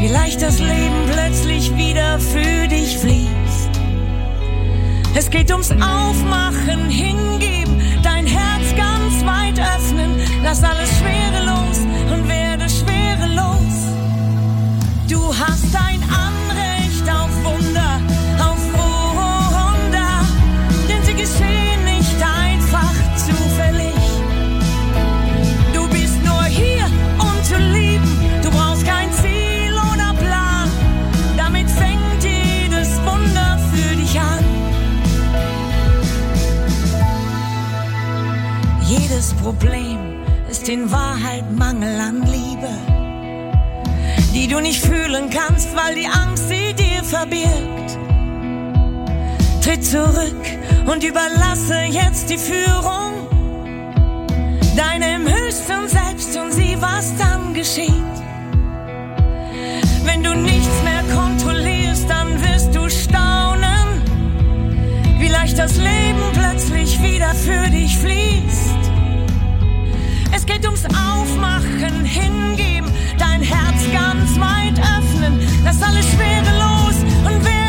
wie 0.00 0.08
leicht 0.08 0.40
das 0.40 0.58
Leben 0.58 1.10
plötzlich 1.12 1.76
wieder 1.76 2.18
für 2.20 2.68
dich 2.68 2.96
fließt. 2.98 3.70
Es 5.14 5.30
geht 5.30 5.50
ums 5.50 5.72
Aufmachen, 5.72 6.88
hingeben, 6.88 7.82
dein 8.04 8.26
Herz 8.26 8.76
ganz 8.76 9.26
weit 9.26 9.58
öffnen, 9.58 10.14
lass 10.44 10.62
alles 10.62 10.90
Schwere 10.98 11.44
los 11.44 11.78
und 12.12 12.28
werde 12.28 12.68
schwerelos. 12.68 13.58
Du 15.08 15.34
hast 15.34 15.74
ein 15.74 16.02
Anrecht 16.02 16.27
Problem 39.48 39.98
ist 40.50 40.68
in 40.68 40.90
Wahrheit 40.90 41.50
Mangel 41.50 41.98
an 41.98 42.20
Liebe, 42.26 42.68
die 44.34 44.46
du 44.46 44.60
nicht 44.60 44.84
fühlen 44.84 45.30
kannst, 45.30 45.74
weil 45.74 45.94
die 45.94 46.06
Angst 46.06 46.50
sie 46.50 46.74
dir 46.74 47.02
verbirgt. 47.02 47.98
Tritt 49.62 49.86
zurück 49.86 50.44
und 50.84 51.02
überlasse 51.02 51.80
jetzt 51.88 52.28
die 52.28 52.36
Führung 52.36 53.26
deinem 54.76 55.26
höchsten 55.26 55.88
Selbst 55.88 56.36
und 56.36 56.52
sieh, 56.52 56.76
was 56.78 57.16
dann 57.16 57.54
geschieht. 57.54 58.16
Wenn 60.04 60.22
du 60.22 60.34
nichts 60.34 60.82
mehr 60.84 61.16
kontrollierst, 61.16 62.04
dann 62.06 62.38
wirst 62.42 62.74
du 62.74 62.90
staunen, 62.90 64.02
wie 65.18 65.28
leicht 65.28 65.58
das 65.58 65.74
Leben 65.78 66.22
plötzlich 66.34 67.00
wieder 67.00 67.34
für 67.34 67.70
dich 67.70 67.96
fließt. 67.96 68.87
Es 70.38 70.46
geht 70.46 70.64
ums 70.64 70.84
Aufmachen, 70.84 72.04
hingeben, 72.04 72.88
dein 73.18 73.42
Herz 73.42 73.82
ganz 73.92 74.38
weit 74.38 74.78
öffnen, 74.78 75.40
lass 75.64 75.82
alles 75.82 76.06
Schwere 76.12 76.58
los 76.60 76.94
und 77.26 77.44
werde 77.44 77.67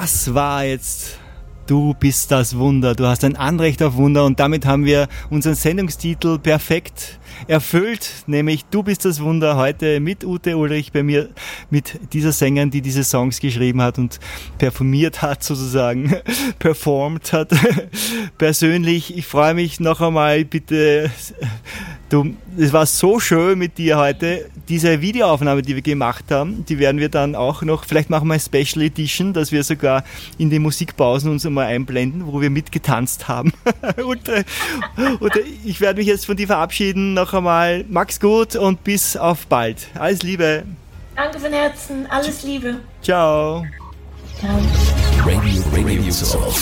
das 0.00 0.32
war 0.32 0.64
jetzt 0.64 1.18
Du 1.66 1.94
bist 1.94 2.32
das 2.32 2.56
Wunder, 2.56 2.96
du 2.96 3.06
hast 3.06 3.22
ein 3.22 3.36
Anrecht 3.36 3.80
auf 3.80 3.94
Wunder 3.94 4.24
und 4.24 4.40
damit 4.40 4.66
haben 4.66 4.84
wir 4.86 5.06
unseren 5.28 5.54
Sendungstitel 5.54 6.38
perfekt 6.38 7.19
erfüllt, 7.46 8.24
nämlich 8.26 8.64
Du 8.66 8.82
bist 8.82 9.04
das 9.04 9.20
Wunder 9.20 9.56
heute 9.56 10.00
mit 10.00 10.24
Ute 10.24 10.56
Ulrich 10.56 10.92
bei 10.92 11.02
mir, 11.02 11.28
mit 11.70 11.98
dieser 12.12 12.32
Sängerin, 12.32 12.70
die 12.70 12.82
diese 12.82 13.04
Songs 13.04 13.40
geschrieben 13.40 13.82
hat 13.82 13.98
und 13.98 14.20
performiert 14.58 15.22
hat 15.22 15.42
sozusagen, 15.42 16.16
performt 16.58 17.32
hat. 17.32 17.50
Persönlich, 18.38 19.16
ich 19.16 19.26
freue 19.26 19.54
mich 19.54 19.80
noch 19.80 20.00
einmal, 20.00 20.44
bitte 20.44 21.10
Du, 22.10 22.34
es 22.58 22.72
war 22.72 22.86
so 22.86 23.20
schön 23.20 23.56
mit 23.56 23.78
dir 23.78 23.96
heute. 23.96 24.50
Diese 24.68 25.00
Videoaufnahme, 25.00 25.62
die 25.62 25.76
wir 25.76 25.82
gemacht 25.82 26.24
haben, 26.32 26.64
die 26.68 26.80
werden 26.80 27.00
wir 27.00 27.08
dann 27.08 27.36
auch 27.36 27.62
noch, 27.62 27.84
vielleicht 27.84 28.10
machen 28.10 28.26
wir 28.26 28.34
eine 28.34 28.40
Special 28.40 28.84
Edition, 28.84 29.32
dass 29.32 29.52
wir 29.52 29.62
sogar 29.62 30.02
in 30.36 30.50
den 30.50 30.62
Musikpausen 30.62 31.30
uns 31.30 31.46
einmal 31.46 31.66
einblenden, 31.66 32.26
wo 32.26 32.40
wir 32.40 32.50
mitgetanzt 32.50 33.28
haben. 33.28 33.52
und, 34.04 34.28
und 35.20 35.32
ich 35.64 35.80
werde 35.80 36.00
mich 36.00 36.08
jetzt 36.08 36.26
von 36.26 36.36
dir 36.36 36.48
verabschieden. 36.48 37.14
Noch 37.30 37.38
einmal, 37.38 37.84
Max 37.88 38.18
gut 38.18 38.56
und 38.56 38.82
bis 38.82 39.16
auf 39.16 39.46
bald. 39.46 39.86
Alles 39.94 40.24
Liebe. 40.24 40.64
Danke 41.14 41.38
von 41.38 41.52
Herzen. 41.52 42.08
Alles 42.10 42.42
Liebe. 42.42 42.80
Ciao. 43.02 43.64
Ciao. 44.40 44.58
Radio, 45.24 45.62
Radio 45.72 46.10
Soul. 46.10 46.52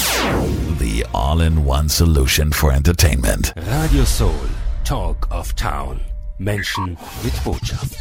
The 0.79 1.07
all-in-one 1.15 1.89
solution 1.89 2.53
for 2.53 2.71
entertainment. 2.71 3.55
Radio 3.57 4.05
Soul. 4.05 4.35
Talk 4.85 5.27
of 5.31 5.55
Town. 5.55 6.03
Menschen 6.37 6.99
mit 7.23 7.45
Botschaft. 7.45 7.97